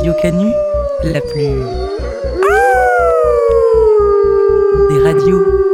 Radio 0.00 0.14
Canu, 0.22 0.50
la 1.04 1.20
plus. 1.20 1.60
des 4.88 4.98
radios. 5.02 5.69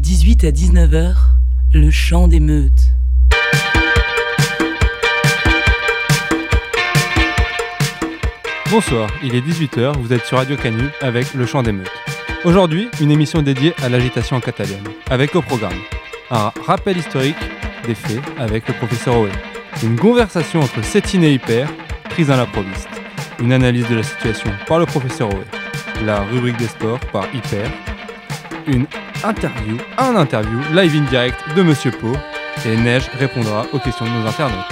18 0.00 0.44
à 0.44 0.50
19h, 0.50 1.14
le 1.74 1.90
chant 1.90 2.26
des 2.26 2.40
meutes. 2.40 2.94
Bonsoir, 8.70 9.10
il 9.22 9.34
est 9.34 9.42
18h, 9.42 9.98
vous 9.98 10.14
êtes 10.14 10.24
sur 10.24 10.38
Radio 10.38 10.56
Canu 10.56 10.84
avec 11.02 11.34
Le 11.34 11.44
Chant 11.44 11.62
des 11.62 11.72
Meutes. 11.72 11.90
Aujourd'hui, 12.44 12.88
une 13.02 13.10
émission 13.10 13.42
dédiée 13.42 13.74
à 13.82 13.90
l'agitation 13.90 14.36
en 14.36 14.40
Catalogne, 14.40 14.78
avec 15.10 15.36
au 15.36 15.42
programme 15.42 15.78
un 16.30 16.50
rappel 16.64 16.96
historique 16.96 17.36
des 17.86 17.94
faits 17.94 18.22
avec 18.38 18.66
le 18.68 18.74
professeur 18.74 19.18
Owen, 19.18 19.32
une 19.82 19.98
conversation 19.98 20.60
entre 20.60 20.82
Cétine 20.82 21.24
et 21.24 21.34
Hyper, 21.34 21.68
prise 22.04 22.30
à 22.30 22.38
l'improviste, 22.38 22.88
une 23.38 23.52
analyse 23.52 23.86
de 23.86 23.96
la 23.96 24.02
situation 24.02 24.50
par 24.66 24.78
le 24.78 24.86
professeur 24.86 25.28
Owen, 25.28 26.06
la 26.06 26.22
rubrique 26.22 26.56
des 26.56 26.68
sports 26.68 27.00
par 27.12 27.26
Hyper, 27.34 27.70
une 28.70 28.86
interview, 29.24 29.76
un 29.98 30.16
interview 30.16 30.58
live 30.72 30.94
in 30.94 31.04
direct 31.10 31.38
de 31.56 31.62
Monsieur 31.62 31.90
Pau, 31.90 32.12
et 32.64 32.76
Neige 32.76 33.10
répondra 33.18 33.66
aux 33.72 33.78
questions 33.78 34.04
de 34.04 34.10
nos 34.10 34.26
internautes. 34.26 34.64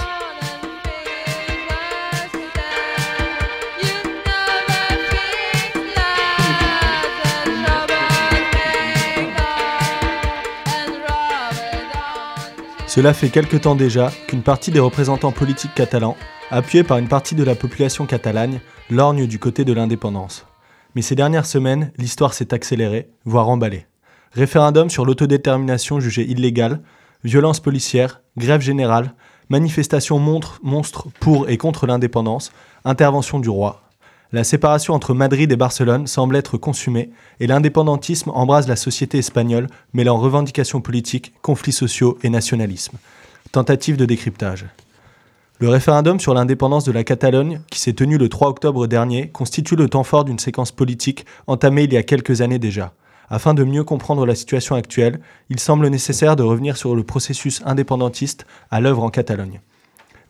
Cela 12.87 13.13
fait 13.13 13.29
quelque 13.29 13.57
temps 13.57 13.75
déjà 13.75 14.11
qu'une 14.27 14.41
partie 14.41 14.71
des 14.71 14.79
représentants 14.79 15.31
politiques 15.31 15.75
catalans, 15.75 16.17
appuyés 16.51 16.83
par 16.83 16.97
une 16.97 17.07
partie 17.07 17.35
de 17.35 17.43
la 17.43 17.55
population 17.55 18.05
catalane, 18.05 18.59
lorgne 18.89 19.27
du 19.27 19.39
côté 19.39 19.63
de 19.63 19.73
l'indépendance. 19.73 20.48
Mais 20.95 21.01
ces 21.01 21.15
dernières 21.15 21.45
semaines, 21.45 21.91
l'histoire 21.97 22.33
s'est 22.33 22.53
accélérée, 22.53 23.09
voire 23.25 23.49
emballée. 23.49 23.85
Référendum 24.31 24.89
sur 24.89 25.05
l'autodétermination 25.05 25.99
jugé 25.99 26.23
illégal, 26.23 26.81
violences 27.23 27.59
policières, 27.59 28.21
grève 28.37 28.61
générale, 28.61 29.13
manifestations 29.49 30.19
monstres 30.19 31.07
pour 31.19 31.49
et 31.49 31.57
contre 31.57 31.87
l'indépendance, 31.87 32.51
intervention 32.85 33.39
du 33.39 33.49
roi. 33.49 33.81
La 34.31 34.43
séparation 34.43 34.93
entre 34.93 35.15
Madrid 35.15 35.51
et 35.51 35.55
Barcelone 35.55 36.05
semble 36.05 36.35
être 36.35 36.57
consumée 36.57 37.09
et 37.39 37.47
l'indépendantisme 37.47 38.29
embrase 38.29 38.67
la 38.67 38.75
société 38.75 39.17
espagnole, 39.17 39.67
mêlant 39.93 40.19
revendications 40.19 40.81
politiques, 40.81 41.33
conflits 41.41 41.71
sociaux 41.71 42.19
et 42.21 42.29
nationalisme. 42.29 42.97
Tentative 43.51 43.97
de 43.97 44.05
décryptage. 44.05 44.67
Le 45.61 45.67
référendum 45.67 46.21
sur 46.21 46.33
l'indépendance 46.33 46.85
de 46.85 46.93
la 46.93 47.03
Catalogne, 47.03 47.59
qui 47.69 47.81
s'est 47.81 47.91
tenu 47.91 48.17
le 48.17 48.29
3 48.29 48.47
octobre 48.47 48.87
dernier, 48.87 49.27
constitue 49.27 49.75
le 49.75 49.89
temps 49.89 50.05
fort 50.05 50.23
d'une 50.23 50.39
séquence 50.39 50.71
politique 50.71 51.25
entamée 51.47 51.83
il 51.83 51.91
y 51.91 51.97
a 51.97 52.03
quelques 52.03 52.39
années 52.39 52.59
déjà. 52.59 52.93
Afin 53.29 53.53
de 53.53 53.65
mieux 53.65 53.83
comprendre 53.83 54.25
la 54.25 54.35
situation 54.35 54.75
actuelle, 54.75 55.19
il 55.49 55.59
semble 55.59 55.89
nécessaire 55.89 56.37
de 56.37 56.43
revenir 56.43 56.77
sur 56.77 56.95
le 56.95 57.03
processus 57.03 57.61
indépendantiste 57.65 58.45
à 58.71 58.79
l'œuvre 58.79 59.03
en 59.03 59.09
Catalogne. 59.09 59.59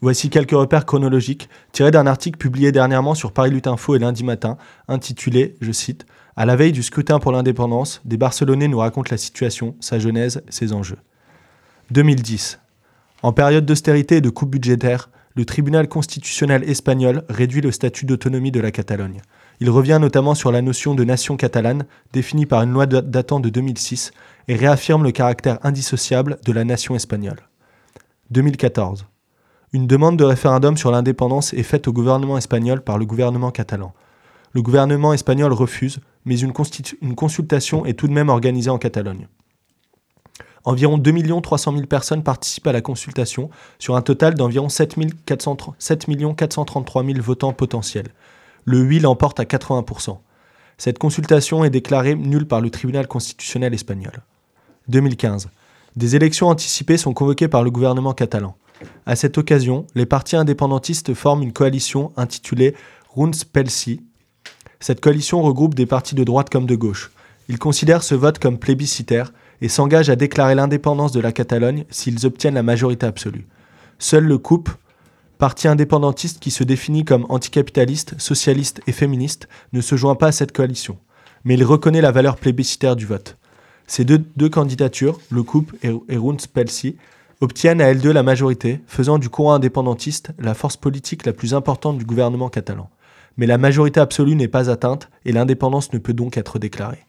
Voici 0.01 0.31
quelques 0.31 0.49
repères 0.49 0.87
chronologiques 0.87 1.47
tirés 1.73 1.91
d'un 1.91 2.07
article 2.07 2.39
publié 2.39 2.71
dernièrement 2.71 3.13
sur 3.13 3.31
Paris 3.31 3.51
Lutte 3.51 3.67
Info 3.67 3.95
et 3.95 3.99
lundi 3.99 4.23
matin, 4.23 4.57
intitulé, 4.87 5.57
je 5.61 5.71
cite, 5.71 6.07
À 6.37 6.47
la 6.47 6.55
veille 6.55 6.71
du 6.71 6.81
scrutin 6.81 7.19
pour 7.19 7.33
l'indépendance, 7.33 8.01
des 8.03 8.17
Barcelonais 8.17 8.67
nous 8.67 8.79
racontent 8.79 9.11
la 9.11 9.17
situation, 9.17 9.75
sa 9.79 9.99
genèse, 9.99 10.41
ses 10.49 10.73
enjeux. 10.73 10.97
2010. 11.91 12.59
En 13.21 13.31
période 13.31 13.67
d'austérité 13.67 14.15
et 14.15 14.21
de 14.21 14.29
coupe 14.31 14.49
budgétaire, 14.49 15.09
le 15.35 15.45
tribunal 15.45 15.87
constitutionnel 15.87 16.67
espagnol 16.69 17.23
réduit 17.29 17.61
le 17.61 17.71
statut 17.71 18.05
d'autonomie 18.05 18.51
de 18.51 18.59
la 18.59 18.71
Catalogne. 18.71 19.21
Il 19.61 19.69
revient 19.69 19.99
notamment 20.01 20.35
sur 20.35 20.51
la 20.51 20.61
notion 20.61 20.95
de 20.95 21.03
nation 21.03 21.37
catalane, 21.37 21.85
définie 22.13 22.45
par 22.45 22.63
une 22.63 22.71
loi 22.71 22.85
da- 22.85 23.01
datant 23.01 23.39
de 23.39 23.49
2006, 23.49 24.11
et 24.47 24.55
réaffirme 24.55 25.03
le 25.03 25.11
caractère 25.11 25.59
indissociable 25.63 26.39
de 26.45 26.51
la 26.51 26.63
nation 26.63 26.95
espagnole. 26.95 27.39
2014. 28.31 29.05
Une 29.73 29.85
demande 29.85 30.17
de 30.17 30.23
référendum 30.23 30.77
sur 30.77 30.91
l'indépendance 30.91 31.53
est 31.53 31.63
faite 31.63 31.87
au 31.87 31.93
gouvernement 31.93 32.37
espagnol 32.37 32.81
par 32.81 32.97
le 32.97 33.05
gouvernement 33.05 33.51
catalan. 33.51 33.93
Le 34.53 34.61
gouvernement 34.63 35.13
espagnol 35.13 35.53
refuse, 35.53 35.99
mais 36.25 36.39
une, 36.39 36.53
une 37.01 37.15
consultation 37.15 37.85
est 37.85 37.93
tout 37.93 38.07
de 38.07 38.13
même 38.13 38.29
organisée 38.29 38.71
en 38.71 38.79
Catalogne. 38.79 39.27
Environ 40.65 40.97
2 40.97 41.41
300 41.41 41.73
000 41.73 41.85
personnes 41.85 42.23
participent 42.23 42.67
à 42.67 42.71
la 42.71 42.81
consultation, 42.81 43.49
sur 43.79 43.95
un 43.95 44.01
total 44.01 44.35
d'environ 44.35 44.69
7 44.69 44.95
430 45.25 45.75
7 45.79 46.05
433 46.35 47.05
000 47.05 47.21
votants 47.21 47.53
potentiels. 47.53 48.09
Le 48.65 48.81
oui 48.81 48.99
l'emporte 48.99 49.39
à 49.39 49.43
80%. 49.43 50.17
Cette 50.77 50.99
consultation 50.99 51.63
est 51.63 51.69
déclarée 51.69 52.15
nulle 52.15 52.47
par 52.47 52.61
le 52.61 52.69
tribunal 52.69 53.07
constitutionnel 53.07 53.73
espagnol. 53.73 54.21
2015. 54.87 55.49
Des 55.95 56.15
élections 56.15 56.47
anticipées 56.47 56.97
sont 56.97 57.13
convoquées 57.13 57.47
par 57.47 57.63
le 57.63 57.71
gouvernement 57.71 58.13
catalan. 58.13 58.55
À 59.05 59.15
cette 59.15 59.37
occasion, 59.37 59.85
les 59.95 60.05
partis 60.05 60.35
indépendantistes 60.35 61.13
forment 61.13 61.43
une 61.43 61.53
coalition 61.53 62.11
intitulée 62.15 62.75
Runds 63.15 63.43
Pelsi. 63.51 64.01
Cette 64.79 65.01
coalition 65.01 65.41
regroupe 65.41 65.75
des 65.75 65.85
partis 65.85 66.15
de 66.15 66.23
droite 66.23 66.49
comme 66.49 66.65
de 66.65 66.75
gauche. 66.75 67.11
Ils 67.49 67.59
considèrent 67.59 68.03
ce 68.03 68.15
vote 68.15 68.39
comme 68.39 68.59
plébiscitaire 68.59 69.33
et 69.61 69.69
s'engagent 69.69 70.09
à 70.09 70.15
déclarer 70.15 70.55
l'indépendance 70.55 71.11
de 71.11 71.19
la 71.19 71.31
Catalogne 71.31 71.85
s'ils 71.89 72.25
obtiennent 72.25 72.55
la 72.55 72.63
majorité 72.63 73.05
absolue. 73.05 73.47
Seul 73.97 74.25
le 74.25 74.37
CUP, 74.37 74.69
parti 75.37 75.67
indépendantiste 75.67 76.39
qui 76.39 76.51
se 76.51 76.63
définit 76.63 77.05
comme 77.05 77.25
anticapitaliste, 77.29 78.19
socialiste 78.19 78.81
et 78.87 78.91
féministe, 78.91 79.47
ne 79.73 79.81
se 79.81 79.95
joint 79.95 80.15
pas 80.15 80.27
à 80.27 80.31
cette 80.31 80.51
coalition. 80.51 80.97
Mais 81.43 81.55
il 81.55 81.63
reconnaît 81.63 82.01
la 82.01 82.11
valeur 82.11 82.37
plébiscitaire 82.37 82.95
du 82.95 83.05
vote. 83.05 83.37
Ces 83.87 84.05
deux, 84.05 84.49
candidatures, 84.49 85.19
le 85.31 85.43
CUP 85.43 85.73
et, 85.83 85.89
et 86.09 86.19
Pelsi, 86.53 86.95
obtiennent 87.41 87.81
à 87.81 87.85
elles 87.85 88.01
deux 88.01 88.11
la 88.11 88.23
majorité, 88.23 88.81
faisant 88.85 89.17
du 89.17 89.29
courant 89.29 89.53
indépendantiste 89.53 90.31
la 90.37 90.53
force 90.53 90.77
politique 90.77 91.25
la 91.25 91.33
plus 91.33 91.53
importante 91.53 91.97
du 91.97 92.05
gouvernement 92.05 92.49
catalan. 92.49 92.89
Mais 93.37 93.47
la 93.47 93.57
majorité 93.57 93.99
absolue 93.99 94.35
n'est 94.35 94.49
pas 94.49 94.69
atteinte 94.69 95.09
et 95.25 95.31
l'indépendance 95.31 95.93
ne 95.93 95.97
peut 95.97 96.13
donc 96.13 96.37
être 96.37 96.59
déclarée. 96.59 97.05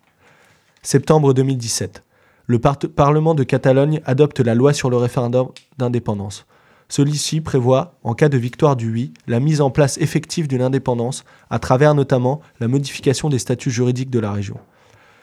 Septembre 0.82 1.34
2017. 1.34 2.02
Le 2.50 2.58
par- 2.58 2.78
Parlement 2.80 3.36
de 3.36 3.44
Catalogne 3.44 4.00
adopte 4.06 4.40
la 4.40 4.56
loi 4.56 4.72
sur 4.72 4.90
le 4.90 4.96
référendum 4.96 5.50
d'indépendance. 5.78 6.46
Celui-ci 6.88 7.40
prévoit, 7.40 7.94
en 8.02 8.14
cas 8.14 8.28
de 8.28 8.36
victoire 8.36 8.74
du 8.74 8.90
oui, 8.90 9.12
la 9.28 9.38
mise 9.38 9.60
en 9.60 9.70
place 9.70 9.98
effective 9.98 10.48
d'une 10.48 10.60
indépendance, 10.60 11.22
à 11.48 11.60
travers 11.60 11.94
notamment 11.94 12.40
la 12.58 12.66
modification 12.66 13.28
des 13.28 13.38
statuts 13.38 13.70
juridiques 13.70 14.10
de 14.10 14.18
la 14.18 14.32
région. 14.32 14.56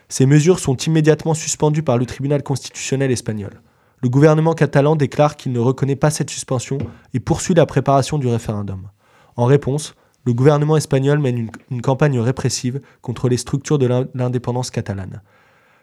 Ces 0.08 0.26
mesures 0.26 0.60
sont 0.60 0.78
immédiatement 0.78 1.34
suspendues 1.34 1.84
par 1.84 1.98
le 1.98 2.06
tribunal 2.06 2.44
constitutionnel 2.44 3.12
espagnol. 3.12 3.62
Le 4.02 4.08
gouvernement 4.08 4.54
catalan 4.54 4.96
déclare 4.96 5.36
qu'il 5.36 5.52
ne 5.52 5.60
reconnaît 5.60 5.98
pas 5.98 6.12
cette 6.12 6.30
suspension 6.30 6.78
et 7.14 7.20
poursuit 7.20 7.56
la 7.56 7.66
préparation 7.66 8.20
du 8.20 8.30
référendum. 8.30 8.88
En 9.36 9.44
réponse, 9.44 9.96
le 10.24 10.34
gouvernement 10.34 10.78
espagnol 10.78 11.20
mène 11.20 11.50
une, 11.72 11.82
campagne 11.82 12.22
répressive 12.22 12.80
contre 13.02 13.28
les 13.28 13.36
structures 13.36 13.80
de 13.80 13.86
l'in- 13.86 14.08
l'indépendance 14.14 14.72
catalane. 14.72 15.22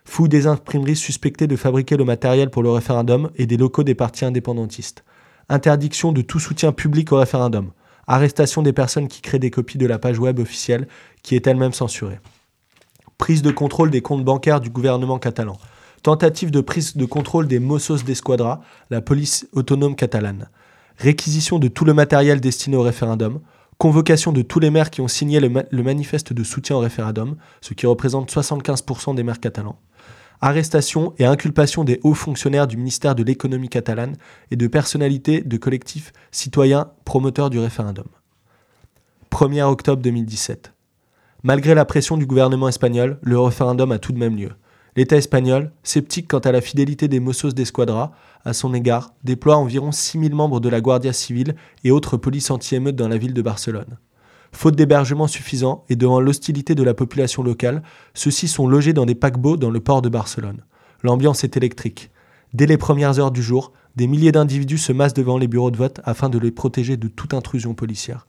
Fouille 0.07 0.29
des 0.29 0.47
imprimeries 0.47 0.97
suspectées 0.97 1.47
de 1.47 1.57
fabriquer 1.57 1.97
le 1.97 2.05
matériel 2.05 2.51
pour 2.51 2.63
le 2.63 2.71
référendum 2.71 3.31
et 3.37 3.47
des 3.47 3.57
locaux 3.57 3.83
des 3.83 3.95
partis 3.95 4.25
indépendantistes. 4.25 5.05
Interdiction 5.49 6.13
de 6.13 6.23
tout 6.23 6.39
soutien 6.39 6.73
public 6.73 7.11
au 7.13 7.17
référendum. 7.17 7.73
Arrestation 8.07 8.63
des 8.63 8.73
personnes 8.73 9.09
qui 9.09 9.23
créent 9.23 9.39
des 9.39 9.51
copies 9.51 9.79
de 9.79 9.87
la 9.87 9.99
page 9.99 10.19
web 10.19 10.39
officielle 10.39 10.89
qui 11.23 11.35
est 11.35 11.47
elle-même 11.47 11.73
censurée. 11.73 12.21
Prise 13.19 13.43
de 13.43 13.51
contrôle 13.51 13.91
des 13.91 14.03
comptes 14.03 14.25
bancaires 14.25 14.61
du 14.61 14.71
gouvernement 14.71 15.19
catalan. 15.19 15.57
Tentative 16.03 16.51
de 16.51 16.61
prise 16.61 16.97
de 16.97 17.07
contrôle 17.07 17.49
des 17.49 17.59
Mossos 17.59 18.05
d'Esquadra, 18.05 18.61
la 18.91 19.01
police 19.01 19.49
autonome 19.53 19.97
catalane. 19.97 20.51
Réquisition 20.99 21.59
de 21.59 21.69
tout 21.69 21.87
le 21.87 21.95
matériel 21.95 22.41
destiné 22.41 22.77
au 22.77 22.83
référendum. 22.83 23.41
Convocation 23.85 24.33
de 24.33 24.41
tous 24.41 24.61
les 24.61 24.71
maires 24.71 24.89
qui 24.89 25.03
ont 25.03 25.09
signé 25.09 25.41
le, 25.41 25.51
ma- 25.51 25.65
le 25.71 25.83
manifeste 25.83 26.33
de 26.33 26.43
soutien 26.43 26.77
au 26.77 26.79
référendum, 26.79 27.37
ce 27.61 27.75
qui 27.75 27.85
représente 27.85 28.33
75% 28.33 29.15
des 29.15 29.23
maires 29.23 29.41
catalans. 29.41 29.79
Arrestation 30.41 31.13
et 31.19 31.27
inculpation 31.27 31.85
des 31.85 32.01
hauts 32.03 32.15
fonctionnaires 32.15 32.67
du 32.67 32.79
ministère 32.79 33.15
de 33.15 33.23
l'économie 33.23 33.69
catalane 33.69 34.17
et 34.51 34.57
de 34.57 34.67
personnalités 34.69 35.43
de 35.43 35.57
collectifs 35.59 36.15
citoyens 36.31 36.93
promoteurs 37.05 37.51
du 37.51 37.59
référendum. 37.59 38.07
1er 39.31 39.65
octobre 39.65 40.01
2017. 40.01 40.73
Malgré 41.43 41.75
la 41.75 41.85
pression 41.85 42.17
du 42.17 42.25
gouvernement 42.25 42.69
espagnol, 42.69 43.19
le 43.21 43.39
référendum 43.39 43.93
a 43.93 43.99
tout 43.99 44.13
de 44.13 44.19
même 44.19 44.35
lieu. 44.39 44.53
L'État 44.97 45.17
espagnol, 45.17 45.73
sceptique 45.83 46.29
quant 46.29 46.39
à 46.39 46.53
la 46.53 46.61
fidélité 46.61 47.09
des 47.09 47.19
Mossos 47.19 47.53
d'Esquadra 47.53 48.13
à 48.45 48.53
son 48.53 48.75
égard, 48.75 49.13
déploie 49.25 49.57
environ 49.57 49.91
6000 49.91 50.35
membres 50.35 50.61
de 50.61 50.69
la 50.69 50.81
Guardia 50.81 51.13
Civile 51.13 51.57
et 51.83 51.91
autres 51.91 52.17
polices 52.17 52.51
anti-émeutes 52.51 52.95
dans 52.95 53.09
la 53.09 53.19
ville 53.19 53.35
de 53.35 53.43
Barcelone. 53.43 53.99
Faute 54.53 54.77
d'hébergement 54.77 55.27
suffisant 55.27 55.85
et 55.89 55.97
devant 55.97 56.21
l'hostilité 56.21 56.77
de 56.77 56.85
la 56.85 56.95
population 56.95 57.43
locale, 57.43 57.83
ceux-ci 58.15 58.47
sont 58.47 58.69
logés 58.69 58.93
dans 58.93 59.07
des 59.07 59.17
paquebots 59.17 59.57
dans 59.57 59.71
le 59.71 59.81
port 59.81 60.01
de 60.01 60.09
Barcelone. 60.09 60.63
L'ambiance 61.03 61.43
est 61.43 61.57
électrique. 61.57 62.11
Dès 62.53 62.67
les 62.67 62.79
premières 62.79 63.19
heures 63.19 63.33
du 63.33 63.43
jour, 63.43 63.73
des 63.97 64.07
milliers 64.07 64.31
d'individus 64.31 64.79
se 64.79 64.93
massent 64.93 65.15
devant 65.15 65.39
les 65.39 65.49
bureaux 65.49 65.73
de 65.73 65.77
vote 65.77 66.01
afin 66.05 66.29
de 66.29 66.39
les 66.39 66.53
protéger 66.53 66.97
de 66.97 67.09
toute 67.09 67.35
intrusion 67.35 67.75
policière. 67.75 68.29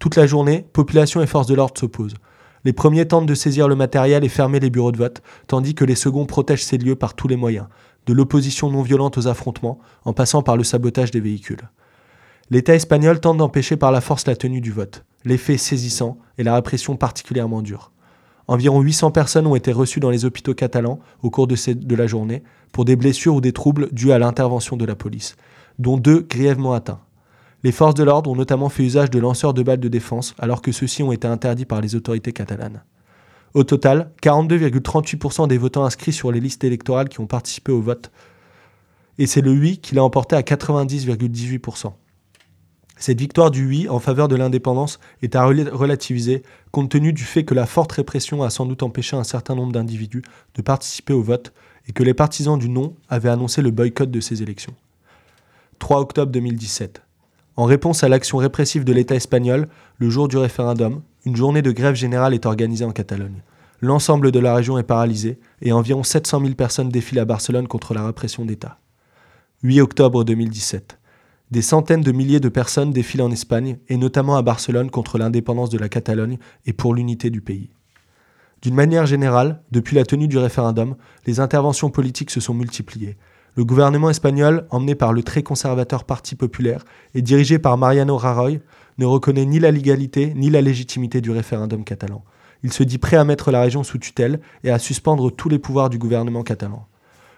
Toute 0.00 0.16
la 0.16 0.26
journée, 0.26 0.66
population 0.72 1.22
et 1.22 1.28
forces 1.28 1.46
de 1.46 1.54
l'ordre 1.54 1.78
s'opposent. 1.78 2.16
Les 2.64 2.72
premiers 2.72 3.08
tentent 3.08 3.26
de 3.26 3.34
saisir 3.34 3.66
le 3.66 3.74
matériel 3.74 4.24
et 4.24 4.28
fermer 4.28 4.60
les 4.60 4.70
bureaux 4.70 4.92
de 4.92 4.98
vote, 4.98 5.22
tandis 5.46 5.74
que 5.74 5.84
les 5.84 5.96
seconds 5.96 6.26
protègent 6.26 6.64
ces 6.64 6.78
lieux 6.78 6.96
par 6.96 7.14
tous 7.14 7.26
les 7.26 7.36
moyens, 7.36 7.66
de 8.06 8.12
l'opposition 8.12 8.70
non 8.70 8.82
violente 8.82 9.18
aux 9.18 9.26
affrontements, 9.26 9.78
en 10.04 10.12
passant 10.12 10.42
par 10.42 10.56
le 10.56 10.64
sabotage 10.64 11.10
des 11.10 11.20
véhicules. 11.20 11.68
L'État 12.50 12.74
espagnol 12.74 13.18
tente 13.18 13.38
d'empêcher 13.38 13.76
par 13.76 13.92
la 13.92 14.00
force 14.00 14.26
la 14.26 14.36
tenue 14.36 14.60
du 14.60 14.70
vote, 14.70 15.04
l'effet 15.24 15.56
saisissant 15.56 16.18
et 16.38 16.44
la 16.44 16.54
répression 16.54 16.96
particulièrement 16.96 17.62
dure. 17.62 17.90
Environ 18.48 18.80
800 18.80 19.12
personnes 19.12 19.46
ont 19.46 19.54
été 19.54 19.72
reçues 19.72 20.00
dans 20.00 20.10
les 20.10 20.24
hôpitaux 20.24 20.54
catalans 20.54 20.98
au 21.22 21.30
cours 21.30 21.46
de, 21.46 21.56
de 21.72 21.96
la 21.96 22.06
journée 22.06 22.42
pour 22.72 22.84
des 22.84 22.96
blessures 22.96 23.36
ou 23.36 23.40
des 23.40 23.52
troubles 23.52 23.88
dus 23.92 24.12
à 24.12 24.18
l'intervention 24.18 24.76
de 24.76 24.84
la 24.84 24.96
police, 24.96 25.36
dont 25.78 25.96
deux 25.96 26.20
grièvement 26.20 26.74
atteints. 26.74 27.00
Les 27.64 27.72
forces 27.72 27.94
de 27.94 28.02
l'ordre 28.02 28.30
ont 28.30 28.36
notamment 28.36 28.68
fait 28.68 28.82
usage 28.82 29.10
de 29.10 29.20
lanceurs 29.20 29.54
de 29.54 29.62
balles 29.62 29.78
de 29.78 29.88
défense, 29.88 30.34
alors 30.38 30.62
que 30.62 30.72
ceux-ci 30.72 31.02
ont 31.02 31.12
été 31.12 31.28
interdits 31.28 31.64
par 31.64 31.80
les 31.80 31.94
autorités 31.94 32.32
catalanes. 32.32 32.82
Au 33.54 33.62
total, 33.64 34.10
42,38% 34.22 35.46
des 35.46 35.58
votants 35.58 35.84
inscrits 35.84 36.12
sur 36.12 36.32
les 36.32 36.40
listes 36.40 36.64
électorales 36.64 37.08
qui 37.08 37.20
ont 37.20 37.26
participé 37.26 37.70
au 37.70 37.80
vote, 37.80 38.10
et 39.18 39.26
c'est 39.26 39.42
le 39.42 39.52
oui 39.52 39.78
qui 39.78 39.94
l'a 39.94 40.02
emporté 40.02 40.34
à 40.34 40.40
90,18%. 40.40 41.92
Cette 42.96 43.18
victoire 43.18 43.50
du 43.50 43.66
oui 43.66 43.88
en 43.88 43.98
faveur 43.98 44.28
de 44.28 44.36
l'indépendance 44.36 44.98
est 45.22 45.36
à 45.36 45.44
relativiser, 45.44 46.42
compte 46.70 46.90
tenu 46.90 47.12
du 47.12 47.24
fait 47.24 47.44
que 47.44 47.54
la 47.54 47.66
forte 47.66 47.92
répression 47.92 48.42
a 48.42 48.50
sans 48.50 48.64
doute 48.64 48.82
empêché 48.82 49.16
un 49.16 49.24
certain 49.24 49.54
nombre 49.54 49.72
d'individus 49.72 50.22
de 50.54 50.62
participer 50.62 51.12
au 51.12 51.22
vote 51.22 51.52
et 51.88 51.92
que 51.92 52.02
les 52.02 52.14
partisans 52.14 52.58
du 52.58 52.68
non 52.68 52.94
avaient 53.08 53.28
annoncé 53.28 53.60
le 53.60 53.70
boycott 53.70 54.10
de 54.10 54.20
ces 54.20 54.42
élections. 54.42 54.74
3 55.78 56.00
octobre 56.00 56.30
2017. 56.32 57.02
En 57.56 57.64
réponse 57.64 58.02
à 58.02 58.08
l'action 58.08 58.38
répressive 58.38 58.84
de 58.84 58.92
l'État 58.92 59.14
espagnol, 59.14 59.68
le 59.98 60.08
jour 60.08 60.28
du 60.28 60.38
référendum, 60.38 61.02
une 61.26 61.36
journée 61.36 61.60
de 61.60 61.70
grève 61.70 61.94
générale 61.94 62.32
est 62.32 62.46
organisée 62.46 62.84
en 62.84 62.92
Catalogne. 62.92 63.42
L'ensemble 63.82 64.32
de 64.32 64.38
la 64.38 64.54
région 64.54 64.78
est 64.78 64.84
paralysé 64.84 65.38
et 65.60 65.72
environ 65.72 66.02
700 66.02 66.40
000 66.40 66.54
personnes 66.54 66.88
défilent 66.88 67.18
à 67.18 67.24
Barcelone 67.24 67.68
contre 67.68 67.94
la 67.94 68.06
répression 68.06 68.44
d'État. 68.44 68.78
8 69.64 69.80
octobre 69.82 70.24
2017. 70.24 70.98
Des 71.50 71.62
centaines 71.62 72.00
de 72.00 72.12
milliers 72.12 72.40
de 72.40 72.48
personnes 72.48 72.92
défilent 72.92 73.22
en 73.22 73.30
Espagne 73.30 73.76
et 73.88 73.98
notamment 73.98 74.36
à 74.36 74.42
Barcelone 74.42 74.90
contre 74.90 75.18
l'indépendance 75.18 75.68
de 75.68 75.78
la 75.78 75.90
Catalogne 75.90 76.38
et 76.64 76.72
pour 76.72 76.94
l'unité 76.94 77.28
du 77.28 77.42
pays. 77.42 77.68
D'une 78.62 78.74
manière 78.74 79.04
générale, 79.04 79.60
depuis 79.72 79.96
la 79.96 80.04
tenue 80.04 80.28
du 80.28 80.38
référendum, 80.38 80.94
les 81.26 81.40
interventions 81.40 81.90
politiques 81.90 82.30
se 82.30 82.40
sont 82.40 82.54
multipliées, 82.54 83.18
le 83.54 83.64
gouvernement 83.64 84.08
espagnol, 84.08 84.66
emmené 84.70 84.94
par 84.94 85.12
le 85.12 85.22
très 85.22 85.42
conservateur 85.42 86.04
Parti 86.04 86.36
populaire 86.36 86.84
et 87.14 87.22
dirigé 87.22 87.58
par 87.58 87.76
Mariano 87.76 88.16
Rajoy, 88.16 88.60
ne 88.98 89.06
reconnaît 89.06 89.44
ni 89.44 89.58
la 89.58 89.70
légalité 89.70 90.32
ni 90.34 90.50
la 90.50 90.60
légitimité 90.60 91.20
du 91.20 91.30
référendum 91.30 91.84
catalan. 91.84 92.24
Il 92.62 92.72
se 92.72 92.82
dit 92.82 92.98
prêt 92.98 93.16
à 93.16 93.24
mettre 93.24 93.50
la 93.50 93.60
région 93.60 93.82
sous 93.82 93.98
tutelle 93.98 94.40
et 94.64 94.70
à 94.70 94.78
suspendre 94.78 95.30
tous 95.30 95.48
les 95.48 95.58
pouvoirs 95.58 95.90
du 95.90 95.98
gouvernement 95.98 96.42
catalan. 96.42 96.86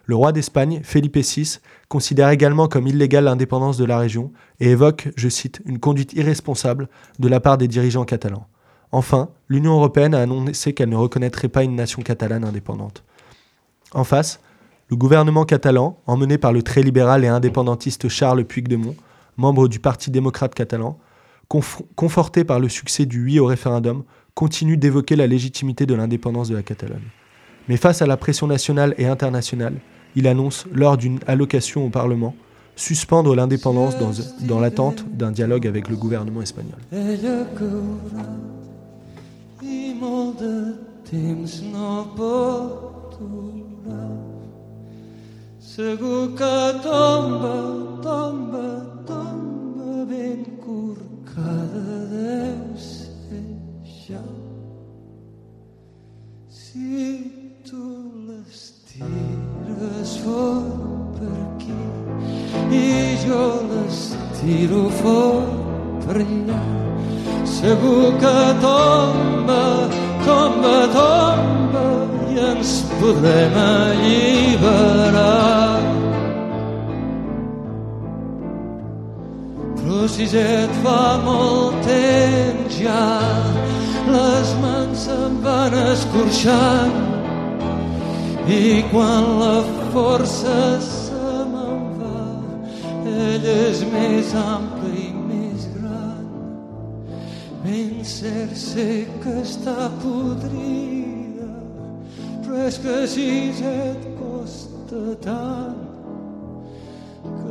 Le 0.06 0.14
roi 0.14 0.32
d'Espagne, 0.32 0.80
Felipe 0.84 1.16
VI, 1.16 1.58
considère 1.88 2.28
également 2.28 2.68
comme 2.68 2.86
illégale 2.86 3.24
l'indépendance 3.24 3.78
de 3.78 3.86
la 3.86 3.98
région 3.98 4.32
et 4.60 4.70
évoque, 4.70 5.08
je 5.16 5.30
cite, 5.30 5.62
une 5.64 5.78
conduite 5.78 6.12
irresponsable 6.12 6.88
de 7.18 7.28
la 7.28 7.40
part 7.40 7.56
des 7.56 7.68
dirigeants 7.68 8.04
catalans. 8.04 8.46
Enfin, 8.92 9.30
l'Union 9.48 9.72
européenne 9.72 10.14
a 10.14 10.20
annoncé 10.20 10.74
qu'elle 10.74 10.90
ne 10.90 10.96
reconnaîtrait 10.96 11.48
pas 11.48 11.64
une 11.64 11.74
nation 11.74 12.02
catalane 12.02 12.44
indépendante. 12.44 13.02
En 13.92 14.04
face, 14.04 14.40
le 14.88 14.96
gouvernement 14.96 15.44
catalan, 15.44 15.98
emmené 16.06 16.38
par 16.38 16.52
le 16.52 16.62
très 16.62 16.82
libéral 16.82 17.24
et 17.24 17.28
indépendantiste 17.28 18.08
Charles 18.08 18.44
Puigdemont, 18.44 18.94
membre 19.36 19.68
du 19.68 19.80
Parti 19.80 20.10
démocrate 20.10 20.54
catalan, 20.54 20.98
conforté 21.48 22.44
par 22.44 22.60
le 22.60 22.68
succès 22.68 23.06
du 23.06 23.24
oui 23.24 23.38
au 23.38 23.46
référendum, 23.46 24.04
continue 24.34 24.76
d'évoquer 24.76 25.16
la 25.16 25.26
légitimité 25.26 25.86
de 25.86 25.94
l'indépendance 25.94 26.48
de 26.48 26.56
la 26.56 26.62
Catalogne. 26.62 27.10
Mais 27.68 27.76
face 27.76 28.02
à 28.02 28.06
la 28.06 28.16
pression 28.16 28.46
nationale 28.46 28.94
et 28.98 29.06
internationale, 29.06 29.74
il 30.16 30.26
annonce, 30.26 30.66
lors 30.72 30.96
d'une 30.96 31.18
allocation 31.26 31.86
au 31.86 31.90
Parlement, 31.90 32.34
suspendre 32.76 33.34
l'indépendance 33.34 33.96
dans, 34.40 34.60
l'attente 34.60 35.04
d'un 35.08 35.30
dialogue 35.30 35.66
avec 35.66 35.88
le 35.88 35.96
gouvernement 35.96 36.42
espagnol. 36.42 36.78
Segur 45.74 46.28
que 46.38 46.78
tomba, 46.84 47.56
tomba, 48.00 48.66
tomba 49.08 50.06
ben 50.06 50.44
corcada 50.62 51.96
deu 52.12 52.78
ser 52.78 53.42
ja. 54.06 54.22
Si 56.48 57.58
tu 57.66 57.86
les 58.28 58.54
tires 58.86 60.12
fort 60.22 61.18
per 61.18 61.34
aquí 61.42 61.82
i 62.70 63.18
jo 63.26 63.42
les 63.72 63.98
tiro 64.38 64.84
fort 65.02 66.06
per 66.06 66.22
allà, 66.22 66.62
segur 67.58 68.14
que 68.22 68.38
tomba, 68.62 69.60
tomba, 70.22 70.78
tomba 70.94 71.84
i 72.30 72.38
ens 72.52 72.72
podrem 73.02 73.62
alliberar. 73.66 75.63
Si 80.08 80.24
et 80.36 80.72
fa 80.82 81.16
molt 81.24 81.76
temps 81.86 82.76
ja 82.76 83.04
les 84.08 84.50
mans 84.60 85.04
se'n 85.06 85.38
van 85.44 85.74
escorxant. 85.92 86.98
I 88.48 88.84
quan 88.90 89.24
la 89.40 89.56
força 89.94 90.58
se 90.84 91.30
me'n 91.52 91.86
va 92.00 92.24
ell 93.08 93.46
és 93.54 93.80
més 93.94 94.34
ample 94.40 94.92
i 95.06 95.08
més 95.30 95.64
gran. 95.78 96.28
Ben 97.64 98.04
cert 98.04 98.56
sé 98.66 99.06
que 99.24 99.38
està 99.46 99.88
podrida 100.04 101.48
però 102.44 102.68
és 102.68 102.78
que 102.78 103.00
si 103.08 103.30
et 103.72 104.06
costa 104.20 105.16
tant 105.24 105.83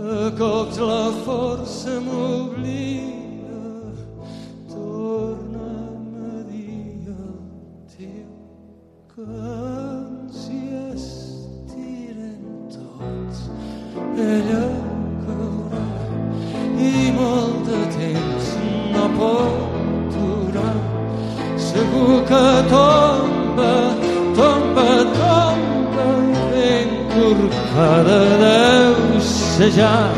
que 0.03 0.31
cops 0.37 0.77
la 0.79 1.11
força 1.23 1.93
m'oblida, 2.05 3.59
torna'm 4.71 6.09
a 6.29 6.33
dir 6.49 7.07
el 7.13 7.37
teu 7.93 8.33
que 9.13 9.27
ens 9.27 10.41
hi 10.49 10.59
estirem 10.89 12.43
tots. 12.75 13.39
Ella 14.25 14.65
caurà 15.23 15.85
i 16.89 16.93
molt 17.21 17.63
de 17.71 17.81
temps 17.95 18.51
no 18.97 19.07
pot 19.21 20.19
durar. 20.19 20.77
Segur 21.69 22.19
que 22.33 22.45
tomba, 22.75 23.73
tomba, 24.41 24.91
tomba, 25.17 26.11
ben 26.51 26.95
corcada 27.15 28.21
deu 28.45 28.72
passejar. 29.53 30.11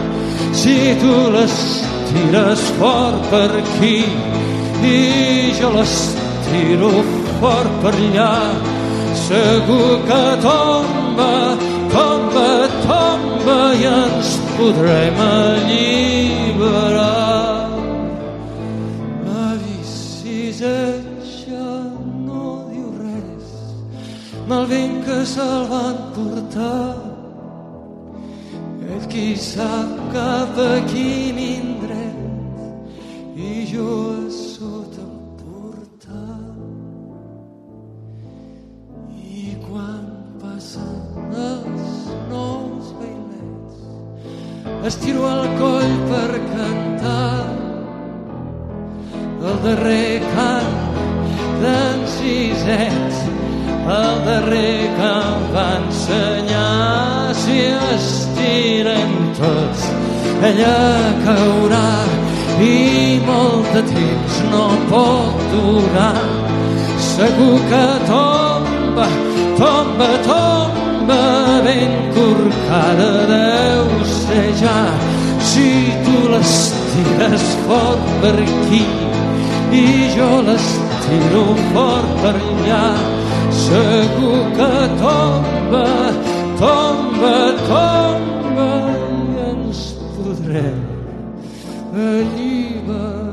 Si 0.53 0.95
tu 0.99 1.31
les 1.31 1.83
tires 2.09 2.61
fort 2.79 3.29
per 3.29 3.49
aquí 3.59 4.05
i 4.83 5.51
jo 5.59 5.69
les 5.75 6.15
tiro 6.47 6.91
fort 7.41 7.71
per 7.83 7.93
allà 7.93 8.35
segur 9.27 9.99
que 10.07 10.23
tomba 10.41 11.33
tomba, 11.91 12.67
tomba 12.87 13.59
i 13.75 13.85
ens 13.85 14.29
podrem 14.57 15.15
alliberar. 15.19 17.03
Ja 21.45 21.75
no 22.25 22.43
diu 22.71 22.89
res. 22.99 23.49
Mal 24.47 24.63
vent 24.71 25.03
que 25.05 25.25
se'l 25.27 25.67
van 25.69 25.97
portar 26.15 27.04
qui 29.15 29.35
sap 29.39 29.91
cap 30.13 30.57
a 30.59 30.71
quin 30.91 31.37
indret 31.41 33.37
i 33.49 33.51
jo 33.69 33.91
a 34.13 34.23
sota 34.37 35.03
el 35.05 35.21
portal 35.39 36.57
i 39.35 39.55
quan 39.63 40.03
passen 40.41 41.31
els 41.45 41.95
nous 42.33 42.91
bailets 42.99 43.79
estiro 44.91 45.23
el 45.31 45.47
coll 45.61 45.95
per 46.11 46.31
cantar 46.51 47.39
el 49.47 49.57
darrer 49.69 50.04
ella 60.47 60.77
caurà 61.25 61.87
i 62.61 63.19
molt 63.25 63.69
de 63.75 63.81
temps 63.91 64.35
no 64.51 64.65
pot 64.91 65.45
durar. 65.53 66.13
Segur 67.11 67.57
que 67.69 67.85
tomba 68.09 69.07
tomba, 69.57 70.09
tomba 70.27 71.21
ben 71.65 71.93
corcada 72.15 73.11
deu 73.33 73.87
ser 74.03 74.47
ja. 74.61 74.79
Si 75.49 75.67
tu 76.05 76.17
l'estires 76.33 77.47
fort 77.65 78.05
per 78.21 78.35
aquí 78.45 78.83
i 79.81 79.85
jo 80.15 80.31
l'estiro 80.47 81.45
fort 81.73 82.15
per 82.21 82.35
allà 82.35 82.85
segur 83.65 84.39
que 84.57 84.71
tomba 85.01 85.85
tomba, 86.59 87.35
tomba 87.69 88.14
Alima 91.93 93.24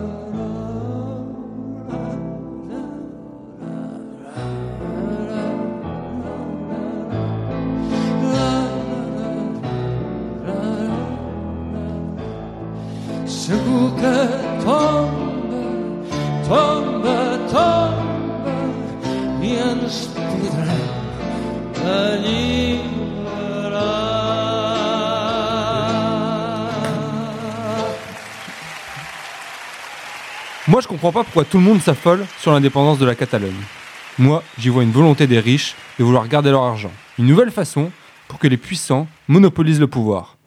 Moi, 30.73 30.81
je 30.81 30.89
comprends 30.89 31.13
pas 31.13 31.23
pourquoi 31.23 31.45
tout 31.45 31.59
le 31.59 31.65
monde 31.65 31.83
s'affole 31.83 32.25
sur 32.39 32.51
l'indépendance 32.51 32.99
de 32.99 33.05
la 33.05 33.15
Catalogne. 33.15 33.61
Moi, 34.19 34.43
j'y 34.57 34.71
vois 34.71 34.83
une 34.83 34.91
volonté 34.91 35.27
des 35.27 35.39
riches 35.39 35.77
de 35.99 36.05
vouloir 36.05 36.27
garder 36.29 36.51
leur 36.51 36.63
argent. 36.63 36.91
Une 37.19 37.27
nouvelle 37.27 37.51
façon 37.51 37.91
pour 38.27 38.39
que 38.39 38.49
les 38.49 38.57
puissants 38.57 39.07
monopolisent 39.29 39.81
le 39.81 39.87
pouvoir. 39.87 40.39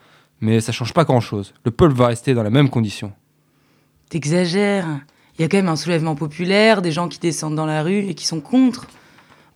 Mais 0.42 0.62
ça 0.62 0.72
change 0.72 0.94
pas 0.94 1.04
grand-chose. 1.04 1.54
Le 1.64 1.70
peuple 1.70 1.94
va 1.94 2.08
rester 2.08 2.34
dans 2.34 2.42
la 2.42 2.50
même 2.50 2.72
condition. 2.72 3.14
T'exagères. 4.10 4.88
Il 5.38 5.44
y 5.44 5.46
a 5.46 5.48
quand 5.48 5.58
même 5.58 5.70
un 5.70 5.76
soulèvement 5.76 6.16
populaire, 6.16 6.82
des 6.82 6.92
gens 6.92 7.08
qui 7.08 7.20
descendent 7.20 7.54
dans 7.54 7.68
la 7.68 7.84
rue 7.84 8.00
et 8.00 8.16
qui 8.16 8.26
sont 8.26 8.42
contre. 8.42 8.88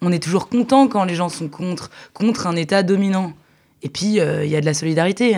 On 0.04 0.12
est 0.12 0.22
toujours 0.22 0.50
content 0.50 0.88
quand 0.88 1.04
les 1.04 1.16
gens 1.16 1.30
sont 1.30 1.50
contre, 1.50 1.90
contre 2.14 2.46
un 2.46 2.56
État 2.56 2.84
dominant. 2.84 3.34
Et 3.82 3.90
puis, 3.90 4.20
euh, 4.20 4.46
il 4.46 4.52
y 4.52 4.56
a 4.56 4.62
de 4.62 4.68
la 4.68 4.76
solidarité. 4.76 5.36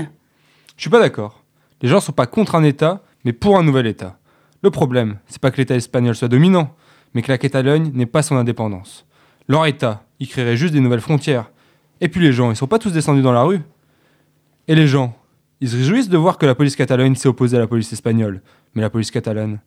Je 0.76 0.82
suis 0.82 0.90
pas 0.90 1.00
d'accord. 1.00 1.42
Les 1.82 1.88
gens 1.88 2.02
sont 2.02 2.12
pas 2.12 2.28
contre 2.28 2.56
un 2.56 2.66
État, 2.66 3.02
mais 3.24 3.32
pour 3.32 3.58
un 3.58 3.64
nouvel 3.64 3.88
État. 3.88 4.18
Le 4.64 4.70
problème, 4.70 5.18
c'est 5.28 5.42
pas 5.42 5.52
que 5.52 5.58
l'État 5.58 5.76
espagnol 5.76 6.16
soit 6.16 6.28
dominant, 6.28 6.76
mais 7.14 7.22
que 7.22 7.32
la 7.32 7.38
Catalogne 7.38 7.92
n'ait 7.94 8.06
pas 8.06 8.22
son 8.22 8.36
indépendance. 8.36 9.06
Leur 9.48 9.66
État, 9.66 10.04
il 10.20 10.28
créerait 10.28 10.58
juste 10.58 10.74
des 10.74 10.80
nouvelles 10.80 11.02
frontières. 11.02 11.52
Et 12.00 12.10
puis 12.10 12.22
les 12.22 12.32
gens, 12.32 12.52
ils 12.52 12.56
sont 12.56 12.68
pas 12.68 12.80
tous 12.80 12.92
descendus 12.92 13.22
dans 13.22 13.32
la 13.32 13.44
rue. 13.44 13.62
Et 14.68 14.76
les 14.76 14.88
gens, 14.88 15.16
ils 15.62 15.70
se 15.70 15.76
réjouissent 15.76 16.10
de 16.10 16.18
voir 16.18 16.38
que 16.38 16.46
la 16.46 16.56
police 16.56 16.76
catalogne 16.76 17.16
s'est 17.16 17.28
opposée 17.28 17.58
à 17.58 17.60
la 17.60 17.68
police 17.68 17.92
espagnole. 17.92 18.42
Mais 18.74 18.82
la 18.82 18.90
police 18.90 19.12
catalane, 19.12 19.60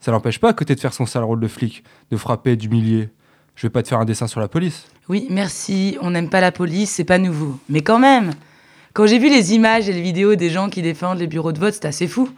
ça 0.00 0.12
l'empêche 0.12 0.38
pas 0.38 0.50
à 0.50 0.52
côté 0.52 0.74
de 0.74 0.80
faire 0.80 0.92
son 0.92 1.06
sale 1.06 1.24
rôle 1.24 1.40
de 1.40 1.48
flic, 1.48 1.82
de 2.10 2.16
frapper, 2.16 2.56
d'humilier. 2.56 3.10
Je 3.56 3.66
vais 3.66 3.70
pas 3.70 3.82
te 3.82 3.88
faire 3.88 3.98
un 3.98 4.04
dessin 4.04 4.26
sur 4.26 4.40
la 4.40 4.48
police. 4.48 4.86
Oui, 5.08 5.26
merci, 5.30 5.96
on 6.00 6.10
n'aime 6.10 6.30
pas 6.30 6.40
la 6.40 6.52
police, 6.52 6.90
c'est 6.90 7.04
pas 7.04 7.18
nouveau. 7.18 7.58
Mais 7.68 7.80
quand 7.80 7.98
même, 7.98 8.32
quand 8.92 9.06
j'ai 9.06 9.18
vu 9.18 9.28
les 9.28 9.54
images 9.54 9.88
et 9.88 9.92
les 9.92 10.02
vidéos 10.02 10.34
des 10.36 10.50
gens 10.50 10.68
qui 10.68 10.82
défendent 10.82 11.18
les 11.18 11.26
bureaux 11.26 11.52
de 11.52 11.58
vote, 11.58 11.74
c'est 11.74 11.86
assez 11.86 12.06
fou. 12.06 12.28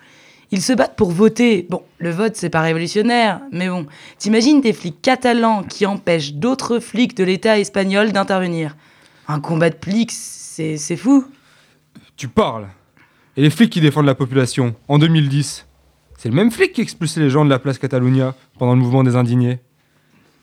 Ils 0.50 0.62
se 0.62 0.72
battent 0.72 0.96
pour 0.96 1.10
voter. 1.10 1.66
Bon, 1.68 1.82
le 1.98 2.10
vote, 2.10 2.36
c'est 2.36 2.48
pas 2.48 2.62
révolutionnaire, 2.62 3.40
mais 3.52 3.68
bon. 3.68 3.86
T'imagines 4.18 4.60
des 4.60 4.72
flics 4.72 5.02
catalans 5.02 5.62
qui 5.62 5.84
empêchent 5.84 6.34
d'autres 6.34 6.78
flics 6.78 7.16
de 7.16 7.24
l'État 7.24 7.58
espagnol 7.58 8.12
d'intervenir? 8.12 8.76
Un 9.28 9.40
combat 9.40 9.68
de 9.68 9.76
flics, 9.80 10.12
c'est 10.12 10.78
c'est 10.78 10.96
fou. 10.96 11.26
Tu 12.16 12.28
parles. 12.28 12.68
Et 13.36 13.42
les 13.42 13.50
flics 13.50 13.70
qui 13.70 13.80
défendent 13.80 14.06
la 14.06 14.14
population, 14.14 14.74
en 14.88 14.98
2010, 14.98 15.66
c'est 16.18 16.28
le 16.28 16.34
même 16.34 16.50
flic 16.50 16.72
qui 16.72 16.80
expulsait 16.80 17.20
les 17.20 17.30
gens 17.30 17.44
de 17.44 17.50
la 17.50 17.60
place 17.60 17.78
Catalunya 17.78 18.34
pendant 18.58 18.74
le 18.74 18.80
mouvement 18.80 19.04
des 19.04 19.14
indignés. 19.14 19.60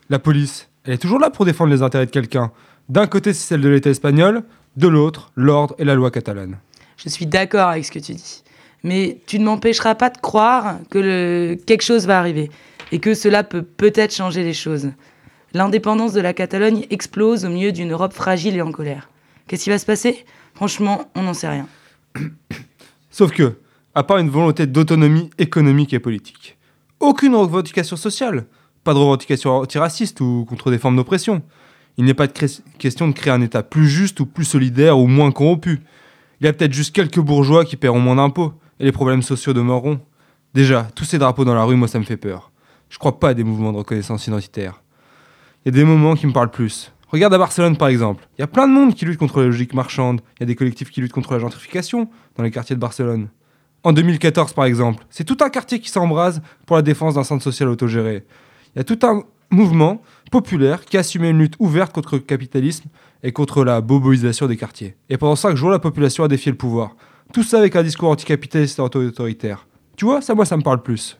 La 0.09 0.19
police, 0.19 0.69
elle 0.85 0.93
est 0.93 0.97
toujours 0.97 1.19
là 1.19 1.29
pour 1.29 1.43
défendre 1.43 1.71
les 1.71 1.81
intérêts 1.81 2.05
de 2.05 2.11
quelqu'un. 2.11 2.51
D'un 2.87 3.07
côté, 3.07 3.33
c'est 3.33 3.45
celle 3.47 3.61
de 3.61 3.67
l'État 3.67 3.89
espagnol, 3.89 4.43
de 4.77 4.87
l'autre, 4.87 5.33
l'ordre 5.35 5.75
et 5.79 5.83
la 5.83 5.95
loi 5.95 6.11
catalane. 6.11 6.57
Je 6.95 7.09
suis 7.09 7.25
d'accord 7.25 7.67
avec 7.67 7.83
ce 7.83 7.91
que 7.91 7.99
tu 7.99 8.13
dis. 8.13 8.43
Mais 8.85 9.17
tu 9.25 9.39
ne 9.39 9.45
m'empêcheras 9.45 9.95
pas 9.95 10.11
de 10.11 10.19
croire 10.19 10.77
que 10.91 11.55
quelque 11.65 11.81
chose 11.81 12.05
va 12.05 12.19
arriver 12.19 12.51
et 12.91 12.99
que 12.99 13.15
cela 13.15 13.43
peut 13.43 13.63
peut-être 13.63 14.13
changer 14.13 14.43
les 14.43 14.53
choses. 14.53 14.91
L'indépendance 15.55 16.13
de 16.13 16.21
la 16.21 16.33
Catalogne 16.33 16.85
explose 16.91 17.45
au 17.45 17.49
milieu 17.49 17.71
d'une 17.71 17.91
Europe 17.91 18.13
fragile 18.13 18.55
et 18.55 18.61
en 18.61 18.71
colère. 18.71 19.09
Qu'est-ce 19.47 19.63
qui 19.63 19.71
va 19.71 19.79
se 19.79 19.87
passer? 19.87 20.23
Franchement, 20.53 21.09
on 21.15 21.23
n'en 21.23 21.33
sait 21.33 21.49
rien. 21.49 21.67
Sauf 23.09 23.31
que, 23.31 23.57
à 23.95 24.03
part 24.03 24.19
une 24.19 24.29
volonté 24.29 24.67
d'autonomie 24.67 25.31
économique 25.39 25.95
et 25.95 25.99
politique, 25.99 26.55
aucune 26.99 27.33
revendication 27.33 27.95
sociale, 27.95 28.45
pas 28.83 28.93
de 28.93 28.99
revendication 28.99 29.49
antiraciste 29.49 30.21
ou 30.21 30.45
contre 30.47 30.69
des 30.69 30.77
formes 30.77 30.95
d'oppression. 30.95 31.41
Il 31.97 32.05
n'est 32.05 32.13
pas 32.13 32.27
de 32.27 32.33
question 32.77 33.07
de 33.07 33.13
créer 33.13 33.33
un 33.33 33.41
État 33.41 33.63
plus 33.63 33.89
juste 33.89 34.19
ou 34.19 34.27
plus 34.27 34.45
solidaire 34.45 34.99
ou 34.99 35.07
moins 35.07 35.31
corrompu. 35.31 35.81
Il 36.39 36.45
y 36.45 36.47
a 36.47 36.53
peut-être 36.53 36.73
juste 36.73 36.95
quelques 36.95 37.19
bourgeois 37.19 37.65
qui 37.65 37.77
paieront 37.77 37.99
moins 37.99 38.17
d'impôts 38.17 38.53
et 38.79 38.85
les 38.85 38.91
problèmes 38.91 39.21
sociaux 39.21 39.53
demeureront. 39.53 39.99
Déjà, 40.53 40.87
tous 40.95 41.05
ces 41.05 41.17
drapeaux 41.17 41.45
dans 41.45 41.55
la 41.55 41.63
rue, 41.63 41.75
moi 41.75 41.87
ça 41.87 41.99
me 41.99 42.03
fait 42.03 42.17
peur. 42.17 42.51
Je 42.89 42.97
crois 42.97 43.19
pas 43.19 43.29
à 43.29 43.33
des 43.33 43.43
mouvements 43.43 43.71
de 43.71 43.77
reconnaissance 43.77 44.27
identitaire. 44.27 44.81
Il 45.63 45.73
y 45.73 45.75
a 45.75 45.79
des 45.79 45.83
moments 45.83 46.15
qui 46.15 46.27
me 46.27 46.31
parlent 46.31 46.51
plus. 46.51 46.91
Regarde 47.07 47.33
à 47.33 47.37
Barcelone 47.37 47.77
par 47.77 47.87
exemple. 47.87 48.27
Il 48.37 48.41
y 48.41 48.43
a 48.43 48.47
plein 48.47 48.67
de 48.67 48.73
monde 48.73 48.93
qui 48.93 49.05
lutte 49.05 49.19
contre 49.19 49.39
la 49.39 49.47
logique 49.47 49.73
marchande. 49.73 50.21
Il 50.37 50.41
y 50.41 50.43
a 50.43 50.45
des 50.47 50.55
collectifs 50.55 50.91
qui 50.91 51.01
luttent 51.01 51.13
contre 51.13 51.33
la 51.33 51.39
gentrification 51.39 52.09
dans 52.35 52.43
les 52.43 52.51
quartiers 52.51 52.75
de 52.75 52.81
Barcelone. 52.81 53.29
En 53.83 53.93
2014 53.93 54.53
par 54.53 54.65
exemple, 54.65 55.05
c'est 55.09 55.23
tout 55.23 55.37
un 55.41 55.49
quartier 55.49 55.79
qui 55.79 55.89
s'embrase 55.89 56.41
pour 56.65 56.75
la 56.75 56.81
défense 56.81 57.15
d'un 57.15 57.23
centre 57.23 57.43
social 57.43 57.69
autogéré. 57.69 58.25
Il 58.75 58.79
y 58.79 58.81
a 58.81 58.83
tout 58.83 58.99
un 59.03 59.23
mouvement 59.51 60.01
populaire 60.31 60.85
qui 60.85 60.97
assumait 60.97 61.29
une 61.29 61.39
lutte 61.39 61.55
ouverte 61.59 61.93
contre 61.93 62.15
le 62.15 62.21
capitalisme 62.21 62.89
et 63.23 63.31
contre 63.31 63.63
la 63.63 63.81
boboisation 63.81 64.47
des 64.47 64.57
quartiers. 64.57 64.95
Et 65.09 65.17
pendant 65.17 65.35
cinq 65.35 65.55
jours, 65.55 65.69
la 65.69 65.79
population 65.79 66.23
a 66.23 66.27
défié 66.27 66.51
le 66.51 66.57
pouvoir. 66.57 66.95
Tout 67.33 67.43
ça 67.43 67.59
avec 67.59 67.75
un 67.75 67.83
discours 67.83 68.09
anticapitaliste 68.09 68.79
et 68.79 68.81
autoritaire. 68.81 69.67
Tu 69.97 70.05
vois, 70.05 70.21
ça 70.21 70.35
moi 70.35 70.45
ça 70.45 70.57
me 70.57 70.61
parle 70.61 70.81
plus. 70.81 71.19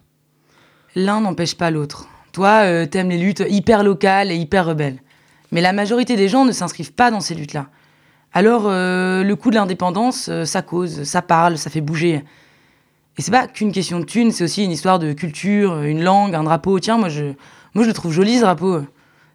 L'un 0.96 1.22
n'empêche 1.22 1.56
pas 1.56 1.72
l'autre. 1.72 2.08
Toi, 2.32 2.64
euh, 2.64 2.86
t'aimes 2.86 3.10
les 3.10 3.18
luttes 3.18 3.44
hyper 3.48 3.84
locales 3.84 4.32
et 4.32 4.36
hyper 4.36 4.66
rebelles. 4.66 5.00
Mais 5.52 5.62
la 5.62 5.74
majorité 5.74 6.16
des 6.16 6.28
gens 6.28 6.46
ne 6.46 6.52
s'inscrivent 6.52 6.94
pas 6.94 7.12
dans 7.12 7.22
ces 7.22 7.36
luttes-là. 7.36 7.68
Alors, 8.34 8.64
euh, 8.66 9.24
le 9.24 9.36
coup 9.38 9.50
de 9.50 9.56
l'indépendance, 9.56 10.28
euh, 10.30 10.44
ça 10.44 10.62
cause, 10.62 11.04
ça 11.04 11.22
parle, 11.22 11.58
ça 11.58 11.70
fait 11.70 11.82
bouger. 11.82 12.24
Et 13.18 13.22
c'est 13.22 13.32
pas 13.32 13.48
qu'une 13.48 13.72
question 13.72 14.00
de 14.00 14.06
thunes, 14.06 14.32
c'est 14.32 14.44
aussi 14.44 14.66
une 14.66 14.72
histoire 14.72 15.00
de 15.00 15.14
culture, 15.14 15.82
une 15.84 16.04
langue, 16.04 16.36
un 16.36 16.44
drapeau. 16.44 16.80
Tiens, 16.80 16.98
moi 16.98 17.08
je, 17.08 17.24
moi 17.74 17.84
je 17.84 17.88
le 17.88 17.94
trouve 17.94 18.12
joli 18.12 18.36
ce 18.36 18.42
drapeau. 18.42 18.82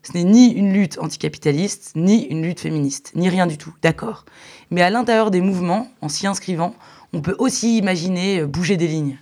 Ce 0.02 0.12
n'est 0.14 0.25
ni 0.25 0.52
une 0.52 0.73
lutte 0.73 0.99
anticapitaliste, 0.99 1.92
ni 1.95 2.25
une 2.25 2.42
lutte 2.42 2.61
féministe, 2.61 3.12
ni 3.14 3.28
rien 3.28 3.47
du 3.47 3.59
tout, 3.59 3.75
d'accord. 3.83 4.25
Mais 4.71 4.83
à 4.83 4.90
l'intérieur 4.90 5.30
des 5.30 5.40
mouvements, 5.40 5.88
en 6.00 6.09
s'y 6.09 6.26
inscrivant, 6.26 6.75
on 7.12 7.21
peut 7.21 7.37
aussi 7.38 7.76
imaginer 7.76 8.40
euh, 8.40 8.47
bouger 8.47 8.76
des 8.76 8.87
lignes. 8.87 9.19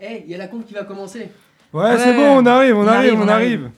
Hé, 0.00 0.24
il 0.24 0.30
y 0.30 0.34
a 0.34 0.38
la 0.38 0.48
compte 0.48 0.66
qui 0.66 0.74
va 0.74 0.84
commencer. 0.84 1.30
Ouais, 1.72 1.96
c'est 1.98 2.14
bon, 2.14 2.38
on 2.38 2.46
arrive, 2.46 2.76
on 2.76 2.86
arrive, 2.86 3.20
on 3.20 3.28
arrive. 3.28 3.70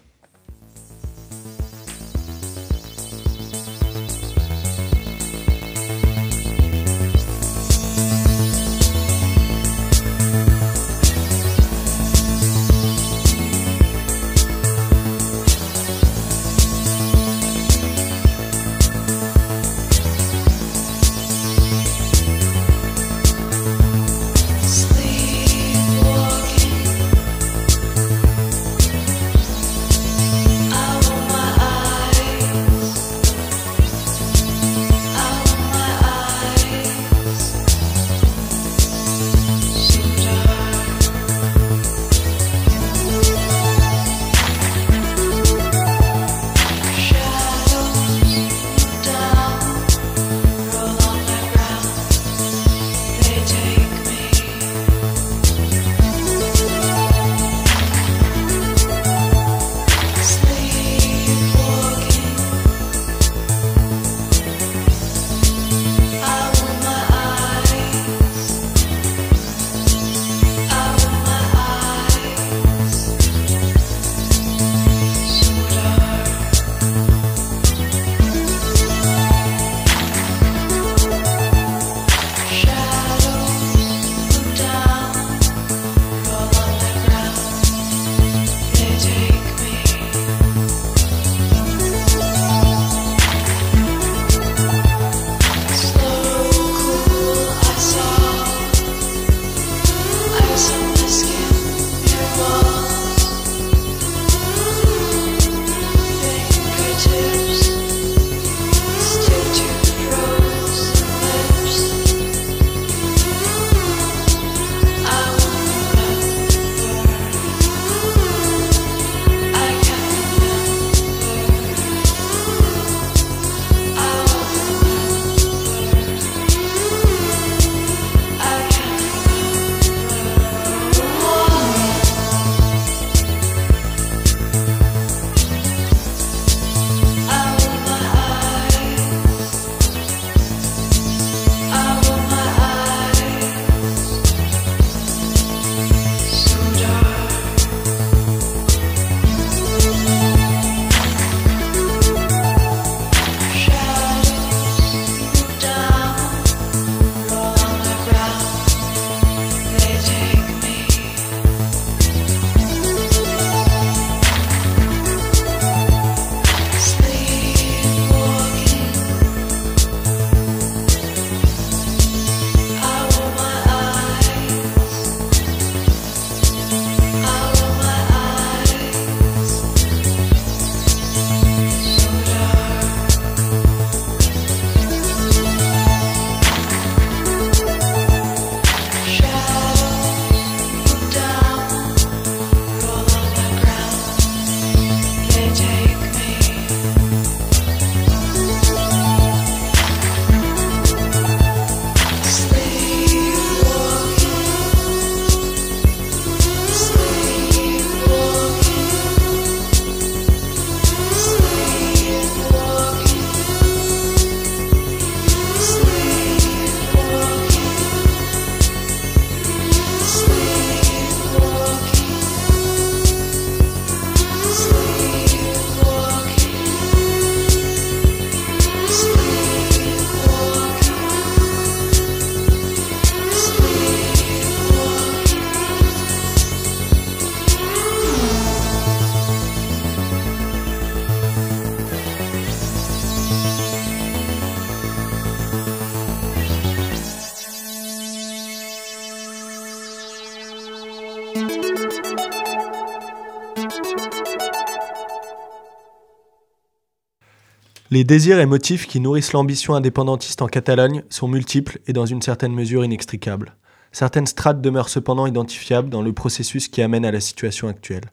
Les 257.93 258.05
désirs 258.05 258.41
et 258.41 258.47
motifs 258.47 258.87
qui 258.87 259.01
nourrissent 259.01 259.35
l'ambition 259.35 259.75
indépendantiste 259.75 260.41
en 260.41 260.47
Catalogne 260.47 261.03
sont 261.11 261.29
multiples 261.29 261.79
et 261.87 261.93
dans 261.93 262.07
une 262.07 262.23
certaine 262.23 262.55
mesure 262.55 262.87
inextricables. 262.87 263.55
Certaines 263.93 264.27
strates 264.27 264.63
demeurent 264.63 264.89
cependant 264.89 265.27
identifiables 265.27 265.91
dans 265.91 266.01
le 266.01 266.15
processus 266.15 266.69
qui 266.69 266.81
amène 266.81 267.05
à 267.05 267.11
la 267.11 267.21
situation 267.21 267.69
actuelle. 267.69 268.07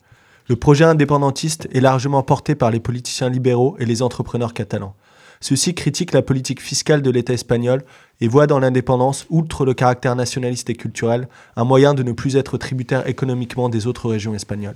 Le 0.50 0.58
projet 0.58 0.84
indépendantiste 0.84 1.70
est 1.74 1.80
largement 1.80 2.24
porté 2.24 2.56
par 2.56 2.72
les 2.72 2.82
politiciens 2.82 3.30
libéraux 3.30 3.78
et 3.80 3.86
les 3.86 4.02
entrepreneurs 4.02 4.54
catalans. 4.54 4.96
Ceux-ci 5.39 5.74
critiquent 5.76 6.12
la 6.12 6.24
politique 6.24 6.62
fiscale 6.62 7.02
de 7.02 7.10
l'État 7.10 7.32
espagnol 7.32 7.82
et 8.20 8.28
voient 8.28 8.48
dans 8.48 8.60
l'indépendance, 8.60 9.28
outre 9.30 9.63
le 9.63 9.74
caractère 9.74 10.18
nationaliste 10.18 10.70
et 10.70 10.76
culturel, 10.76 11.30
un 11.56 11.63
moyen 11.63 11.94
de 11.94 12.04
ne 12.04 12.12
plus 12.12 12.36
être 12.36 12.58
tributaire 12.58 13.08
économiquement 13.08 13.70
des 13.70 13.88
autres 13.88 14.10
régions 14.10 14.36
espagnoles. 14.36 14.76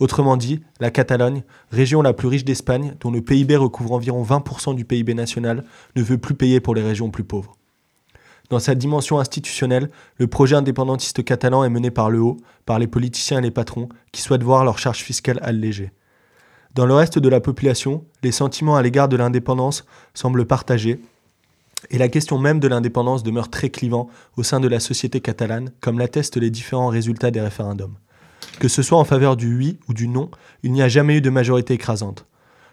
Autrement 0.00 0.38
dit, 0.38 0.62
la 0.80 0.90
Catalogne, 0.90 1.44
région 1.70 2.00
la 2.00 2.14
plus 2.14 2.26
riche 2.26 2.44
d'Espagne, 2.44 2.94
dont 3.00 3.10
le 3.10 3.20
PIB 3.20 3.56
recouvre 3.56 3.92
environ 3.92 4.24
20% 4.24 4.74
du 4.74 4.86
PIB 4.86 5.12
national, 5.12 5.62
ne 5.94 6.02
veut 6.02 6.16
plus 6.16 6.34
payer 6.34 6.58
pour 6.58 6.74
les 6.74 6.82
régions 6.82 7.10
plus 7.10 7.22
pauvres. 7.22 7.54
Dans 8.48 8.58
sa 8.58 8.74
dimension 8.74 9.20
institutionnelle, 9.20 9.90
le 10.16 10.26
projet 10.26 10.56
indépendantiste 10.56 11.22
catalan 11.22 11.64
est 11.64 11.70
mené 11.70 11.90
par 11.90 12.10
le 12.10 12.18
haut, 12.18 12.38
par 12.64 12.78
les 12.78 12.86
politiciens 12.86 13.38
et 13.38 13.42
les 13.42 13.50
patrons, 13.50 13.90
qui 14.10 14.22
souhaitent 14.22 14.42
voir 14.42 14.64
leurs 14.64 14.78
charges 14.78 15.02
fiscales 15.02 15.38
allégées. 15.42 15.92
Dans 16.74 16.86
le 16.86 16.94
reste 16.94 17.18
de 17.18 17.28
la 17.28 17.40
population, 17.40 18.02
les 18.22 18.32
sentiments 18.32 18.76
à 18.76 18.82
l'égard 18.82 19.08
de 19.08 19.16
l'indépendance 19.16 19.84
semblent 20.14 20.46
partagés, 20.46 21.00
et 21.90 21.98
la 21.98 22.08
question 22.08 22.38
même 22.38 22.58
de 22.58 22.68
l'indépendance 22.68 23.22
demeure 23.22 23.50
très 23.50 23.68
clivant 23.68 24.08
au 24.36 24.42
sein 24.42 24.60
de 24.60 24.68
la 24.68 24.80
société 24.80 25.20
catalane, 25.20 25.72
comme 25.80 25.98
l'attestent 25.98 26.38
les 26.38 26.50
différents 26.50 26.88
résultats 26.88 27.30
des 27.30 27.40
référendums. 27.40 27.96
Que 28.58 28.68
ce 28.68 28.82
soit 28.82 28.98
en 28.98 29.04
faveur 29.04 29.36
du 29.36 29.56
oui 29.56 29.78
ou 29.88 29.94
du 29.94 30.08
non, 30.08 30.30
il 30.62 30.72
n'y 30.72 30.82
a 30.82 30.88
jamais 30.88 31.16
eu 31.16 31.20
de 31.20 31.30
majorité 31.30 31.74
écrasante. 31.74 32.26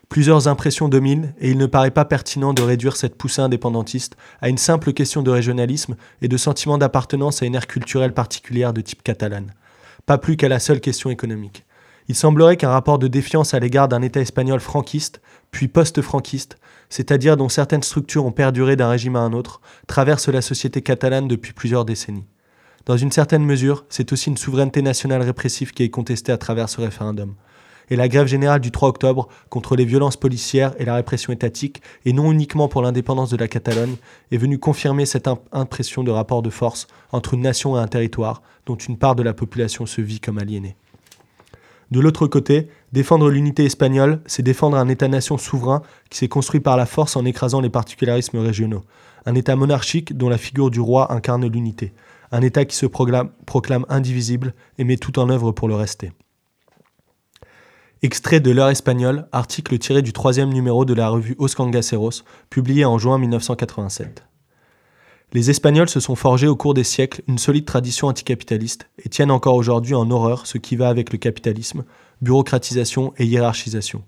Plusieurs 0.09 0.47
impressions 0.47 0.87
dominent 0.87 1.33
et 1.39 1.51
il 1.51 1.57
ne 1.57 1.65
paraît 1.65 1.91
pas 1.91 2.05
pertinent 2.05 2.53
de 2.53 2.61
réduire 2.61 2.95
cette 2.95 3.15
poussée 3.15 3.41
indépendantiste 3.41 4.15
à 4.41 4.47
une 4.47 4.57
simple 4.57 4.93
question 4.93 5.21
de 5.21 5.31
régionalisme 5.31 5.97
et 6.21 6.29
de 6.29 6.37
sentiment 6.37 6.77
d'appartenance 6.77 7.41
à 7.41 7.45
une 7.45 7.55
ère 7.55 7.67
culturelle 7.67 8.13
particulière 8.13 8.71
de 8.71 8.81
type 8.81 9.03
catalane. 9.03 9.53
Pas 10.05 10.17
plus 10.17 10.37
qu'à 10.37 10.47
la 10.47 10.59
seule 10.59 10.79
question 10.79 11.09
économique. 11.09 11.65
Il 12.07 12.15
semblerait 12.15 12.55
qu'un 12.55 12.69
rapport 12.69 12.99
de 12.99 13.09
défiance 13.09 13.53
à 13.53 13.59
l'égard 13.59 13.89
d'un 13.89 14.01
État 14.01 14.21
espagnol 14.21 14.61
franquiste, 14.61 15.21
puis 15.51 15.67
post-franquiste, 15.67 16.57
c'est-à-dire 16.89 17.35
dont 17.35 17.49
certaines 17.49 17.83
structures 17.83 18.25
ont 18.25 18.31
perduré 18.31 18.77
d'un 18.77 18.87
régime 18.87 19.17
à 19.17 19.19
un 19.19 19.33
autre, 19.33 19.59
traverse 19.87 20.29
la 20.29 20.41
société 20.41 20.81
catalane 20.81 21.27
depuis 21.27 21.51
plusieurs 21.51 21.83
décennies. 21.83 22.27
Dans 22.87 22.95
une 22.95 23.11
certaine 23.11 23.43
mesure, 23.43 23.83
c'est 23.89 24.13
aussi 24.13 24.29
une 24.29 24.37
souveraineté 24.37 24.81
nationale 24.81 25.21
répressive 25.21 25.73
qui 25.73 25.83
est 25.83 25.89
contestée 25.89 26.31
à 26.31 26.37
travers 26.37 26.69
ce 26.69 26.79
référendum. 26.79 27.35
Et 27.89 27.97
la 27.97 28.07
grève 28.07 28.27
générale 28.27 28.61
du 28.61 28.71
3 28.71 28.87
octobre 28.87 29.27
contre 29.49 29.75
les 29.75 29.83
violences 29.83 30.15
policières 30.15 30.73
et 30.79 30.85
la 30.85 30.95
répression 30.95 31.33
étatique, 31.33 31.81
et 32.05 32.13
non 32.13 32.31
uniquement 32.31 32.69
pour 32.69 32.81
l'indépendance 32.81 33.29
de 33.29 33.35
la 33.35 33.49
Catalogne, 33.49 33.97
est 34.31 34.37
venue 34.37 34.57
confirmer 34.57 35.05
cette 35.05 35.29
impression 35.51 36.05
de 36.05 36.11
rapport 36.11 36.41
de 36.41 36.49
force 36.49 36.87
entre 37.11 37.33
une 37.33 37.41
nation 37.41 37.75
et 37.75 37.81
un 37.81 37.87
territoire 37.87 38.41
dont 38.65 38.77
une 38.77 38.97
part 38.97 39.17
de 39.17 39.23
la 39.23 39.33
population 39.33 39.85
se 39.85 39.99
vit 39.99 40.21
comme 40.21 40.37
aliénée. 40.37 40.77
De 41.91 41.99
l'autre 41.99 42.27
côté, 42.27 42.69
défendre 42.93 43.29
l'unité 43.29 43.65
espagnole, 43.65 44.21
c'est 44.27 44.43
défendre 44.43 44.77
un 44.77 44.87
État-nation 44.87 45.37
souverain 45.37 45.81
qui 46.09 46.19
s'est 46.19 46.29
construit 46.29 46.61
par 46.61 46.77
la 46.77 46.85
force 46.85 47.17
en 47.17 47.25
écrasant 47.25 47.59
les 47.59 47.69
particularismes 47.69 48.39
régionaux. 48.39 48.85
Un 49.25 49.35
État 49.35 49.57
monarchique 49.57 50.17
dont 50.17 50.29
la 50.29 50.37
figure 50.37 50.71
du 50.71 50.79
roi 50.79 51.11
incarne 51.11 51.47
l'unité 51.47 51.91
un 52.31 52.41
État 52.41 52.65
qui 52.65 52.75
se 52.75 52.85
proclame, 52.85 53.85
indivisible 53.89 54.53
et 54.77 54.83
met 54.83 54.97
tout 54.97 55.19
en 55.19 55.29
œuvre 55.29 55.51
pour 55.51 55.67
le 55.67 55.75
rester. 55.75 56.11
Extrait 58.03 58.39
de 58.39 58.51
l'heure 58.51 58.69
espagnole, 58.69 59.27
article 59.31 59.77
tiré 59.79 60.01
du 60.01 60.13
troisième 60.13 60.53
numéro 60.53 60.85
de 60.85 60.93
la 60.93 61.09
revue 61.09 61.35
Os 61.39 61.55
Cangaceros, 61.55 62.23
publié 62.49 62.85
en 62.85 62.99
juin 62.99 63.17
1987. 63.17 64.23
Les 65.33 65.49
Espagnols 65.49 65.89
se 65.89 65.99
sont 65.99 66.15
forgés 66.15 66.47
au 66.47 66.55
cours 66.55 66.73
des 66.73 66.83
siècles 66.83 67.21
une 67.27 67.39
solide 67.39 67.65
tradition 67.65 68.07
anticapitaliste 68.07 68.87
et 69.03 69.09
tiennent 69.09 69.31
encore 69.31 69.55
aujourd'hui 69.55 69.95
en 69.95 70.09
horreur 70.11 70.45
ce 70.45 70.57
qui 70.57 70.75
va 70.75 70.89
avec 70.89 71.11
le 71.11 71.17
capitalisme, 71.17 71.85
bureaucratisation 72.21 73.13
et 73.17 73.25
hiérarchisation. 73.25 74.03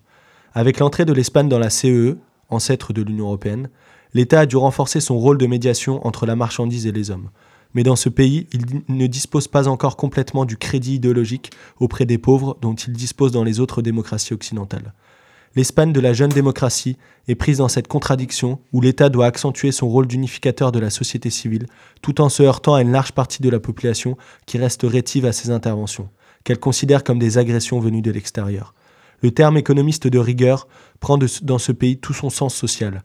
Avec 0.53 0.79
l'entrée 0.79 1.05
de 1.05 1.13
l'Espagne 1.13 1.49
dans 1.49 1.59
la 1.59 1.69
CEE, 1.69 1.89
e, 1.89 2.17
ancêtre 2.49 2.93
de 2.93 3.01
l'Union 3.01 3.25
européenne, 3.25 3.69
l'État 4.13 4.41
a 4.41 4.45
dû 4.45 4.55
renforcer 4.55 5.01
son 5.01 5.17
rôle 5.17 5.37
de 5.37 5.45
médiation 5.45 6.05
entre 6.07 6.25
la 6.25 6.35
marchandise 6.35 6.87
et 6.87 6.91
les 6.91 7.11
hommes 7.11 7.29
mais 7.73 7.83
dans 7.83 7.95
ce 7.95 8.09
pays, 8.09 8.47
il 8.51 8.81
ne 8.87 9.07
dispose 9.07 9.47
pas 9.47 9.67
encore 9.67 9.97
complètement 9.97 10.45
du 10.45 10.57
crédit 10.57 10.95
idéologique 10.95 11.51
auprès 11.79 12.05
des 12.05 12.17
pauvres 12.17 12.57
dont 12.61 12.73
il 12.73 12.93
dispose 12.93 13.31
dans 13.31 13.43
les 13.43 13.59
autres 13.59 13.81
démocraties 13.81 14.33
occidentales. 14.33 14.93
L'Espagne 15.55 15.93
de 15.93 15.99
la 15.99 16.13
jeune 16.13 16.29
démocratie 16.29 16.97
est 17.27 17.35
prise 17.35 17.57
dans 17.57 17.67
cette 17.67 17.87
contradiction 17.87 18.59
où 18.71 18.81
l'État 18.81 19.09
doit 19.09 19.25
accentuer 19.25 19.71
son 19.71 19.89
rôle 19.89 20.07
d'unificateur 20.07 20.71
de 20.71 20.79
la 20.79 20.91
société 20.91 21.29
civile 21.29 21.65
tout 22.01 22.21
en 22.21 22.29
se 22.29 22.43
heurtant 22.43 22.75
à 22.75 22.81
une 22.81 22.91
large 22.91 23.13
partie 23.13 23.41
de 23.41 23.49
la 23.49 23.59
population 23.59 24.15
qui 24.45 24.57
reste 24.59 24.83
rétive 24.83 25.25
à 25.25 25.31
ses 25.31 25.49
interventions, 25.49 26.09
qu'elle 26.43 26.59
considère 26.59 27.03
comme 27.03 27.19
des 27.19 27.39
agressions 27.39 27.79
venues 27.79 28.03
de 28.03 28.11
l'extérieur. 28.11 28.73
Le 29.21 29.31
terme 29.31 29.57
économiste 29.57 30.07
de 30.07 30.19
rigueur 30.19 30.67
prend 30.99 31.17
dans 31.17 31.57
ce 31.57 31.71
pays 31.71 31.97
tout 31.97 32.13
son 32.13 32.29
sens 32.29 32.55
social. 32.55 33.03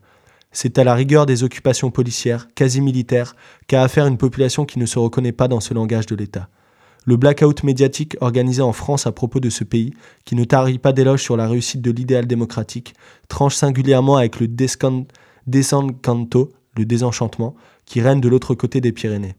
C'est 0.57 0.79
à 0.79 0.85
la 0.85 0.95
rigueur 0.95 1.25
des 1.25 1.43
occupations 1.43 1.91
policières, 1.91 2.47
quasi 2.55 2.79
militaires, 2.79 3.35
qu'a 3.67 3.83
affaire 3.83 4.07
une 4.07 4.17
population 4.17 4.63
qui 4.63 4.79
ne 4.79 4.85
se 4.85 4.97
reconnaît 4.97 5.33
pas 5.33 5.49
dans 5.49 5.59
ce 5.59 5.73
langage 5.73 6.05
de 6.05 6.15
l'État. 6.15 6.47
Le 7.03 7.17
blackout 7.17 7.61
médiatique 7.63 8.15
organisé 8.21 8.61
en 8.61 8.71
France 8.71 9.05
à 9.05 9.11
propos 9.11 9.41
de 9.41 9.49
ce 9.49 9.65
pays, 9.65 9.93
qui 10.23 10.33
ne 10.33 10.45
tarit 10.45 10.79
pas 10.79 10.93
d'éloges 10.93 11.21
sur 11.21 11.35
la 11.35 11.49
réussite 11.49 11.81
de 11.81 11.91
l'idéal 11.91 12.25
démocratique, 12.25 12.93
tranche 13.27 13.53
singulièrement 13.53 14.15
avec 14.15 14.39
le 14.39 14.47
descanto, 14.47 15.09
le 16.77 16.85
désenchantement, 16.85 17.55
qui 17.85 17.99
règne 17.99 18.21
de 18.21 18.29
l'autre 18.29 18.55
côté 18.55 18.79
des 18.79 18.93
Pyrénées. 18.93 19.35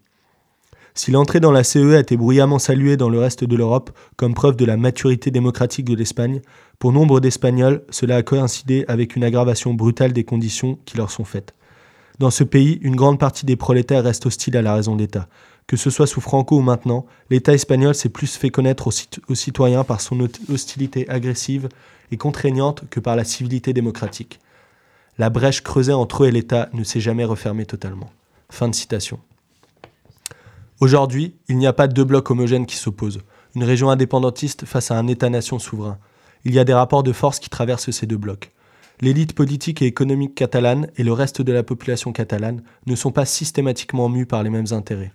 Si 0.97 1.11
l'entrée 1.11 1.41
dans 1.41 1.53
la 1.53 1.63
CE 1.63 1.95
a 1.95 2.01
été 2.01 2.17
bruyamment 2.17 2.59
saluée 2.59 2.97
dans 2.97 3.11
le 3.11 3.19
reste 3.19 3.45
de 3.45 3.55
l'Europe 3.55 3.91
comme 4.17 4.33
preuve 4.33 4.57
de 4.57 4.65
la 4.65 4.79
maturité 4.79 5.31
démocratique 5.31 5.85
de 5.85 5.95
l'Espagne, 5.95 6.41
pour 6.79 6.91
nombre 6.91 7.21
d'Espagnols, 7.21 7.83
cela 7.91 8.17
a 8.17 8.23
coïncidé 8.23 8.87
avec 8.89 9.15
une 9.15 9.23
aggravation 9.23 9.75
brutale 9.75 10.15
des 10.15 10.25
conditions 10.25 10.79
qui 10.87 10.97
leur 10.97 11.11
sont 11.11 11.27
faites. 11.27 11.55
Dans 12.19 12.31
ce 12.31 12.45
pays, 12.45 12.79
une 12.81 12.97
grande 12.97 13.21
partie 13.21 13.45
des 13.45 13.57
prolétaires 13.57 14.05
reste 14.05 14.25
hostile 14.25 14.57
à 14.57 14.63
la 14.63 14.73
raison 14.73 14.97
d'État. 14.97 15.29
Que 15.67 15.77
ce 15.77 15.91
soit 15.91 16.07
sous 16.07 16.23
Franco 16.23 16.57
ou 16.57 16.63
maintenant, 16.63 17.05
l'État 17.29 17.53
espagnol 17.53 17.95
s'est 17.95 18.09
plus 18.09 18.35
fait 18.35 18.49
connaître 18.49 18.87
aux, 18.87 19.35
citoyens 19.35 19.85
par 19.85 20.01
son 20.01 20.27
hostilité 20.49 21.07
agressive 21.11 21.69
et 22.11 22.17
contraignante 22.17 22.85
que 22.89 23.01
par 23.01 23.17
la 23.17 23.25
civilité 23.25 23.75
démocratique. 23.75 24.41
La 25.19 25.29
brèche 25.29 25.63
creusée 25.63 25.93
entre 25.93 26.25
eux 26.25 26.29
et 26.29 26.33
l'État 26.33 26.71
ne 26.73 26.85
s'est 26.85 27.01
jamais 27.01 27.25
refermée 27.27 27.67
totalement. 27.67 28.11
Fin 28.49 28.69
de 28.69 28.75
citation. 28.75 29.19
Aujourd'hui, 30.79 31.35
il 31.49 31.57
n'y 31.57 31.67
a 31.67 31.73
pas 31.73 31.89
deux 31.89 32.05
blocs 32.05 32.31
homogènes 32.31 32.67
qui 32.67 32.77
s'opposent, 32.77 33.21
une 33.55 33.65
région 33.65 33.89
indépendantiste 33.89 34.67
face 34.67 34.91
à 34.91 34.99
un 34.99 35.07
État-nation 35.07 35.59
souverain. 35.59 35.99
Il 36.45 36.53
y 36.53 36.59
a 36.59 36.65
des 36.65 36.75
rapports 36.75 37.03
de 37.03 37.13
force 37.13 37.39
qui 37.39 37.49
traversent 37.49 37.91
ces 37.91 38.07
deux 38.07 38.19
blocs. 38.19 38.53
L'élite 39.01 39.35
politique 39.35 39.81
et 39.81 39.87
économique 39.87 40.35
catalane 40.35 40.89
et 40.97 41.03
le 41.03 41.15
reste 41.15 41.41
de 41.41 41.53
la 41.53 41.63
population 41.63 42.13
catalane 42.13 42.63
ne 42.87 42.95
sont 42.95 43.11
pas 43.11 43.25
systématiquement 43.25 44.11
mus 44.11 44.27
par 44.27 44.43
les 44.43 44.51
mêmes 44.51 44.73
intérêts. 44.73 45.13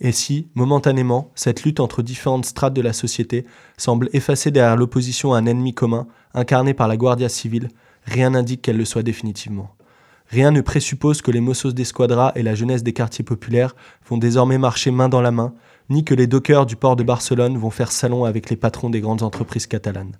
Et 0.00 0.12
si, 0.12 0.48
momentanément, 0.54 1.30
cette 1.34 1.62
lutte 1.64 1.80
entre 1.80 2.02
différentes 2.02 2.44
strates 2.44 2.74
de 2.74 2.82
la 2.82 2.92
société 2.92 3.46
semble 3.78 4.10
effacer 4.12 4.50
derrière 4.50 4.76
l'opposition 4.76 5.32
à 5.32 5.38
un 5.38 5.46
ennemi 5.46 5.72
commun, 5.72 6.06
incarné 6.34 6.74
par 6.74 6.86
la 6.86 6.98
Guardia 6.98 7.30
civile, 7.30 7.70
rien 8.04 8.30
n'indique 8.30 8.60
qu'elle 8.60 8.76
le 8.76 8.84
soit 8.84 9.02
définitivement. 9.02 9.74
Rien 10.30 10.50
ne 10.50 10.60
présuppose 10.60 11.22
que 11.22 11.30
les 11.30 11.40
Mossos 11.40 11.72
d'Esquadra 11.72 12.32
et 12.34 12.42
la 12.42 12.54
jeunesse 12.54 12.82
des 12.82 12.92
quartiers 12.92 13.24
populaires 13.24 13.74
vont 14.06 14.18
désormais 14.18 14.58
marcher 14.58 14.90
main 14.90 15.08
dans 15.08 15.22
la 15.22 15.30
main, 15.30 15.54
ni 15.88 16.04
que 16.04 16.14
les 16.14 16.26
dockers 16.26 16.66
du 16.66 16.76
port 16.76 16.96
de 16.96 17.02
Barcelone 17.02 17.56
vont 17.56 17.70
faire 17.70 17.90
salon 17.90 18.24
avec 18.24 18.50
les 18.50 18.56
patrons 18.56 18.90
des 18.90 19.00
grandes 19.00 19.22
entreprises 19.22 19.66
catalanes. 19.66 20.18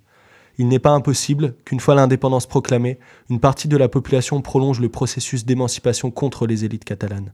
Il 0.57 0.67
n'est 0.67 0.79
pas 0.79 0.89
impossible 0.89 1.53
qu'une 1.63 1.79
fois 1.79 1.93
l'indépendance 1.93 2.47
proclamée, 2.47 2.97
une 3.29 3.39
partie 3.39 3.67
de 3.67 3.77
la 3.77 3.87
population 3.87 4.41
prolonge 4.41 4.79
le 4.79 4.89
processus 4.89 5.45
d'émancipation 5.45 6.09
contre 6.09 6.47
les 6.47 6.65
élites 6.65 6.85
catalanes. 6.85 7.31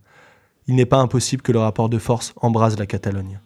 Il 0.68 0.76
n'est 0.76 0.86
pas 0.86 1.00
impossible 1.00 1.42
que 1.42 1.54
le 1.54 1.60
rapport 1.60 1.88
de 1.88 1.98
force 1.98 2.34
embrase 2.36 2.78
la 2.78 2.86
Catalogne. 2.86 3.40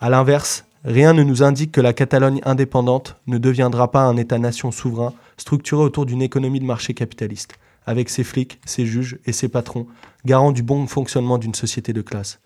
A 0.00 0.10
l'inverse, 0.10 0.64
rien 0.84 1.12
ne 1.12 1.24
nous 1.24 1.42
indique 1.42 1.72
que 1.72 1.80
la 1.80 1.92
Catalogne 1.92 2.40
indépendante 2.44 3.16
ne 3.26 3.38
deviendra 3.38 3.90
pas 3.90 4.04
un 4.04 4.16
État-nation 4.16 4.70
souverain 4.70 5.12
structuré 5.36 5.82
autour 5.82 6.06
d'une 6.06 6.22
économie 6.22 6.60
de 6.60 6.64
marché 6.64 6.94
capitaliste 6.94 7.58
avec 7.86 8.08
ses 8.08 8.24
flics, 8.24 8.60
ses 8.64 8.86
juges 8.86 9.18
et 9.26 9.32
ses 9.32 9.48
patrons, 9.48 9.86
garants 10.24 10.52
du 10.52 10.62
bon 10.62 10.86
fonctionnement 10.86 11.38
d'une 11.38 11.54
société 11.54 11.92
de 11.92 12.02
classe. 12.02 12.40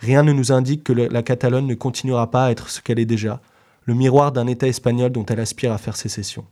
Rien 0.00 0.22
ne 0.22 0.32
nous 0.32 0.52
indique 0.52 0.84
que 0.84 0.92
la 0.92 1.22
Catalogne 1.22 1.66
ne 1.66 1.74
continuera 1.74 2.30
pas 2.30 2.46
à 2.46 2.50
être 2.50 2.70
ce 2.70 2.80
qu'elle 2.80 3.00
est 3.00 3.04
déjà, 3.04 3.40
le 3.84 3.94
miroir 3.94 4.32
d'un 4.32 4.46
État 4.46 4.68
espagnol 4.68 5.10
dont 5.10 5.26
elle 5.26 5.40
aspire 5.40 5.72
à 5.72 5.78
faire 5.78 5.96
sécession. 5.96 6.44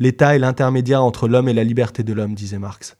L'État 0.00 0.34
est 0.34 0.38
l'intermédiaire 0.38 1.02
entre 1.04 1.28
l'homme 1.28 1.48
et 1.48 1.52
la 1.52 1.64
liberté 1.64 2.02
de 2.02 2.12
l'homme, 2.12 2.34
disait 2.34 2.58
Marx. 2.58 2.96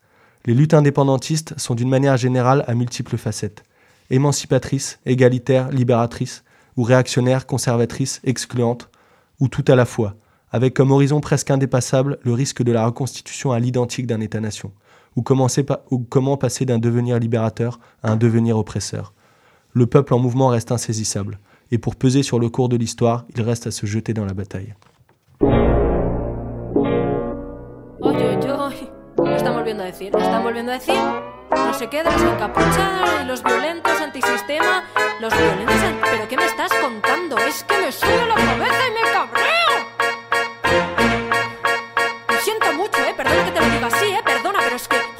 Les 0.46 0.54
luttes 0.54 0.74
indépendantistes 0.74 1.58
sont 1.58 1.74
d'une 1.74 1.88
manière 1.88 2.16
générale 2.16 2.64
à 2.66 2.74
multiples 2.74 3.16
facettes. 3.16 3.64
Émancipatrices, 4.10 4.98
égalitaires, 5.06 5.70
libératrices, 5.70 6.44
ou 6.76 6.82
réactionnaires, 6.82 7.46
conservatrices, 7.46 8.20
excluantes, 8.24 8.88
ou 9.40 9.48
tout 9.48 9.64
à 9.68 9.74
la 9.74 9.84
fois, 9.84 10.14
avec 10.50 10.74
comme 10.74 10.90
horizon 10.90 11.20
presque 11.20 11.50
indépassable 11.50 12.18
le 12.22 12.32
risque 12.32 12.62
de 12.62 12.72
la 12.72 12.86
reconstitution 12.86 13.52
à 13.52 13.58
l'identique 13.58 14.06
d'un 14.06 14.20
État-nation, 14.20 14.72
ou, 15.16 15.22
comment 15.22 16.36
passer 16.36 16.64
d'un 16.64 16.78
devenir 16.78 17.18
libérateur 17.18 17.80
à 18.02 18.12
un 18.12 18.16
devenir 18.16 18.56
oppresseur. 18.56 19.12
Le 19.72 19.86
peuple 19.86 20.14
en 20.14 20.18
mouvement 20.18 20.48
reste 20.48 20.72
insaisissable, 20.72 21.38
et 21.70 21.78
pour 21.78 21.96
peser 21.96 22.22
sur 22.22 22.38
le 22.38 22.48
cours 22.48 22.68
de 22.68 22.76
l'histoire, 22.76 23.24
il 23.34 23.42
reste 23.42 23.66
à 23.66 23.70
se 23.70 23.86
jeter 23.86 24.14
dans 24.14 24.24
la 24.24 24.34
bataille. 24.34 24.74
Se 31.78 31.84
los 33.26 33.42
violentos 33.42 34.00
antisistema. 34.00 34.84
Los 35.20 35.32
violentos. 35.36 35.74
¿Pero 36.10 36.28
qué 36.28 36.36
me 36.36 36.42
que 36.42 37.76
me 37.76 38.26
la 38.26 38.34
me. 38.34 39.37
Perdona 43.18 43.44
que 43.46 43.50
te 43.50 43.60
lo 43.60 43.66
diga 43.66 43.86
así, 43.88 44.06
eh. 44.06 44.20
Perdona, 44.24 44.60
pero 44.62 44.76
es 44.76 44.86
que. 44.86 45.17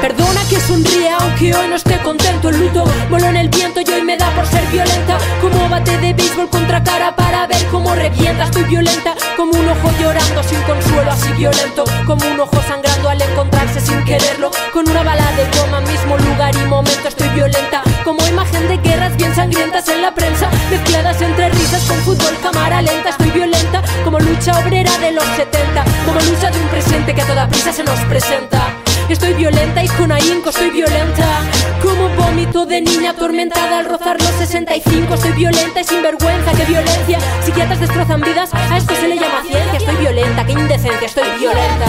Perdona 0.00 0.40
que 0.48 0.60
sonríe 0.60 1.10
aunque 1.10 1.54
hoy 1.54 1.68
no 1.68 1.76
esté 1.76 1.98
contento. 2.02 2.48
El 2.48 2.60
luto 2.60 2.84
voló 3.10 3.26
en 3.26 3.36
el 3.36 3.48
viento 3.48 3.80
y 3.80 3.90
hoy 3.90 4.02
me 4.02 4.16
da 4.16 4.30
por 4.30 4.46
ser 4.46 4.64
violenta. 4.66 5.18
Como 5.40 5.68
bate 5.68 5.96
de 5.98 6.12
béisbol 6.12 6.48
contra 6.48 6.82
cara 6.82 7.14
para 7.14 7.46
ver 7.46 7.64
cómo 7.66 7.94
revienta. 7.94 8.44
Estoy 8.44 8.64
violenta 8.64 9.14
como 9.36 9.52
un 9.52 9.68
ojo 9.68 9.90
llorando 10.00 10.42
sin 10.42 10.60
consuelo, 10.62 11.10
así 11.10 11.32
violento. 11.32 11.84
Como 12.06 12.24
un 12.26 12.40
ojo 12.40 12.60
sangrando 12.68 13.08
al 13.08 13.20
encontrarse 13.20 13.80
sin 13.80 14.04
quererlo. 14.04 14.50
Con 14.72 14.88
una 14.88 15.02
bala 15.02 15.26
de 15.32 15.46
goma, 15.58 15.80
mismo 15.80 16.16
lugar 16.18 16.54
y 16.54 16.66
momento. 16.66 17.08
Estoy 17.08 17.28
violenta 17.30 17.82
como 18.04 18.24
imagen 18.26 18.68
de 18.68 18.76
guerras 18.78 19.16
bien 19.16 19.34
sangrientas 19.34 19.88
en 19.88 20.02
la 20.02 20.14
prensa. 20.14 20.48
Mezcladas 20.70 21.20
entre 21.22 21.48
risas 21.50 21.82
con 21.84 21.96
fútbol, 21.98 22.36
cámara 22.42 22.82
lenta. 22.82 23.10
Estoy 23.10 23.30
violenta 23.30 23.82
como 24.04 24.20
lucha 24.20 24.58
obrera 24.60 24.96
de 24.98 25.12
los 25.12 25.24
70. 25.24 25.84
Como 26.04 26.20
lucha 26.20 26.50
de 26.50 26.60
un 26.60 26.68
presente 26.68 27.14
que 27.14 27.22
a 27.22 27.26
toda 27.26 27.48
prisa 27.48 27.72
se 27.72 27.82
nos 27.82 27.98
presenta. 28.00 28.65
Estoy 29.08 29.34
violenta 29.34 29.84
y 29.84 29.88
con 29.88 30.10
ahínco 30.10 30.50
estoy 30.50 30.70
violenta. 30.70 31.42
Como 31.80 32.08
vómito 32.16 32.66
de 32.66 32.80
niña 32.80 33.10
atormentada 33.10 33.78
al 33.78 33.84
rozar 33.84 34.20
los 34.20 34.30
65 34.32 35.14
Estoy 35.14 35.32
violenta 35.32 35.80
y 35.80 35.84
sin 35.84 36.02
vergüenza, 36.02 36.50
qué 36.52 36.64
violencia. 36.64 37.18
Psiquiatras 37.44 37.78
destrozan 37.78 38.20
vidas, 38.20 38.52
a 38.52 38.76
esto 38.76 38.94
se 38.96 39.06
le 39.06 39.14
llama 39.14 39.42
ciencia. 39.42 39.78
Estoy 39.78 39.96
violenta, 39.96 40.44
qué 40.44 40.52
indecencia, 40.52 41.06
estoy 41.06 41.38
violenta. 41.38 41.86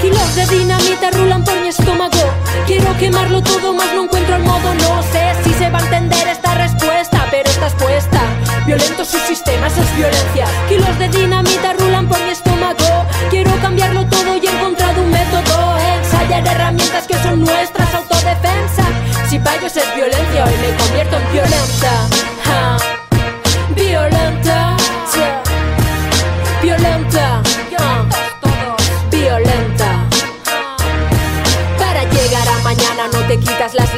Kilos 0.00 0.34
de 0.34 0.46
dinamita 0.46 1.10
rulan 1.10 1.44
por 1.44 1.60
mi 1.60 1.68
estómago. 1.68 2.18
Quiero 2.66 2.96
quemarlo 2.96 3.42
todo, 3.42 3.74
más 3.74 3.92
no 3.94 4.04
encuentro 4.04 4.36
el 4.36 4.42
modo. 4.42 4.74
No 4.74 5.02
sé 5.02 5.34
si 5.44 5.52
se 5.52 5.68
va 5.68 5.78
a 5.78 5.82
entender 5.82 6.28
esta 6.28 6.54
respuesta 6.54 7.21
Pero 7.32 7.48
estás 7.48 7.72
puesta. 7.76 8.20
Violento 8.66 9.06
su 9.06 9.18
sistema, 9.20 9.66
eso 9.66 9.80
es 9.80 9.96
violencia. 9.96 10.44
Kilos 10.68 10.98
de 10.98 11.08
dinamita 11.08 11.72
rulan 11.72 12.06
por 12.06 12.22
mi 12.22 12.30
estómago. 12.30 13.06
Quiero 13.30 13.50
cambiarlo 13.62 14.06
todo 14.06 14.36
y 14.36 14.46
he 14.46 14.50
encontrado 14.50 15.02
un 15.02 15.10
método. 15.10 15.78
Ensayar 15.96 16.46
herramientas 16.46 17.06
que 17.06 17.14
son 17.22 17.40
nuestras 17.40 17.94
autodefensa. 17.94 18.84
Si 19.30 19.36
ellos 19.36 19.74
es 19.74 19.94
violencia, 19.96 20.44
hoy 20.44 20.56
me 20.60 20.76
convierto 20.76 21.16
en 21.16 21.32
violenta 21.32 22.06
Violenta 22.52 23.01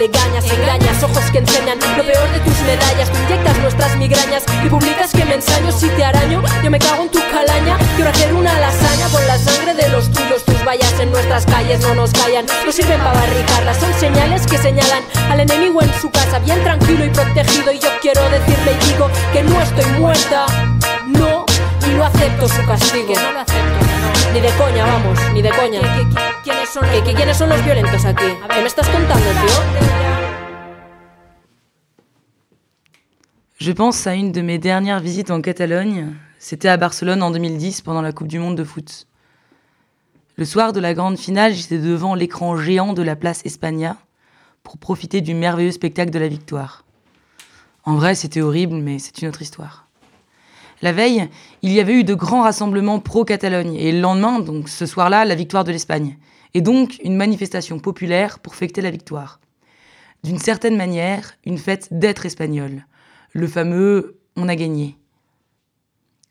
legañas 0.08 0.44
Engañas, 0.44 1.02
ojos 1.02 1.24
que 1.32 1.38
enseñan 1.38 1.78
lo 1.96 2.04
peor 2.04 2.28
de 2.32 2.40
tus 2.40 2.60
medallas. 2.62 3.08
Inyectas 3.24 3.58
nuestras 3.58 3.96
migrañas 3.96 4.44
y 4.64 4.68
publicas 4.68 5.10
que 5.12 5.24
me 5.24 5.34
ensaño. 5.34 5.72
Si 5.72 5.88
te 5.88 6.04
araño, 6.04 6.42
yo 6.62 6.70
me 6.70 6.78
cago 6.78 7.04
en 7.04 7.08
tu 7.08 7.20
calaña. 7.32 7.78
Quiero 7.96 8.10
hacer 8.10 8.34
una 8.34 8.52
lasaña 8.60 9.08
con 9.08 9.26
la 9.26 9.38
sangre 9.38 9.74
de 9.74 9.88
los 9.88 10.10
tuyos. 10.10 10.44
Tus 10.44 10.62
vallas 10.64 10.92
en 11.00 11.10
nuestras 11.10 11.46
calles 11.46 11.80
no 11.80 11.94
nos 11.94 12.12
callan. 12.12 12.44
No 12.66 12.72
sirven 12.72 12.98
para 12.98 13.18
barricarlas, 13.20 13.78
son 13.78 13.92
señales 13.94 14.46
que 14.46 14.58
señalan 14.58 15.02
Al 15.30 15.40
enemigo 15.40 15.80
en 15.82 15.92
su 16.00 16.10
casa, 16.10 16.38
bien 16.40 16.62
tranquilo 16.62 17.04
y 17.04 17.10
protegido 17.10 17.72
Y 17.72 17.78
yo 17.78 17.88
quiero 18.00 18.20
decirle 18.28 18.72
y 18.72 18.84
digo 18.86 19.10
que 19.32 19.42
no 19.42 19.60
estoy 19.62 19.86
muerta. 19.98 20.46
No, 21.06 21.46
y 21.86 21.90
no 21.94 22.04
acepto 22.04 22.48
su 22.48 22.64
castigo. 22.66 23.14
Ni 24.32 24.40
de 24.40 24.50
coña, 24.50 24.84
vamos, 24.84 25.18
ni 25.32 25.40
de 25.40 25.50
coña 25.50 25.80
¿Quiénes 26.44 26.68
son, 26.68 26.82
¿Quiénes 26.82 27.38
son 27.38 27.48
los 27.48 27.64
violentos 27.64 28.04
aquí? 28.04 28.26
¿Qué 28.50 28.60
me 28.60 28.66
estás 28.66 28.86
contando, 28.90 29.24
tío? 29.24 30.84
Je 33.56 33.72
pense 33.72 34.06
à 34.06 34.14
une 34.14 34.30
de 34.30 34.42
mes 34.42 34.58
dernières 34.58 35.00
visites 35.00 35.30
en 35.30 35.40
Catalogne. 35.40 36.14
C'était 36.38 36.68
à 36.68 36.76
Barcelone 36.76 37.22
en 37.22 37.30
2010 37.30 37.80
pendant 37.80 38.02
la 38.02 38.12
Coupe 38.12 38.28
du 38.28 38.38
Monde 38.38 38.56
de 38.56 38.64
foot. 38.64 39.06
Le 40.36 40.44
soir 40.44 40.74
de 40.74 40.80
la 40.80 40.92
grande 40.92 41.16
finale, 41.16 41.54
j'étais 41.54 41.78
devant 41.78 42.14
l'écran 42.14 42.58
géant 42.58 42.92
de 42.92 43.00
la 43.00 43.16
place 43.16 43.40
Espagna 43.46 43.96
pour 44.62 44.76
profiter 44.76 45.22
du 45.22 45.32
merveilleux 45.32 45.72
spectacle 45.72 46.10
de 46.10 46.18
la 46.18 46.28
victoire. 46.28 46.84
En 47.84 47.94
vrai, 47.94 48.14
c'était 48.14 48.42
horrible, 48.42 48.74
mais 48.74 48.98
c'est 48.98 49.22
une 49.22 49.28
autre 49.28 49.40
histoire. 49.40 49.86
La 50.82 50.92
veille, 50.92 51.26
il 51.62 51.72
y 51.72 51.80
avait 51.80 51.94
eu 51.94 52.04
de 52.04 52.12
grands 52.12 52.42
rassemblements 52.42 53.00
pro-Catalogne 53.00 53.76
et 53.76 53.92
le 53.92 54.00
lendemain, 54.00 54.40
donc 54.40 54.68
ce 54.68 54.84
soir-là, 54.84 55.24
la 55.24 55.34
victoire 55.34 55.64
de 55.64 55.72
l'Espagne. 55.72 56.18
Et 56.54 56.60
donc 56.60 56.98
une 57.02 57.16
manifestation 57.16 57.78
populaire 57.78 58.38
pour 58.38 58.54
fêter 58.54 58.80
la 58.80 58.90
victoire. 58.90 59.40
D'une 60.22 60.38
certaine 60.38 60.76
manière, 60.76 61.34
une 61.44 61.58
fête 61.58 61.88
d'être 61.90 62.24
espagnol 62.24 62.84
le 63.34 63.48
fameux 63.48 64.20
on 64.36 64.48
a 64.48 64.54
gagné. 64.54 64.96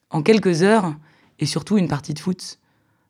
En 0.10 0.24
quelques 0.24 0.64
heures, 0.64 0.96
et 1.40 1.46
surtout 1.46 1.78
une 1.78 1.90
partie 1.90 2.14
de 2.14 2.20
foot, 2.20 2.60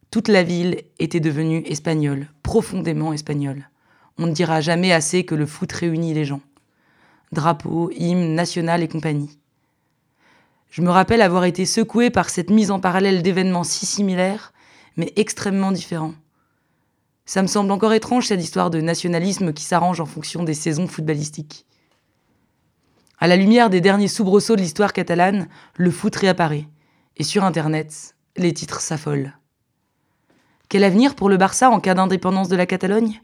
toute 0.10 0.28
la 0.28 0.44
ville 0.44 0.82
était 1.00 1.20
devenue 1.20 1.64
espagnole, 1.66 2.28
profondément 2.42 3.14
espagnole. 3.14 3.70
On 4.18 4.26
ne 4.26 4.32
dira 4.32 4.62
jamais 4.62 4.92
assez 4.92 5.26
que 5.26 5.36
le 5.36 5.46
foot 5.46 5.72
réunit 5.72 6.14
les 6.14 6.26
gens. 6.26 6.42
Drapeau, 7.32 7.92
hymne, 7.92 8.36
national 8.36 8.84
et 8.84 8.88
compagnie. 8.88 9.38
Je 10.70 10.82
me 10.82 10.90
rappelle 10.90 11.22
avoir 11.22 11.46
été 11.46 11.66
secoué 11.66 12.10
par 12.10 12.30
cette 12.30 12.50
mise 12.50 12.72
en 12.72 12.80
parallèle 12.80 13.22
d'événements 13.22 13.64
si 13.64 13.86
similaires, 13.86 14.54
mais 14.98 15.14
extrêmement 15.16 15.72
différents. 15.72 16.14
Ça 17.26 17.42
me 17.42 17.48
semble 17.48 17.72
encore 17.72 17.94
étrange 17.94 18.28
cette 18.28 18.44
histoire 18.44 18.70
de 18.70 18.82
nationalisme 18.82 19.54
qui 19.54 19.64
s'arrange 19.64 20.02
en 20.02 20.06
fonction 20.06 20.44
des 20.44 20.54
saisons 20.54 20.88
footballistiques. 20.88 21.66
À 23.20 23.28
la 23.28 23.38
lumière 23.38 23.70
des 23.70 23.80
derniers 23.80 24.10
soubresauts 24.10 24.58
de 24.58 24.62
l'histoire 24.62 24.92
catalane, 24.92 25.48
le 25.78 25.92
foot 25.92 26.16
réapparaît. 26.16 26.68
Et 27.16 27.24
sur 27.24 27.46
Internet, 27.46 28.16
les 28.36 28.54
titres 28.54 28.82
s'affolent. 28.82 29.34
Quel 30.68 30.84
avenir 30.84 31.16
pour 31.16 31.30
le 31.30 31.38
Barça 31.38 31.70
en 31.70 31.80
cas 31.80 31.94
d'indépendance 31.94 32.50
de 32.50 32.56
la 32.56 32.66
Catalogne? 32.66 33.22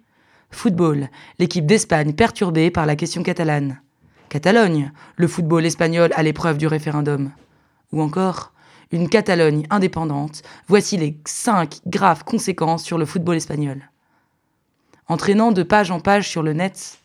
Football, 0.52 1.10
l'équipe 1.38 1.66
d'Espagne 1.66 2.14
perturbée 2.14 2.72
par 2.72 2.86
la 2.86 2.96
question 2.96 3.24
catalane. 3.24 3.82
Catalogne, 4.30 4.94
le 5.18 5.28
football 5.28 5.66
espagnol 5.66 6.12
à 6.16 6.24
l'épreuve 6.24 6.58
du 6.58 6.68
référendum. 6.68 7.32
Ou 7.92 8.02
encore, 8.02 8.54
une 8.92 9.10
Catalogne 9.10 9.66
indépendante, 9.70 10.42
voici 10.68 10.98
les 10.98 11.18
cinq 11.26 11.80
graves 11.86 12.24
conséquences 12.24 12.84
sur 12.84 12.98
le 12.98 13.06
football 13.06 13.38
espagnol. 13.38 13.90
Entraînant 15.08 15.52
de 15.52 15.64
page 15.64 15.92
en 15.92 16.00
page 16.00 16.28
sur 16.28 16.44
le 16.44 16.54
net, 16.54 17.00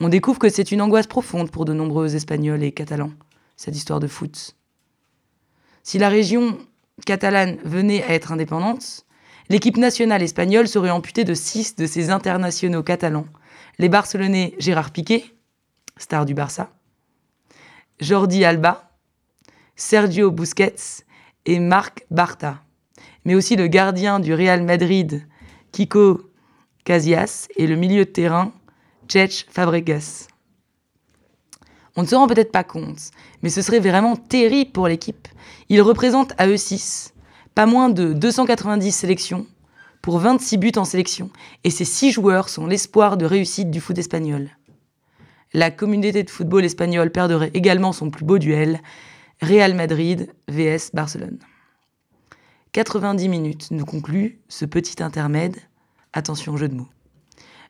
on 0.00 0.08
découvre 0.08 0.38
que 0.38 0.48
c'est 0.48 0.72
une 0.72 0.80
angoisse 0.80 1.06
profonde 1.06 1.50
pour 1.50 1.64
de 1.64 1.74
nombreux 1.74 2.14
Espagnols 2.14 2.62
et 2.62 2.72
Catalans, 2.72 3.12
cette 3.56 3.76
histoire 3.76 4.00
de 4.00 4.06
foot. 4.06 4.56
Si 5.82 5.98
la 5.98 6.08
région 6.08 6.58
catalane 7.06 7.58
venait 7.64 8.02
à 8.02 8.12
être 8.12 8.32
indépendante, 8.32 9.06
l'équipe 9.48 9.76
nationale 9.76 10.22
espagnole 10.22 10.68
serait 10.68 10.90
amputée 10.90 11.24
de 11.24 11.34
six 11.34 11.76
de 11.76 11.86
ses 11.86 12.10
internationaux 12.10 12.82
catalans, 12.82 13.26
les 13.78 13.88
Barcelonais 13.88 14.54
Gérard 14.58 14.90
Piqué, 14.90 15.34
star 15.96 16.24
du 16.24 16.34
Barça, 16.34 16.70
Jordi 18.00 18.44
Alba, 18.44 18.90
Sergio 19.76 20.30
Busquets 20.30 21.04
et 21.46 21.58
Marc 21.58 22.04
Barta, 22.10 22.62
mais 23.24 23.34
aussi 23.34 23.56
le 23.56 23.66
gardien 23.66 24.20
du 24.20 24.34
Real 24.34 24.62
Madrid, 24.62 25.26
Kiko 25.72 26.22
Casillas, 26.84 27.48
et 27.56 27.66
le 27.66 27.76
milieu 27.76 28.04
de 28.04 28.10
terrain 28.10 28.52
Tchèche 29.08 29.46
Fabregas. 29.50 30.28
On 31.96 32.02
ne 32.02 32.06
se 32.06 32.14
rend 32.14 32.28
peut-être 32.28 32.52
pas 32.52 32.64
compte, 32.64 33.10
mais 33.42 33.50
ce 33.50 33.62
serait 33.62 33.80
vraiment 33.80 34.16
terrible 34.16 34.70
pour 34.70 34.88
l'équipe. 34.88 35.28
Ils 35.68 35.82
représentent 35.82 36.34
à 36.38 36.46
eux 36.46 36.56
6 36.56 37.14
pas 37.54 37.66
moins 37.66 37.88
de 37.88 38.12
290 38.12 38.92
sélections 38.92 39.46
pour 40.02 40.18
26 40.18 40.56
buts 40.56 40.72
en 40.76 40.84
sélection, 40.84 41.30
et 41.64 41.70
ces 41.70 41.84
6 41.84 42.12
joueurs 42.12 42.48
sont 42.48 42.66
l'espoir 42.66 43.16
de 43.16 43.26
réussite 43.26 43.70
du 43.70 43.80
foot 43.80 43.98
espagnol. 43.98 44.50
La 45.52 45.70
communauté 45.70 46.22
de 46.22 46.30
football 46.30 46.64
espagnol 46.64 47.10
perdrait 47.10 47.50
également 47.54 47.92
son 47.92 48.10
plus 48.10 48.24
beau 48.24 48.38
duel, 48.38 48.80
Real 49.42 49.72
Madrid 49.74 50.30
vs 50.48 50.90
Barcelone. 50.92 51.38
90 52.72 53.28
minutes 53.28 53.70
nous 53.70 53.86
conclut 53.86 54.38
ce 54.48 54.66
petit 54.66 55.02
intermède. 55.02 55.56
Attention 56.12 56.58
jeu 56.58 56.68
de 56.68 56.74
mots. 56.74 56.90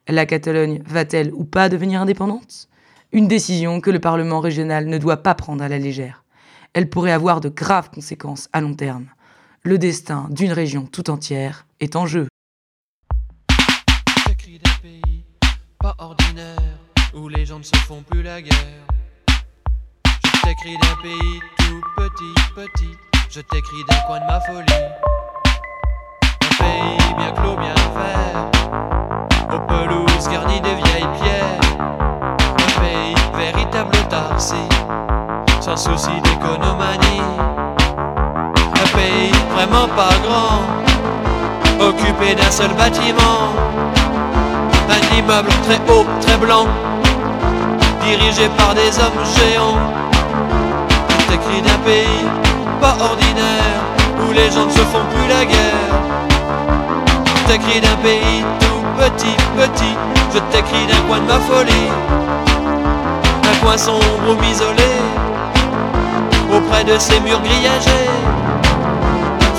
La 0.08 0.26
Catalogne 0.26 0.82
va-t-elle 0.84 1.32
ou 1.32 1.44
pas 1.44 1.68
devenir 1.68 2.00
indépendante? 2.00 2.68
Une 3.12 3.28
décision 3.28 3.80
que 3.80 3.90
le 3.90 4.00
Parlement 4.00 4.40
régional 4.40 4.86
ne 4.86 4.98
doit 4.98 5.22
pas 5.22 5.36
prendre 5.36 5.62
à 5.62 5.68
la 5.68 5.78
légère. 5.78 6.24
Elle 6.72 6.90
pourrait 6.90 7.12
avoir 7.12 7.40
de 7.40 7.48
graves 7.48 7.90
conséquences 7.90 8.48
à 8.52 8.60
long 8.60 8.74
terme. 8.74 9.06
Le 9.62 9.78
destin 9.78 10.26
d'une 10.30 10.52
région 10.52 10.86
tout 10.86 11.08
entière 11.08 11.66
est 11.78 11.94
en 11.94 12.06
jeu. 12.06 12.26
Petit, 21.96 22.34
petit. 22.54 22.98
Je 23.28 23.40
t'écris 23.40 23.84
d'un 23.88 23.96
coin 24.06 24.18
de 24.20 24.26
ma 24.26 24.40
folie. 24.40 24.66
Un 26.42 26.64
pays 26.64 27.14
bien 27.16 27.32
clos, 27.32 27.56
bien 27.56 27.74
vert. 27.94 28.50
Aux 29.52 29.60
pelouses 29.60 30.28
garnies 30.28 30.60
de 30.60 30.68
vieilles 30.68 31.08
pierres. 31.20 31.60
Un 31.78 32.80
pays 32.80 33.14
véritable 33.36 33.96
autarcie. 33.96 34.68
Sans 35.60 35.76
souci 35.76 36.20
d'économanie. 36.22 37.22
Un 38.74 38.96
pays 38.96 39.32
vraiment 39.54 39.88
pas 39.94 40.14
grand. 40.24 41.88
Occupé 41.88 42.34
d'un 42.34 42.50
seul 42.50 42.72
bâtiment. 42.74 43.54
Un 44.88 45.16
immeuble 45.16 45.50
très 45.64 45.78
haut, 45.92 46.04
très 46.20 46.36
blanc, 46.36 46.66
dirigé 48.02 48.48
par 48.56 48.74
des 48.74 48.98
hommes 48.98 49.24
géants. 49.36 49.78
T'écris 51.30 51.62
d'un 51.62 51.78
pays 51.84 52.26
pas 52.80 52.96
ordinaire, 53.00 53.80
où 54.18 54.32
les 54.32 54.50
gens 54.50 54.66
ne 54.66 54.70
se 54.70 54.80
font 54.80 55.04
plus 55.14 55.28
la 55.28 55.44
guerre. 55.44 55.92
Je 57.36 57.52
t'écris 57.52 57.80
d'un 57.80 57.94
pays 58.02 58.44
tout 58.58 58.82
petit, 58.98 59.36
petit, 59.56 59.96
je 60.34 60.40
t'écris 60.50 60.86
d'un 60.86 61.00
coin 61.06 61.18
de 61.18 61.26
ma 61.26 61.38
folie. 61.38 61.88
Un 63.48 63.64
coin 63.64 63.78
sombre 63.78 64.02
ou 64.28 64.42
isolé, 64.42 64.92
auprès 66.52 66.82
de 66.82 66.98
ces 66.98 67.20
murs 67.20 67.40
grillagés. 67.42 68.10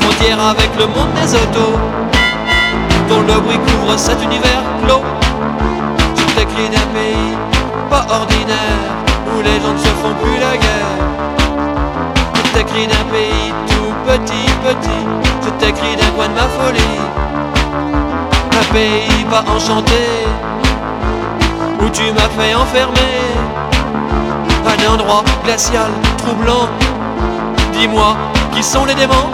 Frontière 0.02 0.46
avec 0.46 0.72
le 0.78 0.88
monde 0.88 1.14
des 1.22 1.34
autos, 1.36 1.80
dont 3.08 3.22
le 3.22 3.40
bruit 3.40 3.60
couvre 3.60 3.98
cet 3.98 4.22
univers 4.22 4.62
clos. 4.84 5.04
Je 6.18 6.24
t'écris 6.36 6.68
d'un 6.68 6.88
pays 6.94 7.38
pas 7.90 8.06
ordinaire 8.10 8.92
où 9.34 9.42
les 9.42 9.62
gens 9.62 9.72
ne 9.72 9.78
se 9.78 9.94
font 10.02 10.14
plus 10.22 10.38
la 10.38 10.58
guerre. 10.58 11.21
Je 12.52 12.58
t'écris 12.58 12.86
d'un 12.86 13.06
pays 13.10 13.54
tout 13.68 13.94
petit, 14.06 14.52
petit. 14.62 15.06
Je 15.42 15.50
t'écris 15.52 15.96
d'un 15.96 16.12
coin 16.12 16.28
de 16.28 16.34
ma 16.34 16.50
folie. 16.50 17.00
Un 18.60 18.74
pays 18.74 19.26
pas 19.30 19.44
enchanté 19.50 20.04
où 21.82 21.90
tu 21.90 22.12
m'as 22.12 22.30
fait 22.38 22.54
enfermer. 22.54 23.22
Un 24.68 24.94
endroit 24.94 25.24
glacial, 25.46 25.92
troublant. 26.18 26.68
Dis-moi, 27.72 28.18
qui 28.52 28.62
sont 28.62 28.84
les 28.84 28.96
démons? 28.96 29.32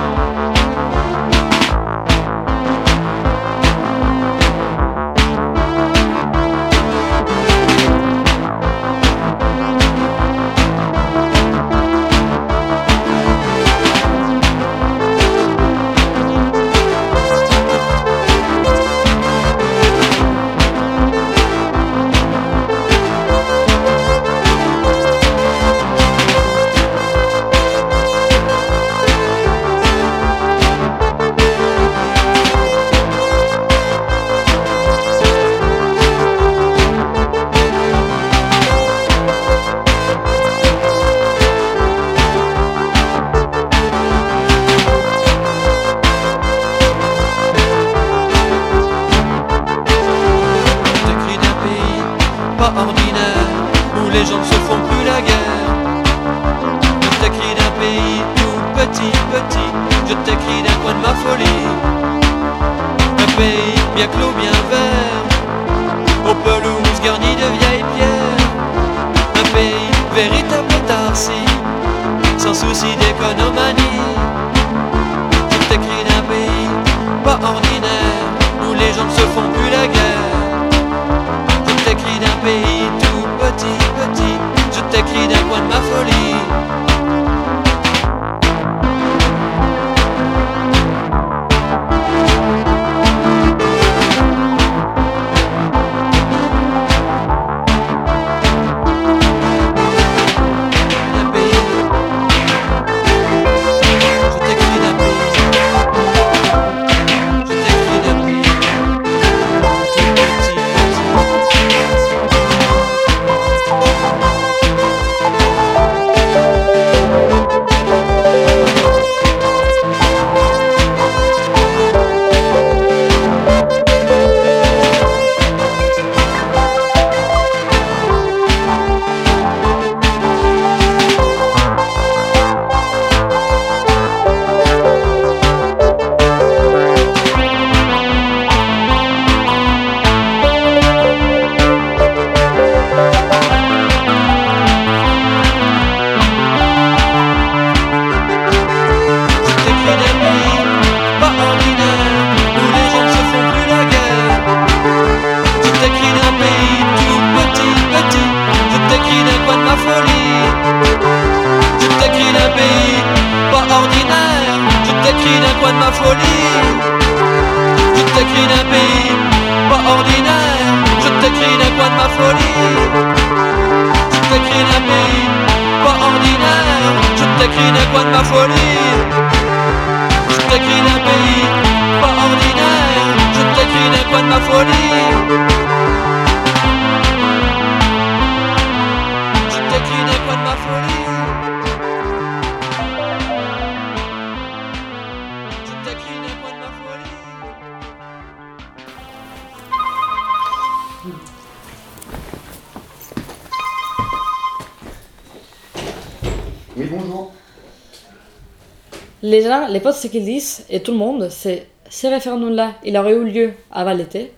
Les 209.28 209.42
gens, 209.42 209.68
les 209.68 209.82
potes, 209.82 209.96
ce 209.96 210.08
qu'ils 210.08 210.24
disent, 210.24 210.66
et 210.70 210.80
tout 210.80 210.94
le 210.94 210.98
monde, 210.98 211.28
c'est 211.30 211.68
ce 211.90 212.08
référendum-là, 212.08 212.76
il 212.86 212.98
aurait 212.98 213.14
eu 213.14 213.26
lieu 213.26 213.54
avant 213.72 213.94
l'été, 213.94 214.32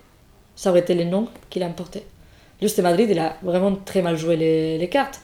ça 0.56 0.70
aurait 0.70 0.80
été 0.80 0.94
le 0.94 1.04
nom 1.04 1.28
qu'il 1.48 1.62
a 1.62 1.66
emporté. 1.66 2.02
Juste 2.60 2.80
Madrid, 2.80 3.08
il 3.08 3.18
a 3.18 3.36
vraiment 3.42 3.76
très 3.84 4.02
mal 4.02 4.16
joué 4.16 4.34
les, 4.36 4.78
les 4.78 4.88
cartes. 4.88 5.20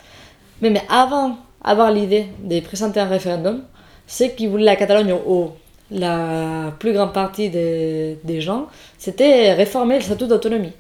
Mais, 0.63 0.71
mais 0.71 0.83
avant 0.89 1.37
avoir 1.65 1.91
l'idée 1.91 2.27
de 2.39 2.61
présenter 2.61 3.01
un 3.01 3.09
référendum, 3.09 3.65
c'est 4.07 4.37
qu'il 4.37 4.51
voulait 4.51 4.65
la 4.65 4.77
Catalogne 4.77 5.13
où 5.27 5.51
la 5.91 6.73
plus 6.79 6.93
grande 6.93 7.13
partie 7.13 7.51
des, 7.51 8.19
des 8.23 8.41
gens, 8.41 8.69
c'était 8.99 9.53
réformer 9.53 9.97
le 9.97 10.03
statut 10.03 10.29
d'autonomie. 10.29 10.73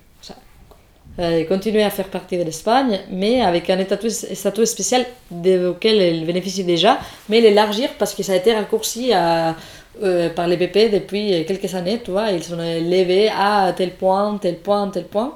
Euh, 1.19 1.45
continuer 1.47 1.83
à 1.83 1.89
faire 1.89 2.09
partie 2.09 2.37
de 2.37 2.43
l'Espagne, 2.43 3.01
mais 3.11 3.41
avec 3.41 3.71
un 3.71 3.83
statut, 3.85 4.67
spécial 4.67 5.07
auquel 5.33 6.01
elle 6.01 6.27
bénéficie 6.27 6.63
déjà, 6.63 6.99
mais 7.31 7.41
l'élargir 7.41 7.89
parce 7.99 8.15
que 8.15 8.23
ça 8.23 8.33
a 8.33 8.37
été 8.37 8.53
raccourci 8.53 9.13
euh, 9.15 10.29
par 10.29 10.47
les 10.47 10.59
BP 10.59 10.93
depuis 10.93 11.47
quelques 11.47 11.75
années, 11.75 12.03
tu 12.05 12.11
vois, 12.11 12.31
ils 12.33 12.45
sont 12.45 12.61
élevés 12.61 13.31
à 13.31 13.73
tel 13.75 13.93
point, 13.93 14.37
tel 14.37 14.57
point, 14.59 14.91
tel 14.91 15.05
point. 15.05 15.35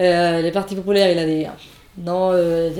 Euh, 0.00 0.40
le 0.40 0.50
Parti 0.50 0.74
populaire, 0.74 1.10
il 1.10 1.18
a 1.18 1.26
dit 1.26 1.44
non, 1.98 2.30
euh, 2.32 2.70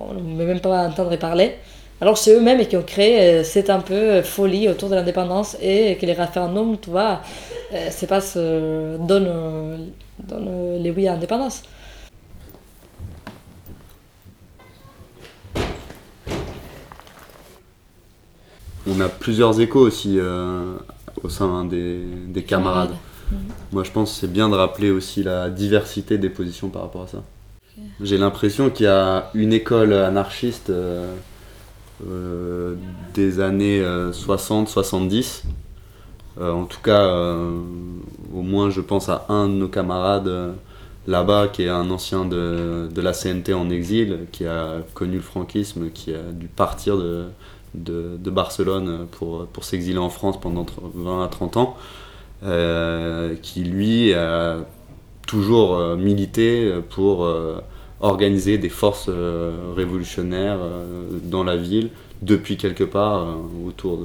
on 0.00 0.14
ne 0.14 0.36
veut 0.36 0.46
même 0.46 0.60
pas 0.60 0.88
entendre 0.88 1.14
parler. 1.16 1.54
Alors 2.02 2.16
c'est 2.16 2.34
eux-mêmes 2.34 2.66
qui 2.66 2.76
ont 2.78 2.82
créé 2.82 3.40
euh, 3.40 3.44
cette 3.44 3.68
un 3.68 3.80
peu 3.80 4.22
folie 4.22 4.68
autour 4.68 4.88
de 4.88 4.94
l'indépendance 4.94 5.56
et 5.60 5.98
que 6.00 6.06
les 6.06 6.14
référendums, 6.14 6.78
tu 6.80 6.88
vois, 6.88 7.20
euh, 7.74 7.90
se 7.90 8.06
euh, 8.36 8.96
donnent, 8.98 9.26
euh, 9.28 9.76
donnent 10.18 10.48
euh, 10.48 10.78
les 10.78 10.90
oui 10.90 11.06
à 11.08 11.12
l'indépendance. 11.12 11.62
On 18.88 18.98
a 19.00 19.08
plusieurs 19.10 19.60
échos 19.60 19.80
aussi 19.80 20.18
euh, 20.18 20.76
au 21.22 21.28
sein 21.28 21.66
des, 21.66 22.00
des 22.28 22.42
camarades. 22.42 22.94
Moi, 23.72 23.84
je 23.84 23.90
pense 23.90 24.12
que 24.12 24.20
c'est 24.20 24.32
bien 24.32 24.48
de 24.48 24.54
rappeler 24.54 24.90
aussi 24.90 25.22
la 25.22 25.50
diversité 25.50 26.16
des 26.16 26.30
positions 26.30 26.70
par 26.70 26.82
rapport 26.82 27.02
à 27.02 27.06
ça. 27.06 27.22
J'ai 28.00 28.18
l'impression 28.18 28.70
qu'il 28.70 28.86
y 28.86 28.88
a 28.88 29.30
une 29.34 29.52
école 29.52 29.92
anarchiste 29.92 30.70
euh, 30.70 31.14
euh, 31.14 31.14
des 33.14 33.40
années 33.40 33.82
60-70. 33.82 35.42
en 36.40 36.64
tout 36.64 36.80
cas, 36.82 37.02
euh, 37.02 37.58
au 38.34 38.42
moins, 38.42 38.70
je 38.70 38.80
pense 38.80 39.08
à 39.08 39.26
un 39.28 39.48
de 39.48 39.54
nos 39.54 39.68
camarades 39.68 40.28
euh, 40.28 40.52
là-bas 41.06 41.48
qui 41.48 41.64
est 41.64 41.68
un 41.68 41.90
ancien 41.90 42.24
de, 42.24 42.88
de 42.92 43.00
la 43.00 43.12
CNT 43.12 43.52
en 43.54 43.70
exil, 43.70 44.26
qui 44.32 44.46
a 44.46 44.78
connu 44.94 45.16
le 45.16 45.22
franquisme, 45.22 45.90
qui 45.90 46.14
a 46.14 46.32
dû 46.32 46.46
partir 46.46 46.96
de, 46.96 47.26
de, 47.74 48.16
de 48.16 48.30
Barcelone 48.30 49.06
pour, 49.10 49.46
pour 49.46 49.64
s'exiler 49.64 49.98
en 49.98 50.10
France 50.10 50.40
pendant 50.40 50.66
20 50.94 51.24
à 51.24 51.28
30 51.28 51.56
ans, 51.56 51.76
euh, 52.44 53.34
qui 53.42 53.64
lui 53.64 54.14
a 54.14 54.58
toujours 55.26 55.76
euh, 55.76 55.96
milité 55.96 56.72
pour 56.90 57.24
euh, 57.24 57.60
organiser 58.00 58.58
des 58.58 58.68
forces 58.68 59.06
euh, 59.08 59.72
révolutionnaires 59.76 60.58
euh, 60.60 61.08
dans 61.22 61.44
la 61.44 61.56
ville 61.56 61.90
depuis 62.22 62.56
quelque 62.56 62.84
part 62.84 63.20
euh, 63.20 63.68
autour 63.68 64.00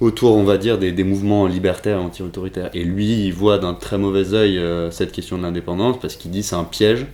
autour 0.00 0.36
on 0.36 0.44
va 0.44 0.58
dire 0.58 0.78
des, 0.78 0.92
des 0.92 1.04
mouvements 1.04 1.46
libertaires 1.46 2.00
anti-autoritaires 2.00 2.70
et 2.74 2.84
lui 2.84 3.26
il 3.26 3.32
voit 3.32 3.58
d'un 3.58 3.74
très 3.74 3.98
mauvais 3.98 4.32
œil 4.32 4.60
cette 4.92 5.12
question 5.12 5.38
de 5.38 5.42
l'indépendance 5.42 5.98
parce 6.00 6.14
qu'il 6.14 6.30
dit 6.30 6.42
c'est 6.42 6.54
un 6.54 6.64
piège 6.64 7.06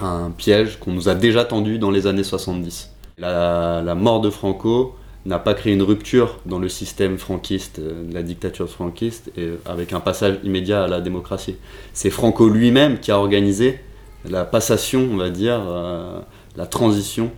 un 0.00 0.30
piège 0.30 0.78
qu'on 0.78 0.92
nous 0.92 1.08
a 1.08 1.16
déjà 1.16 1.44
tendu 1.44 1.78
dans 1.78 1.90
les 1.90 2.06
années 2.06 2.22
70 2.22 2.92
la, 3.18 3.82
la 3.84 3.94
mort 3.96 4.20
de 4.20 4.30
Franco 4.30 4.94
n'a 5.26 5.40
pas 5.40 5.54
créé 5.54 5.72
une 5.72 5.82
rupture 5.82 6.38
dans 6.46 6.60
le 6.60 6.68
système 6.68 7.18
franquiste, 7.18 7.82
la 8.12 8.22
dictature 8.22 8.68
franquiste, 8.68 9.30
avec 9.66 9.92
un 9.92 10.00
passage 10.00 10.36
immédiat 10.42 10.84
à 10.84 10.86
la 10.86 11.02
démocratie. 11.02 11.56
C'est 11.92 12.08
Franco 12.08 12.48
lui-même 12.48 12.98
qui 12.98 13.10
a 13.10 13.18
organisé 13.18 13.80
la 14.24 14.44
passation, 14.44 15.08
on 15.12 15.16
va 15.16 15.30
dire, 15.30 15.60
euh, 15.66 16.20
la 16.56 16.66
transition, 16.66 17.30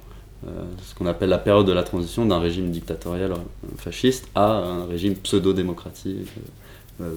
euh, 0.46 0.50
ce 0.82 0.94
qu'on 0.94 1.06
appelle 1.06 1.28
la 1.28 1.38
période 1.38 1.66
de 1.66 1.72
la 1.72 1.82
transition 1.82 2.24
d'un 2.24 2.38
régime 2.38 2.70
dictatorial 2.70 3.34
fasciste 3.76 4.28
à 4.34 4.52
un 4.52 4.86
régime 4.86 5.14
pseudo-démocratique. 5.14 6.28
euh, 7.00 7.14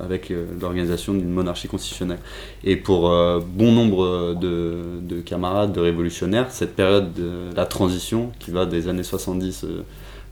avec 0.00 0.32
l'organisation 0.60 1.12
d'une 1.12 1.30
monarchie 1.30 1.66
constitutionnelle. 1.66 2.20
Et 2.62 2.76
pour 2.76 3.10
bon 3.10 3.72
nombre 3.72 4.34
de, 4.34 5.00
de 5.00 5.20
camarades, 5.20 5.72
de 5.72 5.80
révolutionnaires, 5.80 6.52
cette 6.52 6.76
période 6.76 7.12
de 7.12 7.52
la 7.56 7.66
transition, 7.66 8.30
qui 8.38 8.52
va 8.52 8.66
des 8.66 8.86
années 8.86 9.02
70 9.02 9.64
euh, 9.64 9.82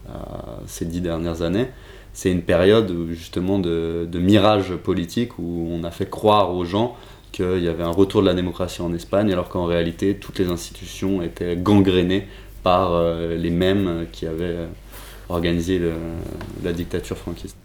à 0.08 0.60
ces 0.68 0.84
dix 0.84 1.00
dernières 1.00 1.42
années, 1.42 1.70
c'est 2.12 2.30
une 2.30 2.42
période 2.42 2.94
justement 3.10 3.58
de 3.58 4.18
mirage 4.20 4.76
politique 4.76 5.40
où 5.40 5.68
on 5.72 5.82
a 5.82 5.90
fait 5.90 6.08
croire 6.08 6.54
aux 6.54 6.64
gens 6.64 6.96
qu'il 7.34 7.64
y 7.64 7.68
avait 7.68 7.82
un 7.82 7.90
retour 7.90 8.22
de 8.22 8.26
la 8.26 8.34
démocratie 8.34 8.80
en 8.80 8.94
Espagne, 8.94 9.32
alors 9.32 9.48
qu'en 9.48 9.64
réalité, 9.64 10.14
toutes 10.14 10.38
les 10.38 10.48
institutions 10.48 11.20
étaient 11.20 11.56
gangrénées 11.56 12.28
par 12.62 12.92
euh, 12.92 13.36
les 13.36 13.50
mêmes 13.50 14.06
qui 14.12 14.26
avaient 14.26 14.44
euh, 14.44 14.66
organisé 15.28 15.80
la 16.62 16.72
dictature 16.72 17.16
franquiste. 17.16 17.56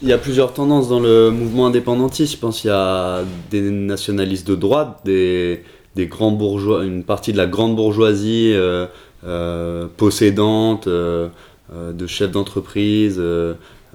Il 0.00 0.08
y 0.08 0.12
a 0.12 0.18
plusieurs 0.18 0.52
tendances 0.52 0.88
dans 0.88 1.00
le 1.00 1.30
mouvement 1.30 1.66
indépendantiste. 1.66 2.34
Je 2.34 2.38
pense 2.38 2.60
qu'il 2.60 2.70
y 2.70 2.72
a 2.72 3.24
des 3.50 3.62
nationalistes 3.62 4.46
de 4.46 4.54
droite, 4.54 5.00
des, 5.04 5.64
des 5.96 6.06
grands 6.06 6.38
une 6.82 7.02
partie 7.02 7.32
de 7.32 7.38
la 7.38 7.46
grande 7.46 7.74
bourgeoisie 7.74 8.52
euh, 8.54 9.88
possédante, 9.96 10.86
de 10.88 12.06
chefs 12.06 12.30
d'entreprise, 12.30 13.20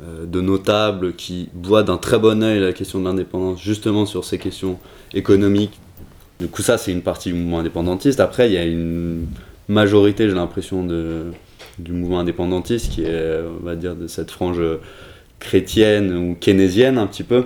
de 0.02 0.42
notables 0.42 1.14
qui 1.14 1.50
voient 1.54 1.84
d'un 1.84 1.98
très 1.98 2.18
bon 2.18 2.42
œil 2.44 2.60
la 2.60 2.74
question 2.74 3.00
de 3.00 3.06
l'indépendance, 3.06 3.62
justement 3.62 4.06
sur 4.06 4.26
ces 4.26 4.38
questions 4.38 4.80
économiques. 5.14 5.80
Du 6.40 6.48
coup, 6.48 6.64
ça, 6.64 6.78
c'est 6.78 6.92
une 6.92 7.04
partie 7.04 7.30
du 7.32 7.36
mouvement 7.36 7.60
indépendantiste. 7.60 8.20
Après, 8.20 8.50
il 8.50 8.54
y 8.54 8.58
a 8.58 8.66
une 8.66 9.28
majorité, 9.68 10.28
j'ai 10.28 10.36
l'impression, 10.36 10.88
du 11.78 11.92
mouvement 11.92 12.20
indépendantiste 12.20 12.92
qui 12.92 13.04
est, 13.04 13.40
on 13.62 13.64
va 13.64 13.76
dire, 13.76 13.96
de 13.96 14.08
cette 14.08 14.32
frange 14.32 14.62
chrétienne 15.40 16.16
ou 16.16 16.36
keynésienne 16.40 16.98
un 16.98 17.08
petit 17.08 17.24
peu, 17.24 17.46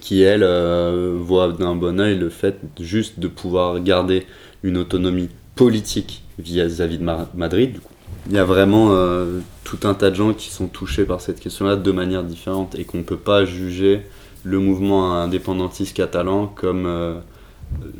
qui 0.00 0.22
elle 0.22 0.42
euh, 0.42 1.16
voit 1.18 1.52
d'un 1.52 1.74
bon 1.74 2.00
œil 2.00 2.18
le 2.18 2.28
fait 2.28 2.56
juste 2.80 3.18
de 3.18 3.28
pouvoir 3.28 3.80
garder 3.80 4.26
une 4.62 4.76
autonomie 4.76 5.28
politique 5.54 6.22
vis-à-vis 6.38 6.98
de 6.98 7.04
Ma- 7.04 7.28
Madrid. 7.34 7.72
Du 7.72 7.80
coup. 7.80 7.92
Il 8.26 8.34
y 8.34 8.38
a 8.38 8.44
vraiment 8.44 8.88
euh, 8.90 9.40
tout 9.64 9.78
un 9.84 9.94
tas 9.94 10.10
de 10.10 10.14
gens 10.14 10.34
qui 10.34 10.50
sont 10.50 10.66
touchés 10.66 11.04
par 11.04 11.20
cette 11.20 11.40
question-là 11.40 11.76
de 11.76 11.92
manière 11.92 12.22
différente 12.22 12.74
et 12.78 12.84
qu'on 12.84 12.98
ne 12.98 13.02
peut 13.02 13.16
pas 13.16 13.44
juger 13.44 14.02
le 14.44 14.58
mouvement 14.58 15.14
indépendantiste 15.14 15.96
catalan 15.96 16.46
comme 16.46 16.86
euh, 16.86 17.14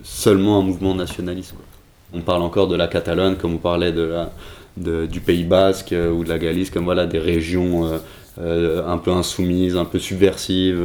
seulement 0.02 0.58
un 0.58 0.62
mouvement 0.62 0.94
nationaliste. 0.94 1.54
On 2.12 2.20
parle 2.20 2.42
encore 2.42 2.68
de 2.68 2.76
la 2.76 2.88
Catalogne 2.88 3.36
comme 3.36 3.54
on 3.54 3.58
parlait 3.58 3.92
du 4.76 5.20
Pays 5.20 5.44
Basque 5.44 5.92
euh, 5.92 6.10
ou 6.10 6.24
de 6.24 6.28
la 6.28 6.38
Galice 6.38 6.70
comme 6.70 6.84
voilà 6.84 7.06
des 7.06 7.18
régions 7.18 7.90
un 8.40 8.98
peu 8.98 9.10
insoumises, 9.10 9.76
un 9.76 9.84
peu 9.84 9.98
subversives, 9.98 10.80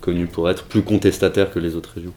connues 0.00 0.26
pour 0.26 0.48
être 0.48 0.64
plus 0.64 0.82
contestataires 0.82 1.50
que 1.50 1.58
les 1.58 1.76
autres 1.76 1.90
régions. 1.96 2.14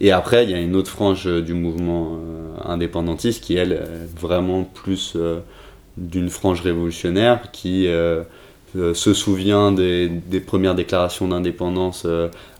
Et 0.00 0.12
après, 0.12 0.44
il 0.44 0.50
y 0.50 0.54
a 0.54 0.60
une 0.60 0.76
autre 0.76 0.90
frange 0.90 1.26
euh, 1.26 1.40
du 1.40 1.54
mouvement 1.54 2.18
euh, 2.18 2.56
indépendantiste 2.64 3.42
qui, 3.42 3.56
elle, 3.56 3.72
est 3.72 4.20
vraiment 4.20 4.64
plus 4.64 5.14
euh, 5.16 5.40
d'une 5.96 6.28
frange 6.28 6.60
révolutionnaire 6.60 7.50
qui 7.52 7.88
se 8.74 9.14
souvient 9.14 9.72
des, 9.72 10.10
premières 10.46 10.74
déclarations 10.74 11.26
d'indépendance 11.28 12.06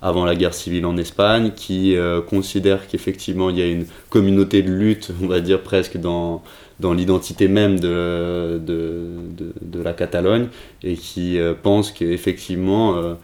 avant 0.01 0.25
la 0.25 0.35
guerre 0.35 0.55
civile 0.55 0.87
en 0.87 0.97
Espagne, 0.97 1.53
qui 1.55 1.95
considère 2.31 2.89
qu'effectivement 2.89 3.51
il 3.51 3.59
y 3.59 3.63
a 3.63 3.67
une 3.67 3.85
communauté 4.09 4.63
de 4.63 4.73
lutte, 4.73 5.11
on 5.23 5.27
va 5.27 5.41
dire 5.41 5.61
presque 5.61 5.99
dans, 5.99 6.43
l'identité 6.81 7.47
même 7.47 7.79
de, 7.79 8.59
de, 8.59 9.83
la 9.83 9.93
Catalogne, 9.93 10.47
et 10.83 10.95
qui 10.95 11.39
pense 11.63 11.93
qu'effectivement 11.93 13.19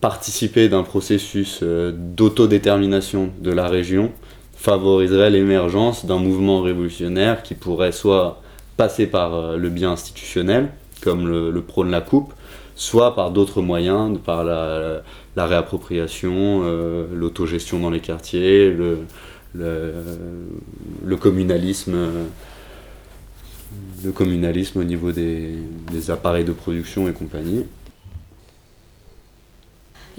participer 0.00 0.68
d'un 0.68 0.82
processus 0.82 1.60
euh, 1.62 1.92
d'autodétermination 1.94 3.30
de 3.40 3.50
la 3.50 3.68
région 3.68 4.10
favoriserait 4.54 5.30
l'émergence 5.30 6.06
d'un 6.06 6.18
mouvement 6.18 6.62
révolutionnaire 6.62 7.42
qui 7.42 7.54
pourrait 7.54 7.92
soit 7.92 8.42
passer 8.76 9.06
par 9.06 9.34
euh, 9.34 9.56
le 9.56 9.68
bien 9.68 9.92
institutionnel, 9.92 10.70
comme 11.02 11.28
le, 11.28 11.60
prône 11.62 11.90
la 11.90 12.00
coupe, 12.00 12.32
soit 12.76 13.14
par 13.14 13.30
d'autres 13.30 13.62
moyens, 13.62 14.18
par 14.24 14.44
la, 14.44 15.02
réappropriation, 15.36 16.62
euh, 16.64 17.06
l'autogestion 17.14 17.78
dans 17.78 17.90
les 17.90 18.00
quartiers, 18.00 18.70
le, 18.70 18.98
communalisme, 21.16 21.96
le 24.04 24.12
communalisme 24.12 24.80
au 24.80 24.84
niveau 24.84 25.12
des 25.12 26.10
appareils 26.10 26.44
de 26.44 26.52
production 26.52 27.08
et 27.08 27.12
compagnie. 27.12 27.64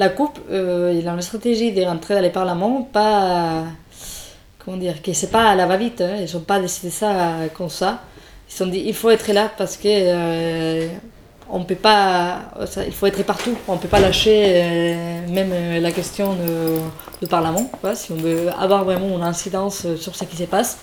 La 0.01 0.09
coupe, 0.09 0.39
euh, 0.49 0.97
il 0.99 1.07
a 1.07 1.11
une 1.11 1.21
stratégie 1.21 1.73
de 1.73 1.83
rentrer 1.83 2.15
dans 2.15 2.21
les 2.21 2.31
parlements, 2.31 2.81
pas. 2.81 3.65
Comment 4.57 4.77
dire 4.77 4.99
Que 4.99 5.13
c'est 5.13 5.29
pas 5.29 5.51
à 5.51 5.55
la 5.55 5.67
va-vite, 5.67 6.01
hein, 6.01 6.15
ils 6.19 6.33
n'ont 6.33 6.41
pas 6.41 6.59
décidé 6.59 6.89
ça 6.89 7.35
comme 7.55 7.69
ça. 7.69 8.01
Ils 8.49 8.51
se 8.51 8.57
sont 8.57 8.65
dit 8.65 8.81
il 8.83 8.95
faut 8.95 9.11
être 9.11 9.31
là 9.31 9.51
parce 9.55 9.77
que 9.77 9.87
euh, 9.87 10.87
on 11.51 11.63
peut 11.65 11.75
pas, 11.75 12.39
ça, 12.65 12.83
il 12.83 12.93
faut 12.93 13.05
être 13.05 13.23
partout. 13.23 13.55
On 13.67 13.77
peut 13.77 13.87
pas 13.87 13.99
lâcher 13.99 14.41
euh, 14.43 15.27
même 15.27 15.51
euh, 15.53 15.79
la 15.79 15.91
question 15.91 16.33
de, 16.33 16.79
du 17.21 17.27
Parlement, 17.27 17.69
quoi, 17.79 17.93
si 17.93 18.11
on 18.11 18.15
veut 18.15 18.49
avoir 18.59 18.83
vraiment 18.83 19.15
une 19.15 19.23
incidence 19.23 19.85
sur 19.97 20.15
ce 20.15 20.23
qui 20.23 20.35
se 20.35 20.45
passe 20.45 20.79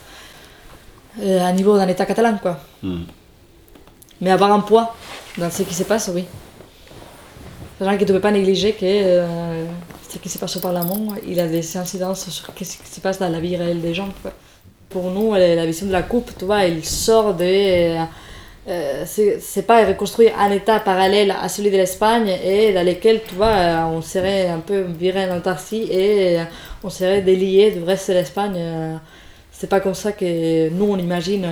à 1.20 1.50
niveau 1.50 1.76
d'un 1.76 1.88
État 1.88 2.06
catalan, 2.06 2.38
quoi. 2.40 2.60
Hmm. 2.84 3.02
Mais 4.20 4.30
avoir 4.30 4.52
un 4.52 4.60
poids 4.60 4.94
dans 5.36 5.50
ce 5.50 5.64
qui 5.64 5.74
se 5.74 5.82
passe, 5.82 6.08
oui. 6.14 6.24
Que 7.78 7.84
tu 7.84 8.10
ne 8.10 8.16
peux 8.16 8.20
pas 8.20 8.32
négliger 8.32 8.72
que 8.72 8.80
euh, 8.82 9.64
ce 10.08 10.18
qui 10.18 10.28
se 10.28 10.36
passe 10.38 10.56
au 10.56 10.60
Parlement, 10.60 11.14
il 11.24 11.38
a 11.38 11.46
des 11.46 11.76
incidences 11.76 12.28
sur 12.28 12.46
ce 12.46 12.50
qui 12.52 12.64
se 12.64 13.00
passe 13.00 13.20
dans 13.20 13.28
la 13.28 13.38
vie 13.38 13.56
réelle 13.56 13.80
des 13.80 13.94
gens. 13.94 14.08
Pour 14.88 15.12
nous, 15.12 15.34
la 15.34 15.64
vision 15.64 15.86
de 15.86 15.92
la 15.92 16.02
coupe, 16.02 16.32
tu 16.36 16.44
vois, 16.44 16.64
il 16.64 16.84
sort 16.84 17.34
de... 17.34 17.44
euh, 17.44 18.04
euh, 18.66 19.04
c'est 19.06 19.62
pas 19.62 19.86
reconstruire 19.86 20.32
un 20.40 20.50
État 20.50 20.80
parallèle 20.80 21.30
à 21.30 21.48
celui 21.48 21.70
de 21.70 21.76
l'Espagne 21.76 22.28
et 22.44 22.72
dans 22.72 22.84
lequel, 22.84 23.20
tu 23.26 23.36
vois, 23.36 23.46
euh, 23.46 23.84
on 23.84 24.02
serait 24.02 24.48
un 24.48 24.58
peu 24.58 24.80
viré 24.80 25.30
en 25.30 25.36
autarcie 25.36 25.86
et 25.88 26.38
on 26.82 26.90
serait 26.90 27.22
délié 27.22 27.70
du 27.70 27.84
reste 27.84 28.08
de 28.08 28.14
l'Espagne. 28.14 28.98
c'est 29.52 29.68
pas 29.68 29.78
comme 29.78 29.94
ça 29.94 30.10
que 30.10 30.68
nous, 30.70 30.86
on 30.86 30.98
imagine, 30.98 31.46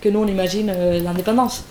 que 0.00 0.08
nous, 0.08 0.20
on 0.20 0.26
imagine 0.26 0.72
l'indépendance. 1.04 1.64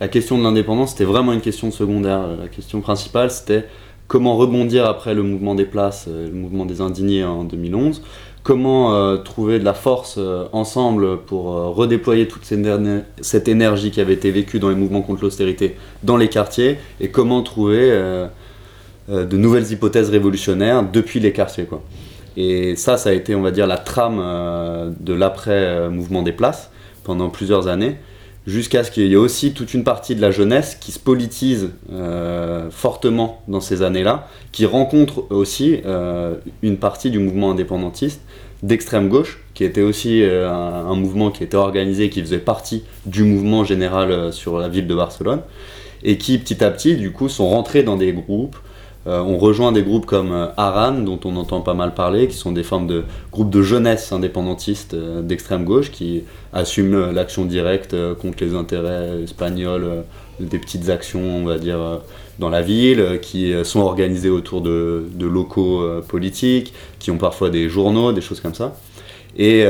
La 0.00 0.08
question 0.08 0.38
de 0.38 0.44
l'indépendance, 0.44 0.90
c'était 0.92 1.04
vraiment 1.04 1.32
une 1.32 1.40
question 1.40 1.70
secondaire. 1.70 2.20
La 2.40 2.48
question 2.48 2.80
principale, 2.80 3.30
c'était 3.30 3.64
comment 4.06 4.36
rebondir 4.36 4.86
après 4.86 5.14
le 5.14 5.22
mouvement 5.22 5.54
des 5.54 5.64
places, 5.64 6.06
euh, 6.08 6.28
le 6.28 6.34
mouvement 6.34 6.64
des 6.66 6.80
indignés 6.80 7.24
en 7.24 7.44
2011. 7.44 8.02
Comment 8.44 8.94
euh, 8.94 9.16
trouver 9.16 9.58
de 9.58 9.64
la 9.64 9.74
force 9.74 10.14
euh, 10.18 10.44
ensemble 10.52 11.18
pour 11.18 11.52
euh, 11.52 11.68
redéployer 11.68 12.28
toute 12.28 12.44
cette 12.44 12.60
éner- 12.60 13.02
cette 13.20 13.48
énergie 13.48 13.90
qui 13.90 14.00
avait 14.00 14.14
été 14.14 14.30
vécue 14.30 14.58
dans 14.60 14.68
les 14.70 14.76
mouvements 14.76 15.02
contre 15.02 15.22
l'austérité 15.22 15.76
dans 16.04 16.16
les 16.16 16.28
quartiers 16.28 16.78
et 17.00 17.10
comment 17.10 17.42
trouver 17.42 17.90
euh, 17.90 18.26
euh, 19.10 19.26
de 19.26 19.36
nouvelles 19.36 19.70
hypothèses 19.72 20.10
révolutionnaires 20.10 20.84
depuis 20.90 21.18
les 21.20 21.32
quartiers. 21.32 21.64
Quoi. 21.64 21.82
Et 22.36 22.76
ça, 22.76 22.96
ça 22.96 23.10
a 23.10 23.12
été, 23.12 23.34
on 23.34 23.42
va 23.42 23.50
dire, 23.50 23.66
la 23.66 23.76
trame 23.76 24.20
euh, 24.22 24.90
de 25.00 25.12
l'après-mouvement 25.12 26.22
des 26.22 26.32
places 26.32 26.70
pendant 27.02 27.28
plusieurs 27.30 27.66
années 27.66 27.96
jusqu'à 28.48 28.82
ce 28.82 28.90
qu'il 28.90 29.06
y 29.06 29.12
ait 29.12 29.16
aussi 29.16 29.52
toute 29.52 29.74
une 29.74 29.84
partie 29.84 30.14
de 30.14 30.22
la 30.22 30.30
jeunesse 30.30 30.74
qui 30.80 30.90
se 30.90 30.98
politise 30.98 31.68
euh, 31.92 32.70
fortement 32.70 33.42
dans 33.46 33.60
ces 33.60 33.82
années-là, 33.82 34.26
qui 34.52 34.64
rencontre 34.64 35.30
aussi 35.30 35.80
euh, 35.84 36.34
une 36.62 36.78
partie 36.78 37.10
du 37.10 37.18
mouvement 37.18 37.50
indépendantiste 37.50 38.22
d'extrême 38.62 39.10
gauche, 39.10 39.38
qui 39.52 39.64
était 39.64 39.82
aussi 39.82 40.22
euh, 40.22 40.50
un, 40.50 40.94
mouvement 40.94 41.30
qui 41.30 41.44
était 41.44 41.58
organisé, 41.58 42.08
qui 42.08 42.22
faisait 42.22 42.38
partie 42.38 42.84
du 43.04 43.22
mouvement 43.22 43.64
général 43.64 44.32
sur 44.32 44.58
la 44.58 44.68
ville 44.68 44.86
de 44.86 44.94
Barcelone, 44.94 45.42
et 46.02 46.16
qui 46.16 46.38
petit 46.38 46.64
à 46.64 46.70
petit, 46.70 46.96
du 46.96 47.12
coup, 47.12 47.28
sont 47.28 47.48
rentrés 47.50 47.82
dans 47.82 47.96
des 47.96 48.12
groupes. 48.12 48.56
Euh, 49.08 49.22
on 49.22 49.38
rejoint 49.38 49.72
des 49.72 49.82
groupes 49.82 50.04
comme 50.04 50.32
euh, 50.32 50.46
Aran, 50.58 50.92
dont 50.92 51.18
on 51.24 51.36
entend 51.36 51.62
pas 51.62 51.72
mal 51.72 51.94
parler, 51.94 52.28
qui 52.28 52.36
sont 52.36 52.52
des 52.52 52.62
formes 52.62 52.86
de 52.86 53.04
groupes 53.32 53.48
de 53.48 53.62
jeunesse 53.62 54.12
indépendantistes 54.12 54.92
euh, 54.92 55.22
d'extrême 55.22 55.64
gauche 55.64 55.90
qui 55.90 56.24
assument 56.52 57.10
l'action 57.10 57.46
directe 57.46 57.96
contre 58.16 58.44
les 58.44 58.54
intérêts 58.54 59.22
espagnols, 59.22 60.04
des 60.40 60.58
petites 60.58 60.90
actions, 60.90 61.22
on 61.22 61.44
va 61.44 61.58
dire, 61.58 62.00
dans 62.38 62.48
la 62.48 62.62
ville, 62.62 63.18
qui 63.20 63.52
sont 63.64 63.80
organisées 63.80 64.30
autour 64.30 64.62
de, 64.62 65.04
locaux 65.20 65.82
politiques, 66.08 66.72
qui 66.98 67.10
ont 67.10 67.18
parfois 67.18 67.50
des 67.50 67.68
journaux, 67.68 68.12
des 68.12 68.22
choses 68.22 68.40
comme 68.40 68.54
ça. 68.54 68.74
Et, 69.36 69.66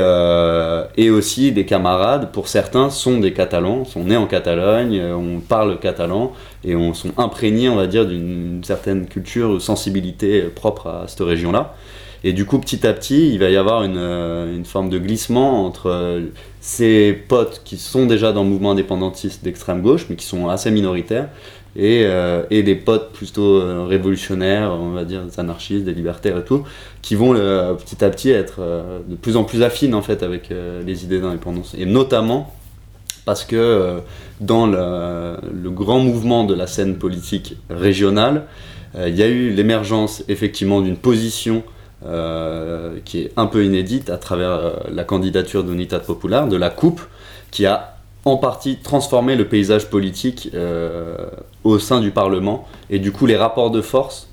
et 0.95 1.09
aussi 1.09 1.51
des 1.51 1.65
camarades, 1.65 2.31
pour 2.31 2.47
certains, 2.47 2.89
sont 2.89 3.19
des 3.19 3.33
Catalans, 3.33 3.83
sont 3.83 4.05
nés 4.05 4.15
en 4.15 4.25
Catalogne, 4.25 5.01
on 5.01 5.41
parle 5.41 5.79
catalan 5.79 6.31
et 6.63 6.75
on 6.75 6.93
sont 6.93 7.11
imprégnés, 7.17 7.69
on 7.69 7.75
va 7.75 7.87
dire, 7.87 8.05
d'une 8.05 8.63
certaine 8.63 9.07
culture 9.07 9.49
ou 9.49 9.59
sensibilité 9.59 10.41
propre 10.43 10.87
à 10.87 11.07
cette 11.07 11.21
région-là. 11.21 11.75
Et 12.23 12.33
du 12.33 12.45
coup, 12.45 12.59
petit 12.59 12.85
à 12.85 12.91
petit, 12.91 13.29
il 13.31 13.39
va 13.39 13.49
y 13.49 13.55
avoir 13.55 13.83
une, 13.83 13.95
euh, 13.95 14.63
forme 14.65 14.89
de 14.89 14.99
glissement 14.99 15.65
entre 15.65 15.89
euh, 15.89 16.21
ces 16.59 17.13
potes 17.13 17.61
qui 17.63 17.77
sont 17.77 18.05
déjà 18.05 18.33
dans 18.33 18.43
le 18.43 18.49
mouvement 18.49 18.71
indépendantiste 18.71 19.43
d'extrême 19.43 19.81
gauche, 19.81 20.07
mais 20.09 20.17
qui 20.17 20.25
sont 20.25 20.49
assez 20.49 20.69
minoritaires, 20.69 21.29
et, 21.75 22.03
euh, 22.05 22.43
des 22.49 22.75
potes 22.75 23.11
plutôt 23.13 23.61
euh, 23.61 23.85
révolutionnaires, 23.87 24.71
on 24.71 24.89
va 24.89 25.05
dire 25.05 25.23
des 25.23 25.39
anarchistes, 25.39 25.85
des 25.85 25.93
libertaires 25.93 26.37
et 26.37 26.43
tout, 26.43 26.63
qui 27.01 27.15
vont 27.15 27.33
euh, 27.35 27.73
petit 27.73 28.03
à 28.03 28.09
petit 28.09 28.31
être 28.31 28.57
euh, 28.59 28.99
de 29.07 29.15
plus 29.15 29.37
en 29.37 29.43
plus 29.43 29.63
affines 29.63 29.95
en 29.95 30.01
fait 30.01 30.23
avec 30.23 30.51
euh, 30.51 30.83
les 30.83 31.03
idées 31.03 31.19
d'indépendance. 31.19 31.75
Et 31.77 31.85
notamment 31.85 32.53
parce 33.29 33.45
que 33.45 33.55
euh, 33.55 33.99
dans 34.41 34.65
le, 34.65 35.69
grand 35.69 35.99
mouvement 35.99 36.45
de 36.45 36.55
la 36.55 36.65
scène 36.65 36.95
politique 36.95 37.57
régionale, 37.69 38.45
euh, 38.95 39.07
il 39.07 39.15
y 39.15 39.21
a 39.21 39.27
eu 39.27 39.51
l'émergence 39.51 40.23
effectivement 40.29 40.81
d'une 40.81 40.97
position 40.97 41.61
euh, 42.07 42.97
qui 43.05 43.19
est 43.19 43.31
un 43.37 43.45
peu 43.45 43.63
inédite 43.63 44.09
à 44.09 44.17
travers 44.17 44.79
la 44.91 45.03
candidature 45.03 45.63
d'Unitat 45.63 45.99
Popular, 45.99 46.47
de 46.47 46.57
la 46.57 46.71
coupe, 46.71 47.01
qui 47.51 47.67
a 47.67 47.97
en 48.25 48.37
partie 48.37 48.77
transformé 48.77 49.35
le 49.35 49.47
paysage 49.47 49.91
politique 49.91 50.49
au 51.63 51.77
sein 51.77 51.99
du 52.01 52.09
Parlement 52.09 52.67
et 52.89 52.97
du 52.97 53.11
coup 53.11 53.27
les 53.27 53.37
rapports 53.37 53.69
de 53.69 53.81
force 53.81 54.27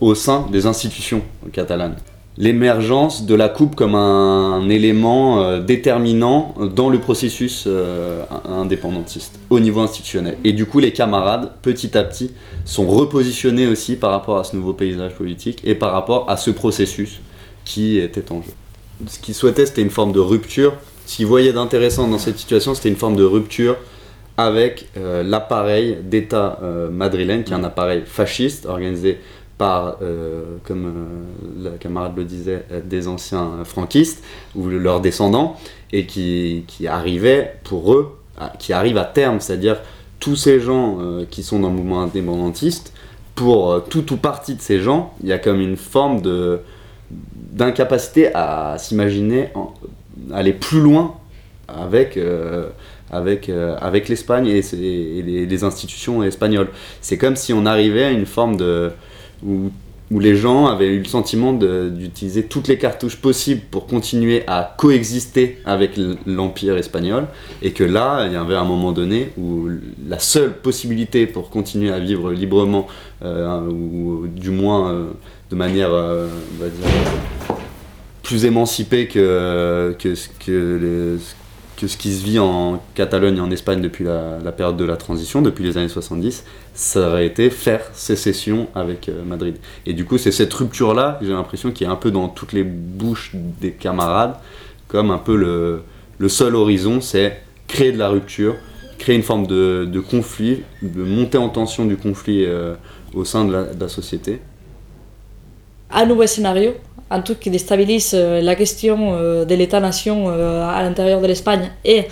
au 0.00 0.14
sein 0.14 0.46
des 0.50 0.64
institutions 0.64 1.20
catalanes. 1.52 1.96
L'émergence 2.38 3.26
de 3.26 3.34
la 3.34 3.50
coupe 3.50 3.74
comme 3.76 3.94
un, 3.94 4.66
élément 4.70 5.42
euh, 5.42 5.60
déterminant 5.60 6.54
dans 6.74 6.88
le 6.88 6.98
processus 6.98 7.64
euh, 7.66 8.22
indépendantiste 8.48 9.38
au 9.50 9.60
niveau 9.60 9.80
institutionnel. 9.80 10.38
Et 10.42 10.54
du 10.54 10.64
coup, 10.64 10.78
les 10.78 10.92
camarades, 10.94 11.52
petit 11.60 11.96
à 11.96 12.02
petit, 12.02 12.32
sont 12.64 12.86
repositionnés 12.86 13.66
aussi 13.66 13.96
par 13.96 14.12
rapport 14.12 14.38
à 14.38 14.44
ce 14.44 14.56
nouveau 14.56 14.72
paysage 14.72 15.12
politique 15.12 15.60
et 15.64 15.74
par 15.74 15.92
rapport 15.92 16.30
à 16.30 16.38
ce 16.38 16.50
processus 16.50 17.20
qui 17.66 17.98
était 17.98 18.32
en 18.32 18.40
jeu. 18.40 18.52
Ce 19.08 19.18
qu'ils 19.18 19.34
souhaitaient, 19.34 19.66
c'était 19.66 19.82
une 19.82 19.90
forme 19.90 20.12
de 20.12 20.20
rupture. 20.20 20.72
Ce 21.04 21.16
qu'ils 21.16 21.26
voyaient 21.26 21.52
d'intéressant 21.52 22.08
dans 22.08 22.18
cette 22.18 22.38
situation, 22.38 22.74
c'était 22.74 22.88
une 22.88 22.96
forme 22.96 23.16
de 23.16 23.24
rupture 23.24 23.76
avec 24.38 24.88
euh, 24.96 25.22
l'appareil 25.22 25.98
d'État 26.02 26.58
madrilène, 26.90 27.44
qui 27.44 27.52
est 27.52 27.56
un 27.56 27.64
appareil 27.64 28.04
fasciste 28.06 28.64
organisé 28.64 29.18
euh, 29.62 30.58
comme 30.64 30.86
euh, 30.86 31.70
la 31.70 31.78
camarade 31.78 32.16
le 32.16 32.24
disait, 32.24 32.64
euh, 32.72 32.80
des 32.84 33.08
anciens 33.08 33.64
franquistes 33.64 34.22
ou 34.54 34.68
leurs 34.68 35.00
descendants, 35.00 35.56
et 35.92 36.06
qui, 36.06 36.64
qui 36.66 36.86
arrivait 36.86 37.54
pour 37.64 37.92
eux, 37.92 38.16
qui 38.58 38.72
arrive 38.72 38.96
à 38.96 39.04
terme, 39.04 39.40
c'est-à-dire 39.40 39.80
tous 40.18 40.36
ces 40.36 40.58
gens 40.58 40.98
qui 41.30 41.42
sont 41.42 41.58
dans 41.58 41.68
le 41.68 41.74
mouvement 41.74 42.02
indépendantiste, 42.02 42.94
pour 43.34 43.84
tout 43.90 44.12
ou 44.12 44.16
partie 44.16 44.54
de 44.54 44.60
ces 44.62 44.80
gens, 44.80 45.12
il 45.22 45.28
y 45.28 45.32
a 45.32 45.38
comme 45.38 45.60
une 45.60 45.76
forme 45.76 46.22
de 46.22 46.60
d'incapacité 47.10 48.30
à 48.34 48.76
s'imaginer 48.78 49.50
aller 50.32 50.54
plus 50.54 50.80
loin 50.80 51.16
avec, 51.68 52.18
avec, 53.10 53.50
avec 53.50 54.08
l'Espagne 54.08 54.46
et, 54.46 54.62
les 55.22 55.64
institutions 55.64 56.22
espagnoles. 56.22 56.70
C'est 57.02 57.18
comme 57.18 57.36
si 57.36 57.52
on 57.52 57.66
arrivait 57.66 58.04
à 58.04 58.10
une 58.10 58.26
forme 58.26 58.56
de... 58.56 58.92
où, 59.44 59.70
les 60.20 60.36
gens 60.36 60.66
avaient 60.66 60.88
eu 60.88 60.98
le 60.98 61.06
sentiment 61.06 61.54
d'utiliser 61.54 62.44
toutes 62.44 62.68
les 62.68 62.76
cartouches 62.76 63.16
possibles 63.16 63.62
pour 63.70 63.86
continuer 63.86 64.42
à 64.46 64.74
coexister 64.76 65.56
avec 65.64 65.98
l'Empire 66.26 66.76
espagnol. 66.76 67.28
Et 67.62 67.72
que 67.72 67.82
là, 67.82 68.26
il 68.26 68.34
y 68.34 68.36
avait 68.36 68.56
un 68.56 68.64
moment 68.64 68.92
donné 68.92 69.30
où 69.38 69.68
la 70.06 70.18
seule 70.18 70.52
possibilité 70.52 71.26
pour 71.26 71.48
continuer 71.48 71.90
à 71.90 71.98
vivre 71.98 72.30
librement, 72.30 72.88
euh, 73.24 73.66
ou 73.70 74.26
du 74.26 74.50
moins 74.50 74.90
euh, 74.90 75.10
de 75.50 75.56
manière, 75.56 75.92
euh, 75.92 76.28
plus 78.22 78.44
émancipée 78.44 79.08
que, 79.08 79.96
que, 79.98 80.14
que, 80.44 81.18
que 81.82 81.88
ce 81.88 81.96
qui 81.96 82.14
se 82.14 82.24
vit 82.24 82.38
en 82.38 82.80
Catalogne 82.94 83.38
et 83.38 83.40
en 83.40 83.50
Espagne 83.50 83.80
depuis 83.80 84.04
la, 84.04 84.52
période 84.52 84.76
de 84.76 84.84
la 84.84 84.96
transition, 84.96 85.42
depuis 85.42 85.64
les 85.64 85.76
années 85.76 85.88
70, 85.88 86.44
ça 86.74 87.08
aurait 87.08 87.26
été 87.26 87.50
faire 87.50 87.80
sécession 87.92 88.68
avec 88.76 89.08
euh, 89.08 89.24
Madrid. 89.24 89.56
Et 89.84 89.92
du 89.92 90.04
coup, 90.04 90.16
c'est 90.16 90.30
cette 90.30 90.54
rupture-là, 90.54 91.18
j'ai 91.20 91.32
l'impression, 91.32 91.72
qui 91.72 91.82
est 91.82 91.88
un 91.88 91.96
peu 91.96 92.12
dans 92.12 92.28
toutes 92.28 92.52
les 92.52 92.62
bouches 92.62 93.32
des 93.60 93.72
camarades, 93.72 94.36
comme 94.86 95.10
un 95.10 95.18
peu 95.18 95.34
le, 95.34 96.28
seul 96.28 96.54
horizon, 96.54 97.00
c'est 97.00 97.42
créer 97.66 97.90
de 97.90 97.98
la 97.98 98.10
rupture, 98.10 98.54
créer 98.98 99.16
une 99.16 99.24
forme 99.24 99.48
de, 99.48 100.00
conflit, 100.08 100.62
de 100.82 101.02
montée 101.02 101.38
en 101.38 101.48
tension 101.48 101.84
du 101.84 101.96
conflit 101.96 102.44
euh, 102.44 102.76
au 103.12 103.24
sein 103.24 103.44
de 103.44 103.52
la, 103.54 103.64
de 103.64 103.80
la 103.80 103.88
société. 103.88 104.40
un 105.90 106.06
nouveau 106.06 106.28
scénario, 106.28 106.74
un 107.12 107.20
truc 107.20 107.38
qui 107.40 107.50
déstabilise 107.50 108.12
euh, 108.14 108.40
la 108.40 108.54
question 108.54 108.96
euh, 109.14 109.44
de 109.44 109.54
l'État-nation 109.54 110.26
euh, 110.28 110.62
à 110.68 110.82
l'intérieur 110.82 111.20
de 111.20 111.26
l'Espagne 111.26 111.70
et 111.84 112.06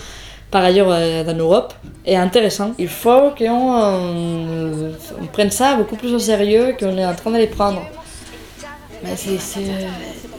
par 0.51 0.63
ailleurs 0.65 0.89
dans 1.25 1.37
l'Europe, 1.37 1.73
est 2.05 2.17
intéressant. 2.17 2.71
Il 2.77 2.89
faut 2.89 3.31
qu'on 3.37 4.91
on 5.21 5.25
prenne 5.31 5.49
ça 5.49 5.75
beaucoup 5.75 5.95
plus 5.95 6.13
au 6.13 6.19
sérieux 6.19 6.75
qu'on 6.77 6.97
est 6.97 7.05
en 7.05 7.15
train 7.15 7.31
de 7.31 7.37
les 7.37 7.47
prendre. 7.47 7.81
Mais 9.03 9.15
c'est... 9.15 9.37
c'est- 9.37 9.61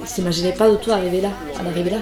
S'imaginait 0.04 0.50
pas 0.52 0.68
du 0.68 0.76
tout 0.78 0.90
arriver 0.90 1.20
là, 1.20 1.28
en 1.62 1.66
arriver 1.70 1.90
là. 1.90 1.98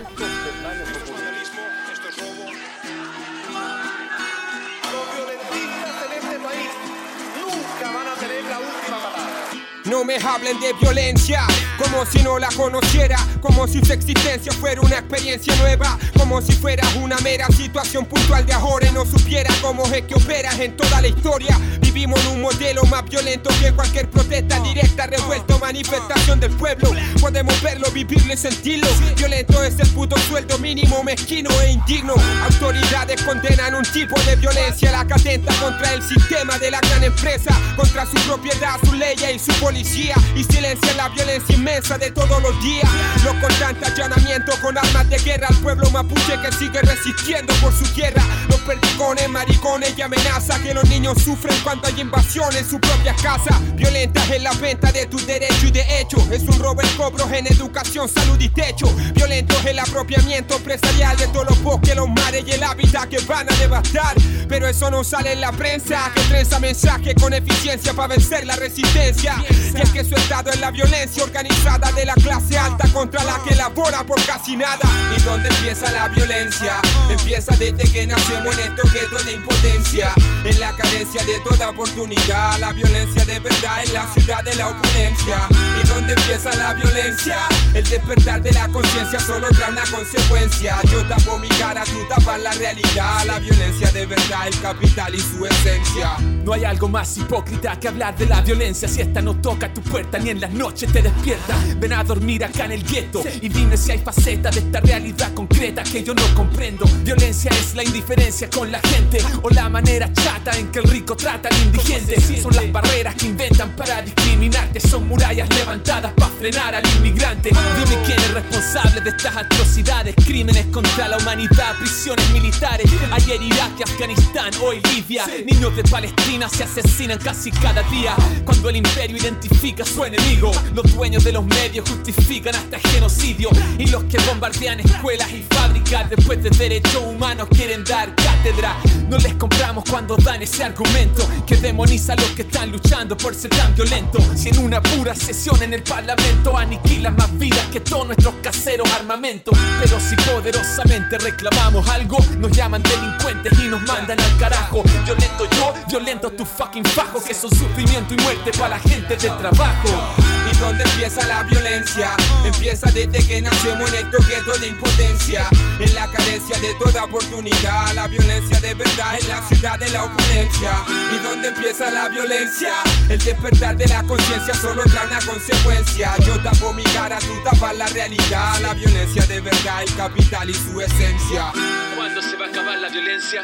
No 9.91 10.05
me 10.05 10.17
hablen 10.19 10.61
de 10.61 10.73
violencia, 10.75 11.45
como 11.77 12.07
si 12.07 12.23
no 12.23 12.39
la 12.39 12.49
conociera, 12.51 13.19
como 13.41 13.67
si 13.67 13.85
su 13.85 13.93
existencia 13.93 14.53
fuera 14.53 14.81
una 14.81 14.99
experiencia 14.99 15.55
nueva, 15.57 15.99
como 16.17 16.41
si 16.41 16.53
fuera 16.53 16.87
una 17.03 17.19
mera 17.19 17.49
situación 17.49 18.07
puntual 18.07 18.47
de 18.47 18.53
ahora 18.53 18.87
y 18.87 18.93
no 18.93 19.05
supiera 19.05 19.53
cómo 19.61 19.85
es 19.87 20.03
que 20.03 20.15
operas 20.15 20.61
en 20.61 20.77
toda 20.77 21.01
la 21.01 21.09
historia. 21.09 21.59
Vivimos 21.81 22.21
en 22.21 22.29
un 22.29 22.43
modelo 22.43 22.85
más 22.85 23.05
violento 23.07 23.51
que 23.61 23.73
cualquier 23.73 24.09
protesta 24.09 24.61
directa, 24.61 25.09
revuelto, 25.09 25.59
manifestación 25.59 26.39
del 26.39 26.53
pueblo. 26.53 26.93
Podemos 27.21 27.61
verlo, 27.61 27.91
vivirlo 27.91 28.33
y 28.33 28.37
sentirlo. 28.37 28.87
Violento 29.17 29.65
es 29.65 29.77
el 29.81 29.89
puto 29.89 30.17
sueldo 30.29 30.57
mínimo, 30.59 31.03
mezquino 31.03 31.51
e 31.63 31.73
indigno. 31.73 32.15
Autoridades 32.45 33.21
condenan 33.23 33.75
un 33.75 33.85
tipo 33.85 34.19
de 34.21 34.37
violencia, 34.37 34.93
la 34.93 35.05
que 35.05 35.41
contra 35.61 35.95
el 35.95 36.03
sistema 36.03 36.59
de 36.59 36.71
la 36.71 36.81
gran 36.81 37.03
empresa, 37.03 37.53
contra 37.75 38.07
su 38.07 38.15
propiedad, 38.29 38.79
su 38.85 38.95
ley 38.95 39.17
y 39.35 39.39
su 39.39 39.53
policía. 39.55 39.80
Y 39.81 40.45
silencian 40.45 40.97
la 40.99 41.09
violencia 41.09 41.55
inmensa 41.55 41.97
de 41.97 42.11
todos 42.11 42.43
los 42.43 42.63
días. 42.63 42.87
Los 43.25 43.35
constantes 43.37 43.89
allanamientos 43.89 44.55
con 44.57 44.77
armas 44.77 45.09
de 45.09 45.17
guerra 45.19 45.47
al 45.49 45.57
pueblo 45.57 45.91
mapuche 45.91 46.39
que 46.43 46.53
sigue 46.53 46.83
resistiendo 46.83 47.55
por 47.63 47.73
su 47.73 47.85
tierra. 47.95 48.23
Los 48.49 48.61
perdigones, 48.61 49.29
maricones 49.31 49.97
y 49.97 50.03
amenaza 50.03 50.61
que 50.63 50.75
los 50.75 50.85
niños 50.91 51.23
sufren 51.23 51.59
cuando 51.63 51.89
hay 51.89 51.99
invasión 51.99 52.55
en 52.55 52.69
su 52.69 52.79
propia 52.79 53.15
casa. 53.15 53.59
Violentas 53.75 54.31
en 54.31 54.45
la 54.45 54.53
venta 54.53 54.93
de 54.93 55.07
tus 55.07 55.27
derechos 55.27 55.65
y 55.65 55.71
de 55.71 56.01
hecho 56.01 56.19
es 56.31 56.43
un 56.43 56.59
robo 56.59 56.83
el 56.83 56.97
cobro 56.97 57.27
en 57.33 57.47
educación, 57.47 58.07
salud 58.07 58.39
y 58.39 58.51
techo. 58.51 58.87
Violentos 59.15 59.65
el 59.65 59.79
apropiamiento 59.79 60.57
empresarial 60.57 61.17
de 61.17 61.27
todos 61.29 61.49
los 61.49 61.63
bosques, 61.63 61.97
los 61.97 62.09
mares 62.11 62.45
y 62.47 62.51
el 62.51 62.63
hábitat 62.63 63.09
que 63.09 63.19
van 63.21 63.51
a 63.51 63.57
devastar. 63.57 64.15
Pero 64.47 64.67
eso 64.67 64.91
no 64.91 65.05
sale 65.05 65.33
en 65.33 65.41
la 65.41 65.53
prensa, 65.53 66.11
que 66.15 66.21
trenza 66.23 66.61
mensaje 66.61 67.15
con 67.15 67.33
eficiencia 67.33 67.95
para 67.95 68.09
vencer 68.09 68.45
la 68.45 68.57
resistencia. 68.57 69.37
Es 69.75 69.91
que 69.91 70.05
su 70.05 70.15
estado 70.15 70.51
es 70.51 70.61
la 70.61 70.71
violencia 70.71 71.23
organizada 71.23 71.93
de 71.93 72.05
la 72.05 72.15
clase 72.15 72.59
alta 72.59 72.89
contra 72.93 73.23
la 73.25 73.41
que 73.47 73.55
labora 73.55 74.05
por 74.05 74.21
casi 74.27 74.57
nada. 74.57 74.81
¿Y 75.17 75.23
dónde 75.23 75.49
empieza 75.49 75.91
la 75.93 76.09
violencia? 76.09 76.81
Empieza 77.09 77.57
desde 77.57 77.91
que 77.91 78.07
nacemos 78.07 78.59
en 78.59 78.73
estos 78.73 78.93
guetos 78.93 79.25
de 79.25 79.33
impotencia. 79.33 80.13
En 80.45 80.59
la 80.59 80.75
carencia 80.77 81.25
de 81.25 81.41
toda 81.49 81.71
oportunidad, 81.71 82.59
la 82.59 82.73
violencia 82.73 83.25
de 83.25 83.39
verdad 83.39 83.85
en 83.85 83.95
la 83.95 84.07
ciudad 84.13 84.43
de 84.45 84.55
la 84.57 84.69
opulencia. 84.69 85.49
¿Y 85.83 85.89
dónde 85.89 86.15
empieza 86.15 86.55
la 86.57 86.75
violencia? 86.75 87.39
El 87.75 87.85
despertar 87.89 88.43
de 88.43 88.53
la 88.53 88.69
conciencia 88.69 89.21
solo 89.21 89.49
trae 89.51 89.71
una 89.71 89.85
consecuencia. 89.85 90.77
Yo 90.91 91.07
tapo 91.07 91.39
mi 91.39 91.49
cara, 91.49 91.85
tú 91.85 91.99
tapas 92.09 92.41
la 92.41 92.53
realidad. 92.53 93.25
La 93.27 93.39
violencia 93.39 93.91
de 93.93 94.07
verdad, 94.07 94.49
el 94.49 94.61
capital 94.61 95.15
y 95.15 95.21
su 95.21 95.47
esencia. 95.47 96.17
No 96.45 96.55
hay 96.55 96.65
algo 96.65 96.89
más 96.89 97.17
hipócrita 97.17 97.79
que 97.79 97.89
hablar 97.89 98.17
de 98.17 98.27
la 98.27 98.41
violencia 98.41 98.89
si 98.89 99.01
esta 99.01 99.21
no 99.21 99.37
toca 99.41 99.60
tu 99.69 99.83
puerta 99.83 100.19
ni 100.19 100.31
en 100.31 100.41
las 100.41 100.53
noches 100.53 100.91
te 100.93 101.03
despierta. 101.03 101.55
Ven 101.77 101.93
a 101.93 102.03
dormir 102.03 102.45
acá 102.45 102.65
en 102.65 102.73
el 102.73 102.83
gueto 102.83 103.23
y 103.41 103.49
dime 103.49 103.77
si 103.77 103.93
hay 103.93 103.99
facetas 103.99 104.55
de 104.55 104.61
esta 104.63 104.81
realidad 104.81 105.33
concreta 105.35 105.83
que 105.83 106.03
yo 106.03 106.15
no 106.15 106.23
comprendo. 106.35 106.87
Violencia 107.03 107.51
es 107.51 107.75
la 107.75 107.85
indiferencia 107.85 108.49
con 108.49 108.71
la 108.73 108.81
gente 108.81 109.19
o 109.43 109.51
la 109.51 109.69
manera 109.69 110.11
chata 110.13 110.57
en 110.59 110.69
que 110.71 110.79
el 110.79 110.89
rico 110.89 111.17
trata 111.17 111.49
al 111.49 111.63
indigente. 111.63 112.21
Son 112.41 112.55
las 112.55 112.71
barreras 112.73 113.15
que 113.17 113.27
inventan 113.27 113.75
para 113.77 114.03
discriminarte, 114.03 114.81
son 114.81 115.07
murallas 115.09 115.49
levantadas 115.51 116.13
para 116.15 116.31
frenar 116.33 116.75
al 116.75 116.87
inmigrante. 116.97 117.51
Dime 117.51 118.03
quién 118.05 118.19
es 118.19 118.33
responsable 118.33 119.01
de 119.03 119.11
estas 119.11 119.37
atrocidades, 119.37 120.15
crímenes 120.25 120.67
contra 120.67 121.09
la 121.09 121.19
humanidad, 121.19 121.77
prisiones 121.79 122.29
militares. 122.31 122.91
Ayer 123.13 123.43
Irak 123.43 123.73
y 123.79 123.83
Afganistán, 123.83 124.51
hoy 124.63 124.81
Libia. 124.95 125.27
Niños 125.45 125.77
de 125.77 125.83
Palestina 125.85 126.49
se 126.49 126.65
asesinan 126.65 127.19
casi 127.19 127.51
cada 127.51 127.83
día. 127.91 128.15
Cuando 128.45 128.71
el 128.71 128.77
imperio 128.77 129.17
identifica 129.17 129.50
a 129.81 129.85
su 129.85 130.05
enemigo, 130.05 130.51
los 130.75 130.95
dueños 130.95 131.25
de 131.25 131.33
los 131.33 131.45
medios 131.45 131.89
justifican 131.89 132.55
hasta 132.55 132.79
genocidio. 132.91 133.51
Y 133.79 133.87
los 133.87 134.05
que 134.05 134.19
bombardean 134.19 134.81
escuelas 134.81 135.31
y 135.33 135.43
fábricas 135.43 136.09
después 136.09 136.43
de 136.43 136.51
derechos 136.51 137.03
humanos 137.07 137.49
quieren 137.51 137.85
dar 137.85 138.15
cátedra. 138.15 138.77
No 139.09 139.19
les 139.19 139.35
compramos 139.35 139.85
cuando 139.89 140.17
dan 140.17 140.43
ese 140.43 140.65
argumento 140.65 141.29
que 141.47 141.57
demoniza 141.57 142.15
a 142.15 142.17
los 142.17 142.31
que 142.31 142.43
están 142.43 142.71
luchando 142.71 143.17
por 143.17 143.35
ser 143.35 143.51
tan 143.51 143.75
violentos. 143.75 144.25
Si 144.35 144.49
en 144.49 144.59
una 144.59 144.81
pura 144.83 145.15
sesión 145.15 145.63
en 145.63 145.75
el 145.75 145.83
parlamento 145.83 146.57
aniquilan 146.57 147.17
más 147.17 147.37
vidas 147.39 147.67
que 147.73 147.81
todos 147.81 148.07
nuestros 148.07 148.35
caseros 148.43 148.91
armamentos. 148.93 149.57
Pero 149.83 150.01
si 150.01 150.17
poderosamente 150.17 151.19
reclamamos 151.19 151.87
algo, 151.89 152.19
nos 152.39 152.51
llaman 152.53 152.83
delincuentes 152.83 153.53
y 153.59 153.69
nos 153.69 153.83
mandan 153.83 154.19
al 154.21 154.39
carajo. 154.39 154.83
Violento 155.05 155.45
yo, 155.57 155.75
violento 155.89 156.31
tu 156.31 156.45
fucking 156.45 156.85
fajo, 156.85 157.23
que 157.23 157.35
son 157.35 157.51
sufrimiento 157.51 158.15
y 158.15 158.17
muerte 158.19 158.53
para 158.53 158.71
la 158.71 158.79
gente 158.79 159.17
del 159.17 159.37
¿Y 159.41 160.57
dónde 160.59 160.85
empieza 160.85 161.27
la 161.27 161.43
violencia? 161.45 162.11
Empieza 162.45 162.91
desde 162.91 163.27
que 163.27 163.41
nacemos 163.41 163.91
en 163.91 164.05
estos 164.05 164.29
guetos 164.29 164.61
de 164.61 164.67
impotencia. 164.67 165.49
En 165.79 165.95
la 165.95 166.07
carencia 166.11 166.59
de 166.59 166.75
toda 166.75 167.05
oportunidad. 167.05 167.95
La 167.95 168.07
violencia 168.07 168.61
de 168.61 168.75
verdad 168.75 169.19
en 169.19 169.29
la 169.29 169.41
ciudad 169.49 169.79
de 169.79 169.89
la 169.89 170.05
opulencia. 170.05 170.85
¿Y 171.15 171.25
dónde 171.25 171.49
empieza 171.49 171.91
la 171.91 172.11
violencia? 172.11 172.75
El 173.09 173.19
despertar 173.19 173.79
de 173.79 173.87
la 173.87 174.03
conciencia 174.03 174.53
solo 174.53 174.83
trae 174.85 175.07
una 175.07 175.21
consecuencia. 175.21 176.15
Yo 176.19 176.39
tapo 176.43 176.75
mi 176.75 176.85
cara, 176.85 177.19
tú 177.19 177.33
tapas 177.43 177.75
la 177.79 177.87
realidad. 177.87 178.61
La 178.61 178.75
violencia 178.75 179.25
de 179.25 179.41
verdad, 179.41 179.83
el 179.83 179.95
capital 179.95 180.51
y 180.51 180.55
su 180.55 180.79
esencia. 180.83 181.51
¿Cuándo 181.97 182.21
se 182.21 182.37
va 182.37 182.45
a 182.45 182.49
acabar 182.49 182.79
la 182.79 182.91
violencia? 182.91 183.43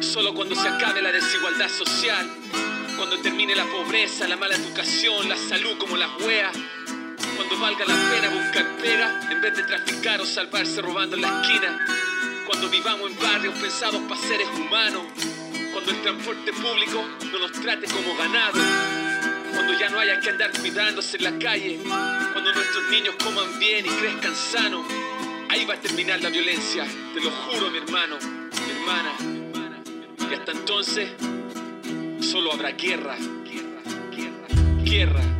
Solo 0.00 0.34
cuando 0.34 0.56
se 0.56 0.66
acabe 0.66 1.00
la 1.00 1.12
desigualdad 1.12 1.68
social. 1.68 2.26
Cuando 2.96 3.18
termine 3.18 3.54
la 3.54 3.66
pobreza, 3.66 4.26
la 4.26 4.36
mala 4.36 4.54
educación, 4.54 5.28
la 5.28 5.36
salud 5.36 5.76
como 5.78 5.96
las 5.96 6.10
weas. 6.20 6.56
Cuando 7.36 7.58
valga 7.58 7.84
la 7.84 7.94
pena 8.10 8.28
buscar 8.30 8.76
pega 8.78 9.28
en 9.30 9.40
vez 9.42 9.56
de 9.56 9.62
traficar 9.64 10.20
o 10.20 10.24
salvarse 10.24 10.80
robando 10.80 11.16
en 11.16 11.22
la 11.22 11.42
esquina. 11.42 11.78
Cuando 12.46 12.68
vivamos 12.70 13.10
en 13.10 13.18
barrios 13.18 13.54
pensados 13.58 14.00
para 14.08 14.20
seres 14.20 14.48
humanos. 14.48 15.02
Cuando 15.72 15.90
el 15.90 16.02
transporte 16.02 16.52
público 16.54 17.04
no 17.30 17.38
nos 17.38 17.52
trate 17.52 17.86
como 17.86 18.16
ganado. 18.16 18.58
Cuando 19.52 19.78
ya 19.78 19.90
no 19.90 20.00
haya 20.00 20.18
que 20.20 20.30
andar 20.30 20.50
cuidándose 20.58 21.18
en 21.18 21.24
la 21.24 21.38
calle. 21.38 21.78
Cuando 21.84 22.52
nuestros 22.52 22.88
niños 22.88 23.14
coman 23.22 23.58
bien 23.58 23.84
y 23.84 23.88
crezcan 23.90 24.34
sanos. 24.34 24.86
Ahí 25.50 25.64
va 25.64 25.74
a 25.74 25.80
terminar 25.80 26.20
la 26.22 26.28
violencia, 26.28 26.84
te 27.14 27.20
lo 27.20 27.30
juro 27.30 27.70
mi 27.70 27.78
hermano, 27.78 28.18
mi 28.20 28.72
hermana. 28.72 29.12
Y 30.30 30.34
hasta 30.34 30.52
entonces 30.52 31.10
solo 32.20 32.52
habrá 32.52 32.72
guerra, 32.72 33.16
guerra, 33.44 33.82
guerra, 34.14 34.84
guerra. 34.84 35.36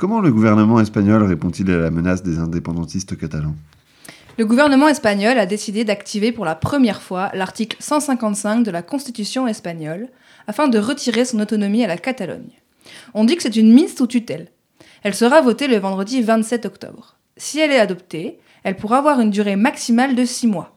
Comment 0.00 0.22
le 0.22 0.32
gouvernement 0.32 0.80
espagnol 0.80 1.22
répond-il 1.24 1.70
à 1.70 1.76
la 1.76 1.90
menace 1.90 2.22
des 2.22 2.38
indépendantistes 2.38 3.18
catalans? 3.18 3.54
Le 4.38 4.46
gouvernement 4.46 4.88
espagnol 4.88 5.38
a 5.38 5.46
décidé 5.46 5.84
d'activer 5.84 6.32
pour 6.32 6.44
la 6.44 6.54
première 6.54 7.02
fois 7.02 7.30
l'article 7.34 7.76
155 7.80 8.62
de 8.62 8.70
la 8.70 8.82
Constitution 8.82 9.46
espagnole 9.46 10.08
afin 10.46 10.68
de 10.68 10.78
retirer 10.78 11.24
son 11.24 11.40
autonomie 11.40 11.84
à 11.84 11.88
la 11.88 11.98
Catalogne. 11.98 12.50
On 13.14 13.24
dit 13.24 13.36
que 13.36 13.42
c'est 13.42 13.56
une 13.56 13.72
mise 13.72 13.96
sous 13.96 14.06
tutelle. 14.06 14.48
Elle 15.02 15.14
sera 15.14 15.40
votée 15.40 15.66
le 15.66 15.78
vendredi 15.78 16.22
27 16.22 16.66
octobre. 16.66 17.16
Si 17.36 17.58
elle 17.58 17.72
est 17.72 17.80
adoptée, 17.80 18.38
elle 18.64 18.76
pourra 18.76 18.98
avoir 18.98 19.20
une 19.20 19.30
durée 19.30 19.56
maximale 19.56 20.14
de 20.14 20.24
six 20.24 20.46
mois, 20.46 20.76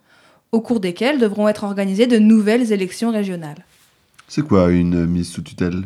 au 0.51 0.61
cours 0.61 0.79
desquels 0.79 1.19
devront 1.19 1.47
être 1.47 1.63
organisées 1.63 2.07
de 2.07 2.19
nouvelles 2.19 2.71
élections 2.71 3.11
régionales. 3.11 3.65
C'est 4.27 4.47
quoi 4.47 4.71
une 4.71 5.05
mise 5.05 5.29
sous 5.29 5.41
tutelle? 5.41 5.83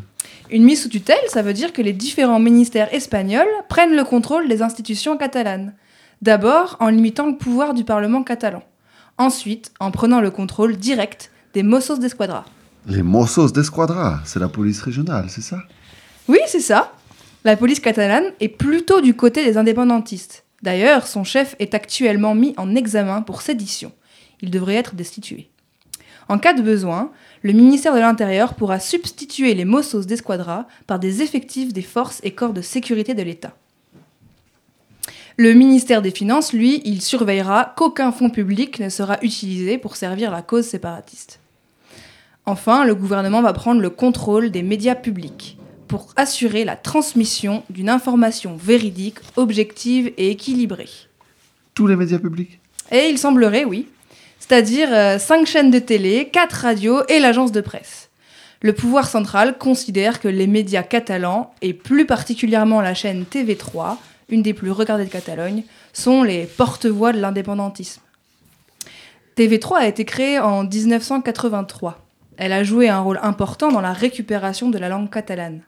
Une 0.49 0.63
mise 0.63 0.83
sous 0.83 0.89
tutelle, 0.89 1.17
ça 1.27 1.41
veut 1.41 1.53
dire 1.53 1.73
que 1.73 1.81
les 1.81 1.93
différents 1.93 2.39
ministères 2.39 2.93
espagnols 2.93 3.47
prennent 3.67 3.95
le 3.95 4.03
contrôle 4.03 4.47
des 4.47 4.61
institutions 4.61 5.17
catalanes. 5.17 5.73
D'abord 6.21 6.77
en 6.79 6.89
limitant 6.89 7.27
le 7.27 7.37
pouvoir 7.37 7.73
du 7.73 7.83
Parlement 7.83 8.23
catalan. 8.23 8.63
Ensuite 9.19 9.71
en 9.79 9.91
prenant 9.91 10.19
le 10.19 10.31
contrôle 10.31 10.77
direct 10.77 11.31
des 11.53 11.63
Mossos 11.63 11.99
d'Esquadra. 11.99 12.45
Les 12.87 13.03
Mossos 13.03 13.51
d'Esquadra, 13.51 14.21
c'est 14.25 14.39
la 14.39 14.47
police 14.47 14.81
régionale, 14.81 15.25
c'est 15.29 15.41
ça? 15.41 15.59
Oui, 16.27 16.39
c'est 16.47 16.59
ça. 16.59 16.93
La 17.43 17.55
police 17.55 17.79
catalane 17.79 18.31
est 18.39 18.49
plutôt 18.49 18.99
du 19.01 19.13
côté 19.15 19.45
des 19.45 19.57
indépendantistes. 19.57 20.43
D'ailleurs, 20.63 21.05
son 21.05 21.23
chef 21.23 21.55
est 21.59 21.75
actuellement 21.75 22.33
mis 22.33 22.55
en 22.57 22.75
examen 22.75 23.21
pour 23.21 23.41
sédition. 23.41 23.91
Il 24.41 24.49
devrait 24.49 24.75
être 24.75 24.95
destitué. 24.95 25.49
En 26.29 26.39
cas 26.39 26.53
de 26.53 26.61
besoin, 26.61 27.11
le 27.43 27.53
ministère 27.53 27.93
de 27.93 27.99
l'Intérieur 27.99 28.55
pourra 28.55 28.79
substituer 28.79 29.53
les 29.53 29.65
Mossos 29.65 30.05
d'Esquadra 30.05 30.67
par 30.87 30.99
des 30.99 31.21
effectifs 31.21 31.73
des 31.73 31.83
forces 31.83 32.19
et 32.23 32.31
corps 32.31 32.53
de 32.53 32.61
sécurité 32.61 33.13
de 33.13 33.21
l'État. 33.21 33.55
Le 35.39 35.53
ministère 35.53 36.01
des 36.01 36.09
Finances, 36.09 36.51
lui, 36.51 36.81
il 36.83 36.99
surveillera 36.99 37.75
qu'aucun 37.77 38.11
fonds 38.11 38.31
public 38.31 38.79
ne 38.79 38.89
sera 38.89 39.19
utilisé 39.21 39.77
pour 39.77 39.95
servir 39.95 40.31
la 40.31 40.41
cause 40.41 40.65
séparatiste. 40.65 41.39
Enfin, 42.47 42.85
le 42.85 42.95
gouvernement 42.95 43.43
va 43.43 43.53
prendre 43.53 43.79
le 43.79 43.91
contrôle 43.91 44.49
des 44.49 44.63
médias 44.63 44.95
publics. 44.95 45.53
pour 45.87 46.11
assurer 46.17 46.65
la 46.65 46.75
transmission 46.75 47.63
d'une 47.69 47.87
information 47.87 48.57
véridique, 48.57 49.19
objective 49.37 50.11
et 50.17 50.31
équilibrée. 50.31 50.89
Tous 51.75 51.87
les 51.87 51.95
médias 51.95 52.19
publics? 52.19 52.59
Et 52.91 53.07
il 53.07 53.17
semblerait, 53.17 53.63
oui. 53.63 53.87
C'est-à-dire 54.37 54.89
euh, 54.91 55.17
cinq 55.17 55.47
chaînes 55.47 55.71
de 55.71 55.79
télé, 55.79 56.27
quatre 56.27 56.63
radios 56.63 57.05
et 57.07 57.19
l'agence 57.19 57.53
de 57.53 57.61
presse. 57.61 58.09
Le 58.61 58.73
pouvoir 58.73 59.07
central 59.07 59.57
considère 59.57 60.19
que 60.19 60.27
les 60.27 60.47
médias 60.47 60.83
catalans, 60.83 61.53
et 61.61 61.73
plus 61.73 62.05
particulièrement 62.05 62.81
la 62.81 62.93
chaîne 62.93 63.23
TV3, 63.23 63.95
une 64.29 64.41
des 64.41 64.53
plus 64.53 64.71
regardées 64.71 65.05
de 65.05 65.09
Catalogne, 65.09 65.63
sont 65.93 66.23
les 66.23 66.45
porte-voix 66.45 67.13
de 67.13 67.19
l'indépendantisme. 67.19 68.01
TV3 69.37 69.77
a 69.77 69.87
été 69.87 70.03
créée 70.03 70.39
en 70.39 70.63
1983. 70.63 72.05
Elle 72.37 72.53
a 72.53 72.63
joué 72.63 72.89
un 72.89 72.99
rôle 72.99 73.19
important 73.21 73.71
dans 73.71 73.81
la 73.81 73.93
récupération 73.93 74.69
de 74.69 74.77
la 74.77 74.89
langue 74.89 75.09
catalane. 75.09 75.61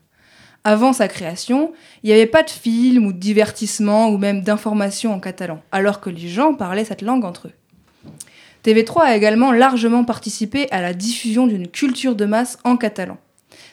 Avant 0.64 0.92
sa 0.92 1.08
création, 1.08 1.72
il 2.04 2.08
n'y 2.08 2.14
avait 2.14 2.26
pas 2.26 2.44
de 2.44 2.50
films 2.50 3.06
ou 3.06 3.14
de 3.14 3.18
divertissements 3.18 4.10
ou 4.10 4.18
même 4.18 4.42
d'informations 4.42 5.14
en 5.14 5.20
catalan, 5.20 5.62
alors 5.72 6.02
que 6.02 6.10
les 6.10 6.28
gens 6.28 6.54
parlaient 6.54 6.86
cette 6.86 7.02
langue 7.02 7.24
entre 7.24 7.48
eux. 7.48 7.54
TV3 8.66 9.04
a 9.04 9.16
également 9.16 9.52
largement 9.52 10.04
participé 10.04 10.70
à 10.72 10.82
la 10.82 10.94
diffusion 10.94 11.48
d'une 11.48 11.68
culture 11.68 12.16
de 12.16 12.26
masse 12.26 12.58
en 12.66 12.76
catalan. 12.76 13.18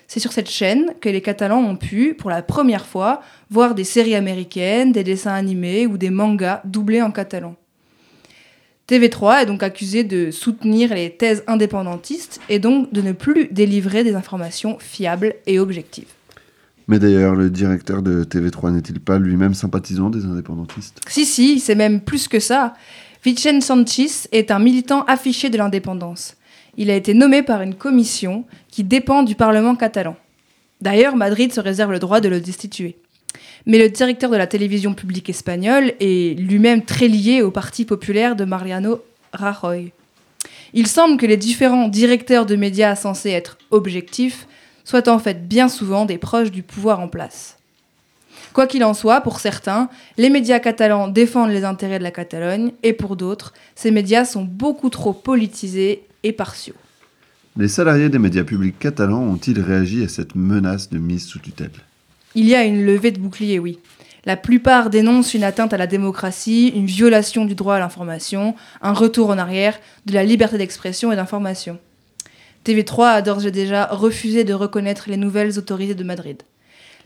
C'est 0.08 0.20
sur 0.20 0.32
cette 0.32 0.50
chaîne 0.50 0.92
que 1.00 1.08
les 1.08 1.20
Catalans 1.20 1.60
ont 1.60 1.76
pu, 1.76 2.14
pour 2.14 2.30
la 2.30 2.42
première 2.42 2.86
fois, 2.86 3.22
voir 3.50 3.74
des 3.74 3.84
séries 3.84 4.14
américaines, 4.14 4.92
des 4.92 5.04
dessins 5.04 5.34
animés 5.34 5.86
ou 5.86 5.98
des 5.98 6.10
mangas 6.10 6.62
doublés 6.64 7.02
en 7.02 7.10
catalan. 7.10 7.56
TV3 8.88 9.42
est 9.42 9.46
donc 9.46 9.64
accusé 9.64 10.04
de 10.04 10.30
soutenir 10.30 10.94
les 10.94 11.10
thèses 11.10 11.42
indépendantistes 11.48 12.40
et 12.48 12.60
donc 12.60 12.92
de 12.92 13.02
ne 13.02 13.10
plus 13.10 13.48
délivrer 13.50 14.04
des 14.04 14.14
informations 14.14 14.78
fiables 14.78 15.34
et 15.46 15.58
objectives. 15.58 16.06
Mais 16.86 17.00
d'ailleurs, 17.00 17.34
le 17.34 17.50
directeur 17.50 18.00
de 18.00 18.22
TV3 18.22 18.70
n'est-il 18.70 19.00
pas 19.00 19.18
lui-même 19.18 19.54
sympathisant 19.54 20.08
des 20.08 20.24
indépendantistes? 20.24 21.00
Si, 21.08 21.24
si, 21.24 21.58
c'est 21.58 21.74
même 21.74 22.00
plus 22.00 22.28
que 22.28 22.38
ça. 22.38 22.74
Vicente 23.24 23.62
Sanchez 23.62 24.28
est 24.30 24.52
un 24.52 24.60
militant 24.60 25.02
affiché 25.06 25.50
de 25.50 25.58
l'indépendance. 25.58 26.36
Il 26.76 26.90
a 26.90 26.94
été 26.94 27.14
nommé 27.14 27.42
par 27.42 27.62
une 27.62 27.74
commission 27.74 28.44
qui 28.68 28.84
dépend 28.84 29.22
du 29.22 29.34
Parlement 29.34 29.76
catalan. 29.76 30.16
D'ailleurs, 30.80 31.16
Madrid 31.16 31.52
se 31.52 31.60
réserve 31.60 31.92
le 31.92 31.98
droit 31.98 32.20
de 32.20 32.28
le 32.28 32.40
destituer. 32.40 32.96
Mais 33.64 33.78
le 33.78 33.88
directeur 33.88 34.30
de 34.30 34.36
la 34.36 34.46
télévision 34.46 34.94
publique 34.94 35.30
espagnole 35.30 35.94
est 36.00 36.38
lui-même 36.38 36.84
très 36.84 37.08
lié 37.08 37.42
au 37.42 37.50
Parti 37.50 37.84
populaire 37.84 38.36
de 38.36 38.44
Mariano 38.44 39.02
Rajoy. 39.32 39.92
Il 40.74 40.86
semble 40.86 41.16
que 41.16 41.26
les 41.26 41.36
différents 41.36 41.88
directeurs 41.88 42.46
de 42.46 42.56
médias 42.56 42.94
censés 42.94 43.30
être 43.30 43.58
objectifs 43.70 44.46
soient 44.84 45.08
en 45.08 45.18
fait 45.18 45.48
bien 45.48 45.68
souvent 45.68 46.04
des 46.04 46.18
proches 46.18 46.50
du 46.50 46.62
pouvoir 46.62 47.00
en 47.00 47.08
place. 47.08 47.56
Quoi 48.52 48.66
qu'il 48.66 48.84
en 48.84 48.94
soit, 48.94 49.20
pour 49.20 49.40
certains, 49.40 49.90
les 50.16 50.30
médias 50.30 50.60
catalans 50.60 51.08
défendent 51.08 51.50
les 51.50 51.64
intérêts 51.64 51.98
de 51.98 52.04
la 52.04 52.10
Catalogne, 52.10 52.72
et 52.82 52.92
pour 52.92 53.16
d'autres, 53.16 53.52
ces 53.74 53.90
médias 53.90 54.24
sont 54.24 54.44
beaucoup 54.44 54.88
trop 54.88 55.12
politisés 55.12 56.05
et 56.26 56.32
partiaux. 56.32 56.74
Les 57.56 57.68
salariés 57.68 58.08
des 58.08 58.18
médias 58.18 58.44
publics 58.44 58.78
catalans 58.78 59.22
ont-ils 59.22 59.60
réagi 59.60 60.04
à 60.04 60.08
cette 60.08 60.34
menace 60.34 60.90
de 60.90 60.98
mise 60.98 61.24
sous 61.24 61.38
tutelle? 61.38 61.70
Il 62.34 62.46
y 62.46 62.54
a 62.54 62.64
une 62.64 62.84
levée 62.84 63.12
de 63.12 63.18
bouclier, 63.18 63.58
oui. 63.58 63.78
La 64.26 64.36
plupart 64.36 64.90
dénoncent 64.90 65.34
une 65.34 65.44
atteinte 65.44 65.72
à 65.72 65.78
la 65.78 65.86
démocratie, 65.86 66.72
une 66.74 66.86
violation 66.86 67.44
du 67.44 67.54
droit 67.54 67.76
à 67.76 67.78
l'information, 67.78 68.56
un 68.82 68.92
retour 68.92 69.30
en 69.30 69.38
arrière 69.38 69.78
de 70.04 70.12
la 70.12 70.24
liberté 70.24 70.58
d'expression 70.58 71.12
et 71.12 71.16
d'information. 71.16 71.78
TV3 72.66 73.06
a 73.06 73.22
d'ores 73.22 73.46
et 73.46 73.52
déjà 73.52 73.86
refusé 73.86 74.42
de 74.42 74.52
reconnaître 74.52 75.04
les 75.08 75.16
nouvelles 75.16 75.58
autorités 75.58 75.94
de 75.94 76.02
Madrid. 76.04 76.42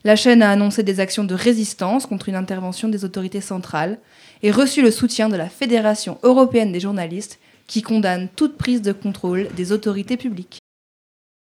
La 0.02 0.16
chaîne 0.16 0.42
a 0.42 0.50
annoncé 0.50 0.82
des 0.82 0.98
actions 0.98 1.24
de 1.24 1.34
résistance 1.34 2.06
contre 2.06 2.30
une 2.30 2.34
intervention 2.34 2.88
des 2.88 3.04
autorités 3.04 3.42
centrales 3.42 3.98
et 4.42 4.50
reçu 4.50 4.80
le 4.80 4.90
soutien 4.90 5.28
de 5.28 5.36
la 5.36 5.50
Fédération 5.50 6.18
européenne 6.22 6.72
des 6.72 6.80
journalistes 6.80 7.38
qui 7.70 7.82
condamne 7.82 8.28
toute 8.34 8.58
prise 8.58 8.82
de 8.82 8.90
contrôle 8.90 9.48
des 9.54 9.70
autorités 9.70 10.16
publiques. 10.16 10.58